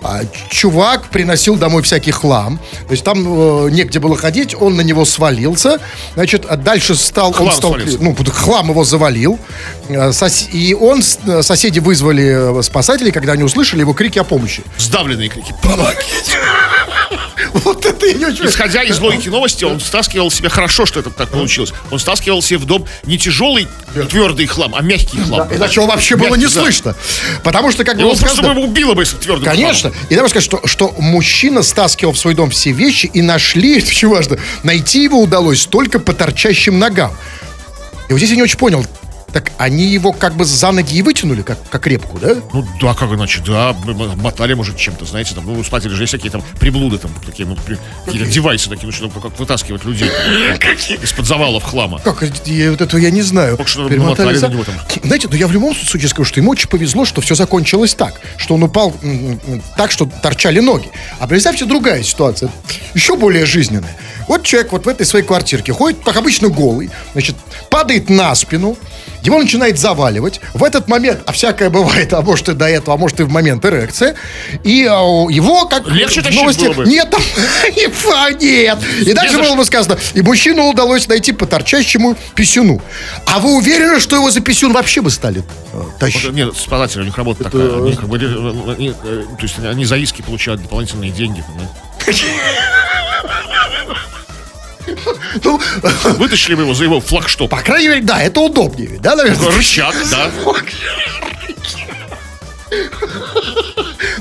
а, 0.06 0.22
чувак 0.50 1.06
приносил 1.10 1.56
домой 1.56 1.82
всякий 1.82 2.12
хлам. 2.12 2.60
То 2.88 2.92
есть 2.92 3.04
там 3.06 3.20
э, 3.26 3.70
негде 3.72 4.00
было 4.00 4.18
ходить, 4.18 4.54
он 4.60 4.76
на 4.76 4.82
него 4.82 5.06
свалился. 5.06 5.80
Значит, 6.16 6.46
а 6.48 6.58
дальше 6.58 6.96
стал... 6.96 7.32
Хлам 7.32 7.48
он 7.48 7.54
стал, 7.54 7.72
свалился. 7.72 7.98
ну, 8.02 8.16
хлам 8.16 8.70
его 8.70 8.84
завалил. 8.84 9.40
Э, 9.88 10.10
сос- 10.10 10.50
И 10.52 10.74
он, 10.74 11.02
э, 11.26 11.42
соседи 11.42 11.80
вызвали 11.80 12.62
спасателей, 12.64 13.12
когда 13.12 13.32
они 13.34 13.44
услышали 13.44 13.80
его 13.80 13.94
крики 13.94 14.20
о 14.20 14.26
помощи. 14.26 14.64
Сдавленные 14.78 15.30
крики. 15.30 15.56
Помогите. 15.64 16.38
Вот 17.64 17.86
это 17.86 18.06
я 18.08 18.14
не 18.14 18.26
очень... 18.26 18.46
Исходя 18.46 18.84
из 18.84 19.00
логики 19.00 19.30
новости, 19.30 19.64
он 19.64 19.80
стаскивал 19.80 20.32
себе, 20.32 20.50
хорошо, 20.50 20.86
что 20.86 21.00
это 21.00 21.10
так 21.10 21.30
получилось, 21.30 21.74
он 21.92 22.00
стаскивал 22.00 22.42
себе 22.42 22.60
в 22.60 22.66
дом 22.66 22.86
не 23.06 23.18
тяжелый 23.18 23.68
твердый 24.10 24.48
хлам, 24.48 24.74
а 24.76 24.82
мягкий 24.82 25.20
хлам. 25.20 25.54
Иначе 25.54 25.82
его 25.82 25.88
вообще 25.88 26.16
было 26.16 26.36
не 26.36 26.46
да. 26.46 26.50
слышно. 26.50 26.96
Потому 27.44 27.72
что, 27.72 27.84
как 27.84 27.98
было 27.98 28.10
просто 28.10 28.28
сказано... 28.28 28.56
бы 28.56 28.62
убило 28.62 28.94
бы 28.94 29.06
твердым 29.06 29.46
Конечно. 29.46 29.92
И 30.10 30.16
давай 30.16 30.30
сказать, 30.30 30.46
что, 30.46 30.66
что 30.66 30.94
мужчина 30.98 31.62
стаскивал 31.62 32.14
в 32.14 32.18
свой 32.18 32.34
дом 32.34 32.50
все 32.50 32.72
вещи 32.72 33.10
и 33.14 33.22
нашли, 33.22 33.78
это 33.78 33.88
очень 33.88 34.08
важно, 34.08 34.38
найти 34.64 35.04
его 35.04 35.22
удалось 35.22 35.66
только 35.66 36.00
по 36.00 36.14
торчащим 36.14 36.80
ногам. 36.80 37.12
И 38.10 38.14
вот 38.14 38.18
здесь 38.18 38.32
я 38.32 38.36
не 38.36 38.44
очень 38.44 38.58
понял, 38.58 38.86
так 39.32 39.52
они 39.58 39.86
его 39.86 40.12
как 40.12 40.36
бы 40.36 40.46
за 40.46 40.72
ноги 40.72 40.98
и 40.98 41.02
вытянули, 41.02 41.42
как, 41.42 41.58
как 41.70 41.88
репку, 41.88 42.20
да? 42.20 42.36
Ну 42.54 42.66
да, 42.82 42.94
как 42.94 43.12
иначе, 43.12 43.42
да, 43.46 43.74
мотали, 44.18 44.54
может, 44.54 44.78
чем-то, 44.78 45.06
знаете, 45.06 45.34
там, 45.36 45.46
ну, 45.46 45.54
у 45.60 45.64
спателей 45.64 45.96
же 45.96 46.04
есть 46.04 46.12
всякие 46.14 46.32
там 46.32 46.44
приблуды, 46.60 46.98
там, 46.98 47.12
такие, 47.26 47.48
ну, 47.48 47.56
при- 47.56 47.78
какие-то 48.06 48.30
девайсы 48.30 48.70
такие, 48.70 48.86
ну, 48.86 48.92
что 48.92 49.08
там, 49.08 49.22
как 49.22 49.40
вытаскивать 49.40 49.86
людей 49.86 50.10
из-под 51.02 51.26
завалов 51.26 51.64
хлама. 51.64 52.00
Как, 52.00 52.24
я, 52.46 52.72
вот 52.72 52.82
этого 52.82 53.00
я 53.00 53.12
не 53.12 53.22
знаю. 53.22 53.58
Только 53.58 53.72
что 53.72 53.88
намотали 53.90 54.36
за- 54.36 54.50
на 54.50 54.54
него 54.54 54.64
там. 54.64 54.76
Знаете, 55.04 55.28
ну 55.30 55.36
я 55.36 55.48
в 55.48 55.52
любом 55.52 55.76
случае 55.76 56.10
скажу, 56.10 56.26
что 56.26 56.40
ему 56.40 56.52
очень 56.52 56.68
повезло, 56.70 57.06
что 57.06 57.22
все 57.22 57.36
закончилось 57.36 57.96
так. 57.96 58.20
Что 58.38 58.56
он 58.56 58.64
упал 58.64 58.94
м, 59.02 59.40
м, 59.48 59.62
так, 59.78 59.92
что 59.92 60.06
торчали 60.22 60.60
ноги. 60.60 60.90
А 61.20 61.28
представьте 61.28 61.66
другая 61.66 62.04
ситуация, 62.04 62.50
еще 62.94 63.16
более 63.18 63.46
жизненная. 63.46 63.96
Вот 64.28 64.44
человек 64.44 64.72
вот 64.72 64.86
в 64.86 64.90
этой 64.90 65.06
своей 65.06 65.26
квартирке 65.26 65.74
ходит, 65.74 66.00
как 66.04 66.16
обычно, 66.18 66.50
голый, 66.50 66.90
значит, 67.14 67.36
падает 67.70 68.10
на 68.10 68.34
спину, 68.36 68.78
его 69.24 69.38
начинает 69.38 69.80
заваливать. 69.80 70.42
В 70.54 70.64
этот 70.64 70.88
момент, 70.88 71.22
а 71.26 71.32
всякое 71.32 71.70
бывает, 71.70 72.14
а 72.14 72.22
может 72.22 72.50
и 72.50 72.54
до 72.54 72.66
этого, 72.66 72.96
а 72.96 72.98
может 72.98 73.20
и 73.22 73.24
в 73.24 73.30
момент 73.30 73.64
эрекция, 73.66 74.16
и 74.64 74.86
а, 74.86 75.00
его 75.30 75.66
как 75.68 75.88
Легче 75.88 76.22
в 76.22 76.32
новости- 76.32 76.66
было 76.66 76.74
бы. 76.74 76.86
Нет, 76.86 77.10
там, 77.10 77.22
нет. 78.42 78.80
И 79.06 79.14
дальше 79.14 79.38
было 79.40 79.56
бы 79.56 79.66
сказано, 79.66 79.98
и 80.14 80.22
мужчину 80.22 80.68
удалось 80.70 81.08
найти 81.08 81.32
по 81.32 81.46
торчащему 81.46 82.18
писюну. 82.36 82.82
А 83.26 83.40
вы 83.40 83.56
уверены, 83.56 84.00
что 84.00 84.16
его 84.18 84.30
за 84.30 84.42
писюн 84.42 84.74
вообще 84.74 85.02
бы 85.02 85.10
стали 85.10 85.44
э, 85.74 85.82
тащить? 86.00 86.26
Вот, 86.26 86.34
Нет, 86.34 86.56
спасатели, 86.58 87.02
у 87.02 87.06
них 87.06 87.18
работа 87.18 87.46
такая. 87.46 87.78
Они, 87.78 87.94
как 87.94 88.10
бы, 88.10 88.18
э, 88.18 88.74
они, 88.76 88.90
э, 88.90 89.24
то 89.38 89.44
есть 89.44 89.56
они 89.60 89.86
за 89.86 89.96
иски 89.98 90.22
получают 90.22 90.62
дополнительные 90.62 91.12
деньги. 91.12 91.44
Ну, 95.44 95.62
Вытащили 96.18 96.56
бы 96.56 96.64
его 96.64 96.74
за 96.74 96.84
его 96.86 97.02
флагшток. 97.02 97.50
по 97.50 97.62
крайней 97.62 97.90
мере, 97.90 98.02
да, 98.02 98.22
это 98.22 98.40
удобнее, 98.42 98.88
ведь, 98.88 99.02
да, 99.02 99.16
наверное? 99.16 99.50
Рычаг, 99.52 99.96
да. 100.10 100.32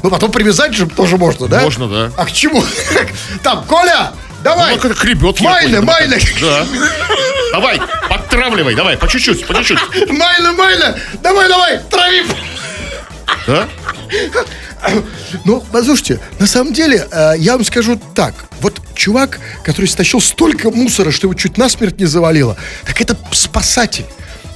Ну, 0.02 0.10
потом 0.10 0.30
привязать 0.32 0.74
же 0.74 0.86
тоже 0.86 1.16
можно, 1.16 1.48
да? 1.48 1.60
Можно, 1.60 1.88
да. 1.88 2.12
А 2.16 2.26
к 2.26 2.32
чему? 2.32 2.64
Там, 3.42 3.64
Коля, 3.64 4.12
давай! 4.42 4.74
Ну, 4.74 4.80
как 4.80 4.96
хребет. 4.96 5.40
Майна, 5.40 5.76
якой-то. 5.76 5.86
майна! 5.86 6.16
Да. 6.40 6.66
Давай, 7.52 7.80
подтравливай, 8.08 8.74
давай, 8.74 8.96
по 8.96 9.08
чуть-чуть, 9.08 9.46
по 9.46 9.54
чуть-чуть. 9.54 9.78
Майна, 10.10 10.52
майна! 10.52 10.96
Давай, 11.22 11.48
давай, 11.48 11.78
трави! 11.90 12.24
Да? 13.46 13.68
Ну, 15.44 15.62
послушайте, 15.72 16.20
на 16.38 16.46
самом 16.46 16.72
деле, 16.72 17.06
э, 17.10 17.34
я 17.38 17.52
вам 17.52 17.64
скажу 17.64 18.00
так. 18.14 18.34
Вот 18.60 18.80
чувак, 18.94 19.40
который 19.64 19.86
стащил 19.86 20.20
столько 20.20 20.70
мусора, 20.70 21.10
что 21.10 21.26
его 21.26 21.34
чуть 21.34 21.58
насмерть 21.58 21.98
не 21.98 22.06
завалило, 22.06 22.56
так 22.84 23.00
это 23.00 23.16
спасатель. 23.32 24.06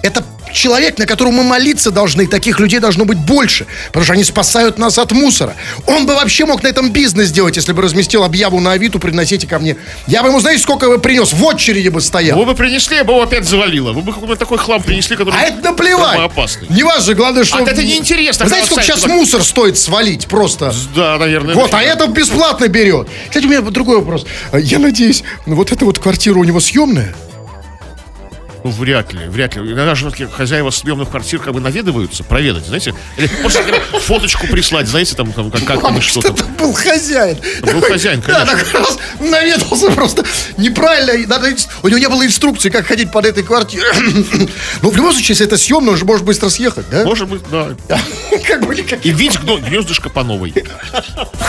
Это 0.03 0.23
человек, 0.57 0.99
на 0.99 1.07
которого 1.07 1.33
мы 1.33 1.43
молиться 1.45 1.91
должны, 1.91 2.27
таких 2.27 2.59
людей 2.59 2.81
должно 2.81 3.05
быть 3.05 3.19
больше, 3.19 3.67
потому 3.89 4.05
что 4.05 4.15
они 4.15 4.25
спасают 4.25 4.79
нас 4.79 4.99
от 4.99 5.13
мусора. 5.13 5.55
Он 5.87 6.07
бы 6.07 6.15
вообще 6.15 6.45
мог 6.47 6.63
на 6.63 6.69
этом 6.69 6.91
бизнес 6.91 7.31
делать, 7.31 7.57
если 7.57 7.73
бы 7.73 7.83
разместил 7.83 8.25
объяву 8.25 8.59
на 8.61 8.73
Авито, 8.73 8.99
приносите 8.99 9.47
ко 9.47 9.59
мне. 9.59 9.77
Я 10.07 10.23
бы 10.23 10.29
ему, 10.29 10.41
знаете, 10.41 10.63
сколько 10.63 10.89
бы 10.89 10.99
принес? 10.99 11.33
В 11.33 11.45
очереди 11.45 11.89
бы 11.89 12.01
стоял. 12.01 12.39
Вы 12.39 12.47
бы 12.47 12.55
принесли, 12.55 12.99
а 12.99 13.05
бы 13.05 13.13
его 13.13 13.23
опять 13.23 13.45
завалило. 13.45 13.93
Вы 13.93 14.03
бы 14.03 14.13
какой-то 14.13 14.37
такой 14.37 14.59
хлам 14.59 14.83
принесли, 14.83 15.17
который 15.17 15.35
А 15.35 15.43
это 15.43 15.63
наплевать. 15.63 16.19
опасный. 16.19 16.67
Не 16.71 16.83
важно, 16.83 17.15
главное, 17.15 17.45
что... 17.45 17.59
А 17.59 17.63
это 17.63 17.83
неинтересно, 17.83 18.45
Вы 18.45 18.49
знаете, 18.49 18.67
сколько 18.67 18.83
сейчас 18.83 19.03
туда. 19.03 19.15
мусор 19.15 19.43
стоит 19.45 19.77
свалить 19.79 20.27
просто? 20.27 20.73
Да, 20.95 21.19
наверное. 21.19 21.55
Вот, 21.55 21.73
а 21.75 21.83
это 21.83 22.07
бесплатно 22.07 22.69
берет. 22.69 23.09
Кстати, 23.29 23.45
у 23.45 23.49
меня 23.49 23.61
другой 23.61 23.99
вопрос. 23.99 24.25
Я 24.55 24.79
надеюсь, 24.79 25.23
ну, 25.45 25.55
вот 25.57 25.73
эта 25.73 25.85
вот 25.85 25.99
квартира 25.99 26.39
у 26.39 26.45
него 26.45 26.61
съемная? 26.61 27.15
Ну, 28.67 28.73
вряд 28.73 29.13
ли, 29.13 29.29
вряд 29.29 29.55
ли. 29.55 29.63
Иногда 29.63 29.95
же 29.95 30.11
такие 30.11 30.29
хозяева 30.29 30.71
съемных 30.71 31.11
квартир 31.11 31.39
как 31.39 31.55
бы 31.55 31.61
наведываются, 31.61 32.25
проведать, 32.25 32.67
знаете. 32.67 32.95
Или 33.17 33.29
просто 33.29 33.63
фоточку 34.01 34.49
прислать, 34.49 34.89
знаете, 34.89 35.15
там, 35.15 35.33
там 35.33 35.53
как, 35.53 35.63
как 35.65 35.81
там 35.83 35.97
и 35.99 36.01
что 36.01 36.21
Что 36.21 36.33
там. 36.33 36.35
это 36.35 36.45
был 36.65 36.73
хозяин. 36.73 37.39
Был 37.63 37.81
хозяин, 37.81 38.21
Да, 38.27 38.45
конечно. 38.45 38.59
так 38.59 38.75
раз 38.75 38.99
наведался 39.21 39.89
просто 39.93 40.25
неправильно. 40.57 41.29
Надо, 41.29 41.55
у 41.85 41.89
него 41.89 41.99
не 41.99 42.09
было 42.09 42.27
инструкции, 42.27 42.69
как 42.71 42.87
ходить 42.89 43.13
под 43.13 43.27
этой 43.27 43.45
квартирой. 43.45 43.93
Ну, 44.83 44.91
в 44.91 44.97
любом 44.97 45.13
случае, 45.13 45.29
если 45.35 45.47
это 45.47 45.57
съемно, 45.57 45.93
он 45.93 45.97
же 45.97 46.05
может 46.05 46.25
быстро 46.25 46.49
съехать, 46.49 46.91
да? 46.91 47.05
Может 47.05 47.29
быть, 47.29 47.43
да. 47.49 47.69
Как 48.49 48.67
бы 48.67 48.75
никак. 48.75 49.07
И 49.07 49.13
гно- 49.13 49.59
гнездышко 49.61 50.11
по 50.11 50.25
новой. 50.25 50.53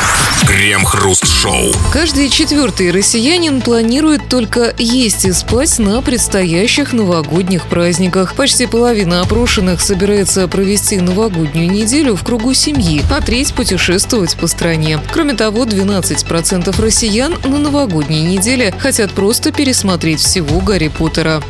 Крем-хруст-шоу. 0.48 1.74
Каждый 1.92 2.30
четвертый 2.30 2.92
россиянин 2.92 3.60
планирует 3.60 4.30
только 4.30 4.74
есть 4.78 5.26
и 5.26 5.34
спать 5.34 5.78
на 5.78 6.02
предстоящих 6.02 6.94
новогодних 6.94 7.66
праздниках. 7.66 8.34
Почти 8.34 8.66
половина 8.66 9.20
опрошенных 9.20 9.82
собирается 9.82 10.48
провести 10.48 11.02
новогоднюю 11.02 11.70
неделю 11.70 12.16
в 12.16 12.24
кругу 12.24 12.54
семьи, 12.54 13.04
а 13.12 13.20
треть 13.20 13.54
путешествовать 13.54 14.38
по 14.38 14.48
стране. 14.48 15.02
Кроме 15.12 15.34
того, 15.34 15.66
12% 15.66 16.82
россиян 16.82 17.36
на 17.44 17.58
новогодней 17.58 18.22
неделе 18.22 18.74
хотят 18.80 19.12
просто 19.12 19.52
пересмотреть 19.52 20.22
всего 20.22 20.62
Гарри 20.62 20.88
Поттера. 20.88 21.44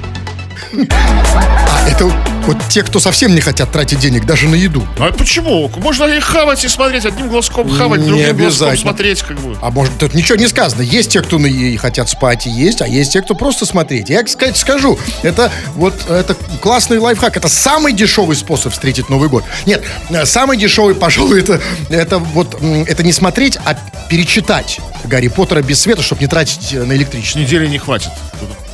А 0.73 1.89
это 1.89 2.05
вот 2.45 2.57
те, 2.69 2.83
кто 2.83 2.99
совсем 2.99 3.35
не 3.35 3.41
хотят 3.41 3.71
тратить 3.71 3.99
денег 3.99 4.25
даже 4.25 4.47
на 4.47 4.55
еду. 4.55 4.87
А 4.99 5.11
почему? 5.11 5.69
Можно 5.77 6.05
и 6.05 6.19
хавать, 6.19 6.63
и 6.63 6.67
смотреть. 6.67 7.05
Одним 7.05 7.29
глазком 7.29 7.69
хавать, 7.69 8.01
Не 8.01 8.07
другим 8.07 8.37
глазком 8.37 8.77
смотреть, 8.77 9.21
как 9.21 9.37
бы. 9.39 9.57
А 9.61 9.69
может, 9.69 9.97
тут 9.97 10.13
ничего 10.13 10.37
не 10.37 10.47
сказано. 10.47 10.81
Есть 10.81 11.11
те, 11.11 11.21
кто 11.21 11.39
на- 11.39 11.47
и 11.47 11.75
хотят 11.77 12.09
спать, 12.09 12.47
и 12.47 12.49
есть, 12.49 12.81
а 12.81 12.87
есть 12.87 13.13
те, 13.13 13.21
кто 13.21 13.35
просто 13.35 13.65
смотреть. 13.65 14.09
Я, 14.09 14.23
кстати, 14.23 14.57
скажу, 14.57 14.97
это 15.23 15.51
вот 15.75 15.93
это 16.09 16.35
классный 16.61 16.99
лайфхак. 16.99 17.35
Это 17.37 17.49
самый 17.49 17.93
дешевый 17.93 18.35
способ 18.35 18.71
встретить 18.73 19.09
Новый 19.09 19.29
год. 19.29 19.43
Нет, 19.65 19.83
э, 20.09 20.25
самый 20.25 20.57
дешевый, 20.57 20.95
пожалуй, 21.07 21.41
это, 21.41 21.61
это 21.89 22.19
вот 22.19 22.57
это 22.61 23.03
не 23.03 23.11
смотреть, 23.11 23.57
а 23.65 23.75
перечитать 24.09 24.79
Гарри 25.03 25.27
Поттера 25.27 25.61
без 25.61 25.81
света, 25.81 26.01
чтобы 26.01 26.21
не 26.21 26.27
тратить 26.27 26.73
э, 26.73 26.83
на 26.83 26.93
электричество. 26.93 27.39
Недели 27.39 27.67
не 27.67 27.77
хватит. 27.77 28.11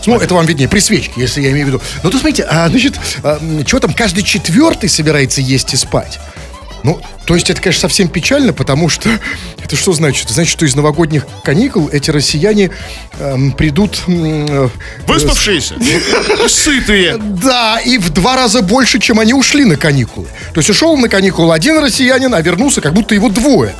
Ну, 0.06 0.20
это 0.20 0.34
вам 0.36 0.45
виднее, 0.45 0.68
при 0.68 0.80
свечке, 0.80 1.14
если 1.18 1.41
я 1.41 1.51
имею 1.51 1.66
в 1.66 1.70
виду. 1.70 1.82
Ну, 2.04 2.10
то 2.10 2.18
смотрите, 2.18 2.43
а, 2.43 2.68
значит, 2.70 2.99
а, 3.24 3.39
чего 3.66 3.80
там 3.80 3.93
каждый 3.93 4.24
четвертый 4.24 4.89
собирается 4.89 5.41
есть 5.41 5.74
и 5.74 5.78
спать? 5.78 6.20
Ну, 6.84 6.99
то 7.25 7.36
есть 7.36 7.49
это, 7.49 7.61
конечно, 7.61 7.81
совсем 7.81 8.09
печально, 8.09 8.53
потому 8.53 8.89
что 8.89 9.09
это 9.63 9.75
что 9.75 9.93
значит? 9.93 10.29
Значит, 10.29 10.51
что 10.51 10.65
из 10.65 10.75
новогодних 10.75 11.25
каникул 11.43 11.89
эти 11.89 12.11
россияне 12.11 12.71
эм, 13.19 13.51
придут... 13.53 14.01
э, 14.07 14.69
Выспавшиеся, 15.07 15.75
и 15.75 16.01
сытые. 16.47 17.17
да, 17.17 17.79
и 17.79 17.97
в 17.97 18.09
два 18.09 18.36
раза 18.36 18.61
больше, 18.61 18.99
чем 18.99 19.19
они 19.19 19.34
ушли 19.34 19.65
на 19.65 19.77
каникулы. 19.77 20.27
То 20.53 20.59
есть 20.59 20.69
ушел 20.69 20.97
на 20.97 21.07
каникулы 21.07 21.53
один 21.53 21.79
россиянин, 21.79 22.34
а 22.34 22.41
вернулся 22.41 22.81
как 22.81 22.93
будто 22.93 23.15
его 23.15 23.29
двое. 23.29 23.73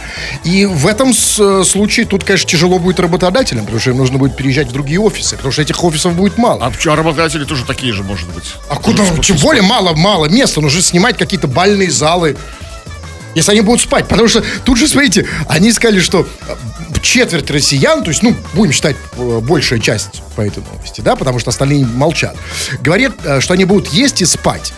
И 0.44 0.66
в 0.66 0.88
этом 0.88 1.12
э, 1.12 1.64
случае 1.64 2.06
тут, 2.06 2.24
конечно, 2.24 2.50
тяжело 2.50 2.80
будет 2.80 3.00
работодателям, 3.00 3.66
потому 3.66 3.82
что 3.82 3.90
им 3.92 3.98
нужно 3.98 4.18
будет 4.18 4.38
переезжать 4.38 4.70
в 4.70 4.72
другие 4.72 5.00
офисы, 5.00 5.36
потому 5.36 5.52
что 5.52 5.62
этих 5.62 5.84
офисов 5.84 6.16
будет 6.16 6.38
мало. 6.38 6.66
А, 6.66 6.72
а 6.92 6.96
работодатели 6.96 7.44
тоже 7.44 7.66
такие 7.66 7.92
же, 7.94 8.04
может 8.04 8.30
быть. 8.30 8.46
А 8.70 8.76
куда? 8.76 9.04
Тем 9.22 9.38
более 9.38 9.64
мало-мало 9.64 10.28
места. 10.28 10.62
Нужно 10.62 10.82
снимать 10.82 11.18
какие-то 11.18 11.48
бальные 11.48 11.92
залы. 11.92 12.38
Если 13.36 13.52
они 13.52 13.62
будут 13.62 13.82
спать. 13.82 14.08
Потому 14.08 14.28
что 14.28 14.44
тут 14.64 14.78
же, 14.78 14.88
смотрите, 14.88 15.28
они 15.48 15.72
сказали, 15.72 16.00
что 16.00 16.28
э, 16.48 16.56
четверть 17.02 17.50
россиян, 17.50 18.04
то 18.04 18.10
есть, 18.10 18.24
ну, 18.24 18.36
будем 18.54 18.72
считать, 18.72 18.96
э, 19.18 19.40
большая 19.40 19.80
часть 19.80 20.22
по 20.36 20.42
этой 20.42 20.64
новости, 20.72 21.02
да, 21.02 21.16
потому 21.16 21.40
что 21.40 21.50
остальные 21.50 21.86
молчат, 21.86 22.36
говорят, 22.82 23.14
э, 23.24 23.42
что 23.42 23.54
они 23.54 23.66
будут 23.66 23.90
есть 23.90 24.22
и 24.22 24.26
спать. 24.26 24.74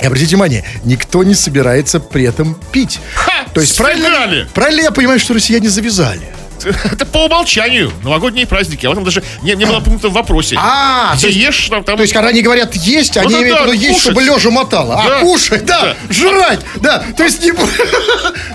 И 0.00 0.06
обратите 0.06 0.30
внимание, 0.30 0.64
никто 0.84 1.24
не 1.24 1.34
собирается 1.34 2.00
при 2.00 2.24
этом 2.24 2.58
пить. 2.72 3.00
Ха! 3.14 3.46
То 3.52 3.60
есть 3.60 3.76
правильно, 3.76 4.46
правильно 4.54 4.82
я 4.82 4.90
понимаю, 4.90 5.18
что 5.18 5.34
россияне 5.34 5.68
завязали? 5.68 6.37
Это 6.64 7.06
по 7.06 7.24
умолчанию. 7.26 7.92
Новогодние 8.02 8.46
праздники. 8.46 8.86
А 8.86 8.90
в 8.90 8.92
этом 8.92 9.04
даже 9.04 9.22
не, 9.42 9.54
не 9.54 9.64
было 9.66 9.80
пункта 9.80 10.08
в 10.08 10.12
вопросе. 10.12 10.56
А, 10.58 11.12
Где 11.14 11.20
то 11.22 11.26
есть- 11.28 11.38
ешь, 11.38 11.68
там, 11.68 11.84
там... 11.84 11.96
То 11.96 12.02
есть, 12.02 12.12
когда 12.12 12.28
они 12.28 12.42
говорят 12.42 12.74
есть, 12.74 13.16
они 13.16 13.32
да, 13.34 13.42
имеют 13.42 13.60
в 13.60 13.62
виду 13.64 13.72
есть, 13.74 14.00
чтобы 14.00 14.22
лежа 14.22 14.50
мотало. 14.50 14.94
А, 15.00 15.08
Да. 15.08 15.20
кушать, 15.20 15.64
да, 15.64 15.94
Да. 16.08 16.12
жрать, 16.12 16.60
да. 16.76 17.04
То 17.16 17.24
есть 17.24 17.42
не 17.42 17.52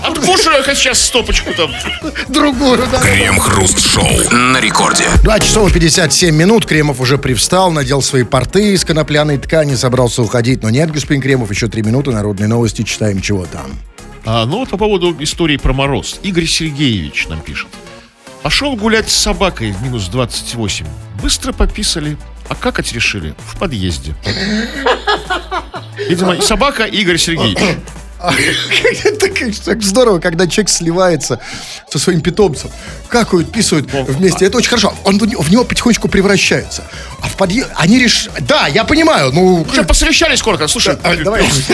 Откушаю-ка 0.02 0.74
сейчас 0.74 1.00
стопочку 1.00 1.52
там. 1.54 1.70
другую, 2.28 2.78
да. 2.90 2.98
Крем-хруст-шоу 2.98 4.30
на 4.32 4.60
рекорде. 4.60 5.04
2 5.22 5.40
часов 5.40 5.70
и 5.70 5.74
57 5.74 6.34
минут. 6.34 6.66
Кремов 6.66 7.00
уже 7.00 7.18
привстал, 7.18 7.70
надел 7.70 8.02
свои 8.02 8.22
порты 8.24 8.72
из 8.74 8.84
конопляной 8.84 9.38
ткани, 9.38 9.74
собрался 9.74 10.22
уходить. 10.22 10.62
Но 10.62 10.70
нет, 10.70 10.90
господин 10.90 11.22
Кремов, 11.22 11.50
еще 11.50 11.68
три 11.68 11.82
минуты. 11.82 12.10
Народные 12.12 12.48
новости. 12.48 12.82
Читаем, 12.82 13.20
чего 13.20 13.46
там. 13.46 13.78
А, 14.26 14.46
ну 14.46 14.58
вот 14.58 14.70
по 14.70 14.76
поводу 14.76 15.14
истории 15.20 15.56
про 15.56 15.72
мороз. 15.72 16.18
Игорь 16.22 16.46
Сергеевич 16.46 17.26
нам 17.28 17.40
пишет. 17.40 17.68
Пошел 18.44 18.76
гулять 18.76 19.10
с 19.10 19.16
собакой 19.16 19.72
в 19.72 19.82
минус 19.82 20.08
28. 20.08 20.86
Быстро 21.22 21.54
пописали, 21.54 22.18
а 22.50 22.54
какать 22.54 22.92
решили 22.92 23.34
в 23.38 23.58
подъезде. 23.58 24.14
Видимо, 25.96 26.38
собака 26.42 26.84
Игорь 26.84 27.16
Сергеевич. 27.16 27.58
Так 29.64 29.82
здорово, 29.82 30.18
когда 30.18 30.46
человек 30.46 30.70
сливается 30.70 31.40
со 31.90 31.98
своим 31.98 32.20
питомцем. 32.22 32.70
Какают, 33.08 33.50
писают 33.52 33.90
вместе. 33.92 34.46
Это 34.46 34.56
очень 34.58 34.68
хорошо. 34.70 34.94
Он 35.04 35.18
в 35.18 35.50
него- 35.50 35.64
потихонечку 35.64 36.08
превращается. 36.08 36.84
А 37.20 37.28
в 37.28 37.36
подъезд... 37.36 37.68
Они 37.76 37.98
решили... 37.98 38.32
Да, 38.40 38.66
я 38.66 38.84
понимаю, 38.84 39.30
ну... 39.32 39.66
Что, 39.70 39.84
посовещались 39.84 40.38
сколько? 40.38 40.68
Слушай, 40.68 40.96
Давай, 41.22 41.44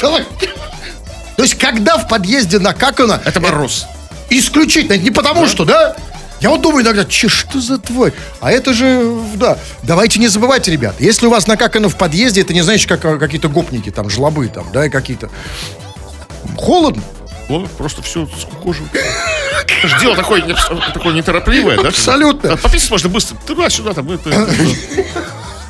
давай. 0.00 0.24
То 1.36 1.42
есть, 1.42 1.54
когда 1.56 1.98
в 1.98 2.08
подъезде 2.08 2.58
накакано... 2.58 3.20
Это 3.24 3.40
мороз. 3.40 3.86
Исключительно, 4.38 4.96
не 4.96 5.10
потому 5.10 5.46
что, 5.46 5.64
да? 5.64 5.96
Я 6.40 6.50
вот 6.50 6.60
думаю 6.60 6.84
иногда, 6.84 7.04
че, 7.04 7.28
что 7.28 7.60
за 7.60 7.78
тварь? 7.78 8.12
А 8.40 8.50
это 8.50 8.74
же, 8.74 9.16
да. 9.36 9.58
Давайте 9.82 10.18
не 10.18 10.28
забывайте, 10.28 10.72
ребят, 10.72 10.96
если 10.98 11.26
у 11.26 11.30
вас 11.30 11.46
накакано 11.46 11.88
в 11.88 11.96
подъезде, 11.96 12.40
это 12.40 12.52
не 12.52 12.62
значит, 12.62 12.88
как 12.88 13.04
а, 13.04 13.16
какие-то 13.16 13.48
гопники, 13.48 13.90
там, 13.90 14.10
жлобы, 14.10 14.48
там, 14.48 14.66
да, 14.72 14.86
и 14.86 14.90
какие-то. 14.90 15.30
Холодно. 16.56 17.02
Он 17.48 17.68
просто 17.68 18.02
все 18.02 18.26
скукожил. 18.38 18.86
Это 18.92 19.88
же 19.88 20.00
дело 20.00 20.16
такое, 20.16 20.42
такое 20.92 21.14
неторопливое, 21.14 21.76
да? 21.76 21.88
Абсолютно. 21.88 22.52
А 22.52 22.56
Пописать 22.56 22.90
можно 22.90 23.08
быстро. 23.08 23.36
Туда-сюда, 23.46 23.94
там, 23.94 24.10
это, 24.10 24.30
это. 24.30 24.52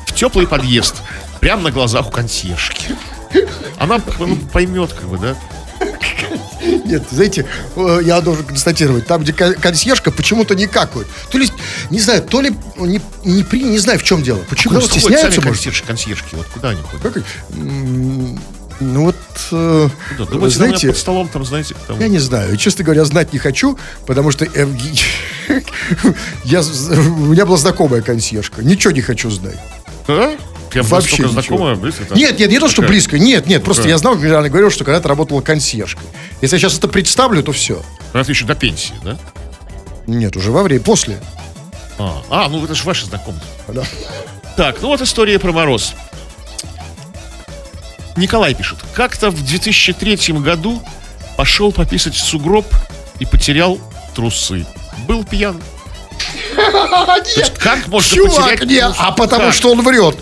В 0.07 0.13
теплый 0.15 0.47
подъезд. 0.47 0.95
Прямо 1.39 1.63
на 1.63 1.71
глазах 1.71 2.07
у 2.07 2.11
консьержки. 2.11 2.95
Она 3.77 4.01
ну, 4.19 4.35
поймет, 4.51 4.91
как 4.93 5.05
бы, 5.05 5.17
да? 5.17 5.35
Нет, 6.85 7.03
знаете, 7.11 7.45
э, 7.75 7.99
я 8.03 8.21
должен 8.21 8.45
констатировать, 8.45 9.05
там, 9.07 9.21
где 9.21 9.33
кон- 9.33 9.53
консьержка, 9.55 10.11
почему-то 10.11 10.55
не 10.55 10.67
какают. 10.67 11.07
То 11.29 11.37
ли, 11.37 11.47
не 11.89 11.99
знаю, 11.99 12.21
то 12.23 12.41
ли 12.41 12.55
не, 12.77 13.01
не, 13.23 13.43
при, 13.43 13.63
не 13.63 13.79
знаю, 13.79 13.99
в 13.99 14.03
чем 14.03 14.23
дело. 14.23 14.39
Почему 14.49 14.75
Куда 14.75 14.85
стесняются, 14.87 15.31
сами 15.31 15.45
может? 15.45 15.63
консьерж, 15.63 15.81
консьержки? 15.83 16.35
Вот 16.35 16.45
куда 16.47 16.69
они 16.69 16.81
ходят? 16.81 17.01
Как- 17.13 17.23
Ну 18.79 19.05
вот, 19.05 19.15
э, 19.51 19.89
Куда? 20.17 20.29
Думаете, 20.31 20.57
знаете, 20.57 20.87
под 20.87 20.97
столом 20.97 21.27
там, 21.29 21.45
знаете, 21.45 21.75
там... 21.87 21.99
Я 21.99 22.07
не 22.09 22.19
знаю, 22.19 22.57
честно 22.57 22.83
говоря, 22.83 23.05
знать 23.05 23.31
не 23.33 23.39
хочу, 23.39 23.77
потому 24.05 24.31
что 24.31 24.45
э, 24.45 24.67
я, 26.43 26.61
у 26.61 27.25
меня 27.27 27.45
была 27.45 27.57
знакомая 27.57 28.01
консьержка. 28.01 28.63
Ничего 28.63 28.91
не 28.91 29.01
хочу 29.01 29.29
знать. 29.29 29.59
А? 30.07 30.35
Прям 30.75 30.87
Вообще 30.87 31.23
настолько 31.23 31.41
знакомая, 31.41 31.75
близко, 31.75 32.03
так? 32.03 32.17
Нет, 32.17 32.37
нет, 32.37 32.49
не 32.49 32.59
то, 32.59 32.67
что 32.67 32.81
Какая? 32.81 32.89
близко. 32.89 33.17
Нет, 33.17 33.47
нет, 33.47 33.63
просто 33.63 33.87
я 33.87 33.97
знал, 33.97 34.15
когда 34.15 34.39
она 34.39 34.49
говорила, 34.49 34.69
что 34.69 34.83
когда-то 34.83 35.07
работала 35.07 35.39
консьержкой. 35.39 36.05
Если 36.41 36.57
я 36.57 36.59
сейчас 36.59 36.77
это 36.77 36.89
представлю, 36.89 37.41
то 37.43 37.53
все. 37.53 37.81
Она 38.11 38.23
еще 38.27 38.43
до 38.43 38.55
пенсии, 38.55 38.93
да? 39.01 39.17
Нет, 40.05 40.35
уже 40.35 40.51
во 40.51 40.63
время, 40.63 40.81
после. 40.81 41.21
А, 41.97 42.21
а, 42.29 42.49
ну 42.49 42.61
это 42.61 42.75
же 42.75 42.83
ваши 42.83 43.05
знакомые. 43.05 43.41
Да. 43.69 43.83
Так, 44.57 44.81
ну 44.81 44.89
вот 44.89 44.99
история 44.99 45.39
про 45.39 45.53
мороз. 45.53 45.93
Николай 48.17 48.53
пишет. 48.53 48.79
Как-то 48.93 49.29
в 49.29 49.45
2003 49.45 50.33
году 50.39 50.83
пошел 51.37 51.71
пописать 51.71 52.15
в 52.15 52.19
сугроб 52.19 52.65
и 53.19 53.25
потерял 53.25 53.79
трусы. 54.13 54.65
Был 55.07 55.23
пьян. 55.23 55.61
Как 57.59 57.87
можно 57.87 58.15
Чувак, 58.15 58.35
потерять 58.35 58.69
не, 58.69 58.79
трусы? 58.79 58.95
а 58.99 59.11
потому 59.11 59.51
что 59.51 59.71
он 59.71 59.81
врет. 59.81 60.17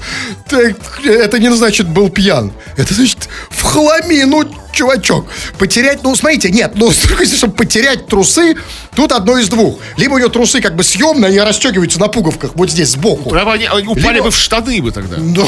Это 1.04 1.40
не 1.40 1.54
значит 1.56 1.88
был 1.88 2.10
пьян. 2.10 2.52
Это 2.78 2.94
значит 2.94 3.30
в 3.50 3.62
хламину, 3.64 4.46
чувачок. 4.74 5.26
Потерять, 5.58 6.04
ну, 6.04 6.16
смотрите, 6.16 6.50
нет, 6.50 6.74
ну, 6.76 6.92
чтобы 7.38 7.54
потерять 7.54 8.08
трусы, 8.08 8.56
тут 8.96 9.12
одно 9.12 9.38
из 9.38 9.48
двух. 9.50 9.80
Либо 9.98 10.16
у 10.16 10.18
него 10.18 10.30
трусы 10.30 10.62
как 10.62 10.76
бы 10.76 10.84
съемные, 10.84 11.36
и 11.36 11.40
расстегиваются 11.40 12.00
на 12.00 12.08
пуговках 12.08 12.52
вот 12.56 12.70
здесь 12.70 12.90
сбоку. 12.90 13.30
Прямо 13.30 13.54
они, 13.54 13.66
они 13.66 13.88
упали 13.88 14.16
Либо- 14.16 14.26
бы 14.26 14.32
в 14.32 14.36
штаны 14.38 14.82
бы 14.82 14.92
тогда. 14.92 15.18
Ну, 15.18 15.48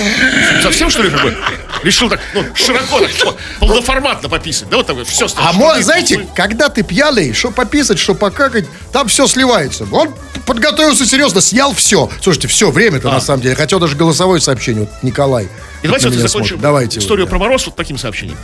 Совсем, 0.62 0.90
что 0.90 1.02
ли, 1.02 1.10
как 1.10 1.22
бы? 1.22 1.36
Решил 1.82 2.08
так, 2.08 2.20
ну, 2.34 2.44
широко, 2.54 3.00
так, 3.00 3.34
полноформатно 3.58 4.28
пописать. 4.28 4.68
Да, 4.68 4.76
вот 4.78 4.86
так 4.86 4.96
вот, 4.96 5.08
все. 5.08 5.26
а 5.36 5.52
мо- 5.52 5.80
знаете, 5.80 6.28
когда 6.34 6.68
ты 6.68 6.82
пьяный, 6.82 7.32
что 7.32 7.50
пописать, 7.50 7.98
что 7.98 8.14
покакать, 8.14 8.66
там 8.92 9.08
все 9.08 9.26
сливается. 9.26 9.86
Он 9.90 10.14
подготовился 10.46 11.06
серьезно, 11.06 11.40
снял 11.40 11.72
все. 11.74 12.10
Слушайте, 12.22 12.48
все, 12.48 12.70
время-то 12.70 13.10
на 13.10 13.20
самом 13.20 13.42
деле. 13.42 13.54
Хотел 13.54 13.78
даже 13.78 13.96
голосовое 13.96 14.40
сообщение, 14.40 14.82
вот 14.82 14.90
Николай. 15.02 15.48
И 15.82 15.86
давайте 15.86 16.08
вот 16.08 16.16
закончим. 16.16 16.58
Давайте. 16.60 16.98
историю 16.98 17.26
да. 17.26 17.30
про 17.30 17.38
Мороз 17.38 17.66
вот 17.66 17.76
таким 17.76 17.98
сообщением. 17.98 18.36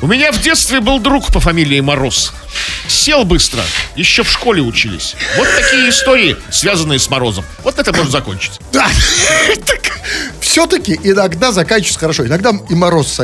У 0.00 0.06
меня 0.06 0.32
в 0.32 0.40
детстве 0.40 0.80
был 0.80 0.98
друг 0.98 1.32
по 1.32 1.40
фамилии 1.40 1.80
Мороз. 1.80 2.32
Сел 2.88 3.24
быстро. 3.24 3.62
Еще 3.96 4.22
в 4.22 4.30
школе 4.30 4.60
учились. 4.60 5.14
Вот 5.36 5.48
такие 5.56 5.88
истории, 5.88 6.36
связанные 6.50 6.98
с 6.98 7.08
Морозом. 7.08 7.44
Вот 7.62 7.78
это 7.78 7.92
можно 7.92 8.10
закончить. 8.10 8.60
Да. 8.72 8.88
Все-таки 10.40 10.98
иногда 11.02 11.52
заканчивается 11.52 11.98
хорошо. 11.98 12.26
Иногда 12.26 12.52
и 12.68 12.74
мороз 12.74 13.20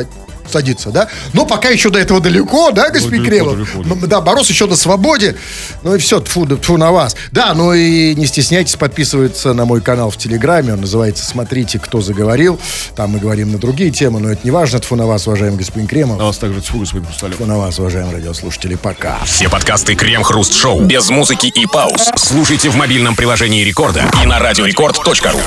садится, 0.51 0.91
да? 0.91 1.07
Но 1.33 1.45
пока 1.45 1.69
еще 1.69 1.89
до 1.89 1.99
этого 1.99 2.19
далеко, 2.19 2.71
да, 2.71 2.89
господин 2.89 3.23
далеко, 3.23 3.51
Кремов? 3.53 3.83
далеко, 3.83 4.07
да. 4.07 4.21
Мороз 4.21 4.49
еще 4.49 4.67
на 4.67 4.75
свободе. 4.75 5.35
Ну 5.83 5.95
и 5.95 5.97
все, 5.97 6.19
тфу, 6.19 6.45
да 6.45 6.55
тьфу 6.57 6.77
на 6.77 6.91
вас. 6.91 7.15
Да, 7.31 7.53
ну 7.53 7.73
и 7.73 8.13
не 8.15 8.25
стесняйтесь 8.25 8.75
подписываться 8.75 9.53
на 9.53 9.65
мой 9.65 9.81
канал 9.81 10.11
в 10.11 10.17
Телеграме. 10.17 10.73
Он 10.73 10.81
называется 10.81 11.25
«Смотрите, 11.25 11.79
кто 11.79 12.01
заговорил». 12.01 12.59
Там 12.95 13.11
мы 13.11 13.19
говорим 13.19 13.51
на 13.51 13.57
другие 13.57 13.91
темы, 13.91 14.19
но 14.19 14.29
это 14.31 14.41
не 14.43 14.51
важно. 14.51 14.79
Тфу 14.79 14.95
на 14.95 15.05
вас, 15.05 15.27
уважаемый 15.27 15.57
господин 15.57 15.87
Кремов. 15.87 16.17
На 16.17 16.25
вас 16.25 16.37
также 16.37 16.61
тьфу, 16.61 16.79
господин 16.79 17.05
Хрусталев. 17.05 17.35
Тьфу 17.35 17.45
на 17.45 17.57
вас, 17.57 17.79
уважаемые 17.79 18.15
радиослушатели. 18.17 18.75
Пока. 18.75 19.19
Все 19.25 19.49
подкасты 19.49 19.95
Крем-хруст-шоу 19.95 20.81
без 20.81 21.09
музыки 21.09 21.47
и 21.47 21.65
пауз. 21.65 22.09
Слушайте 22.15 22.69
в 22.69 22.75
мобильном 22.75 23.15
приложении 23.15 23.63
Рекорда 23.63 24.03
и 24.23 24.25
на 24.25 24.39
радиорекорд.ру. 24.39 25.39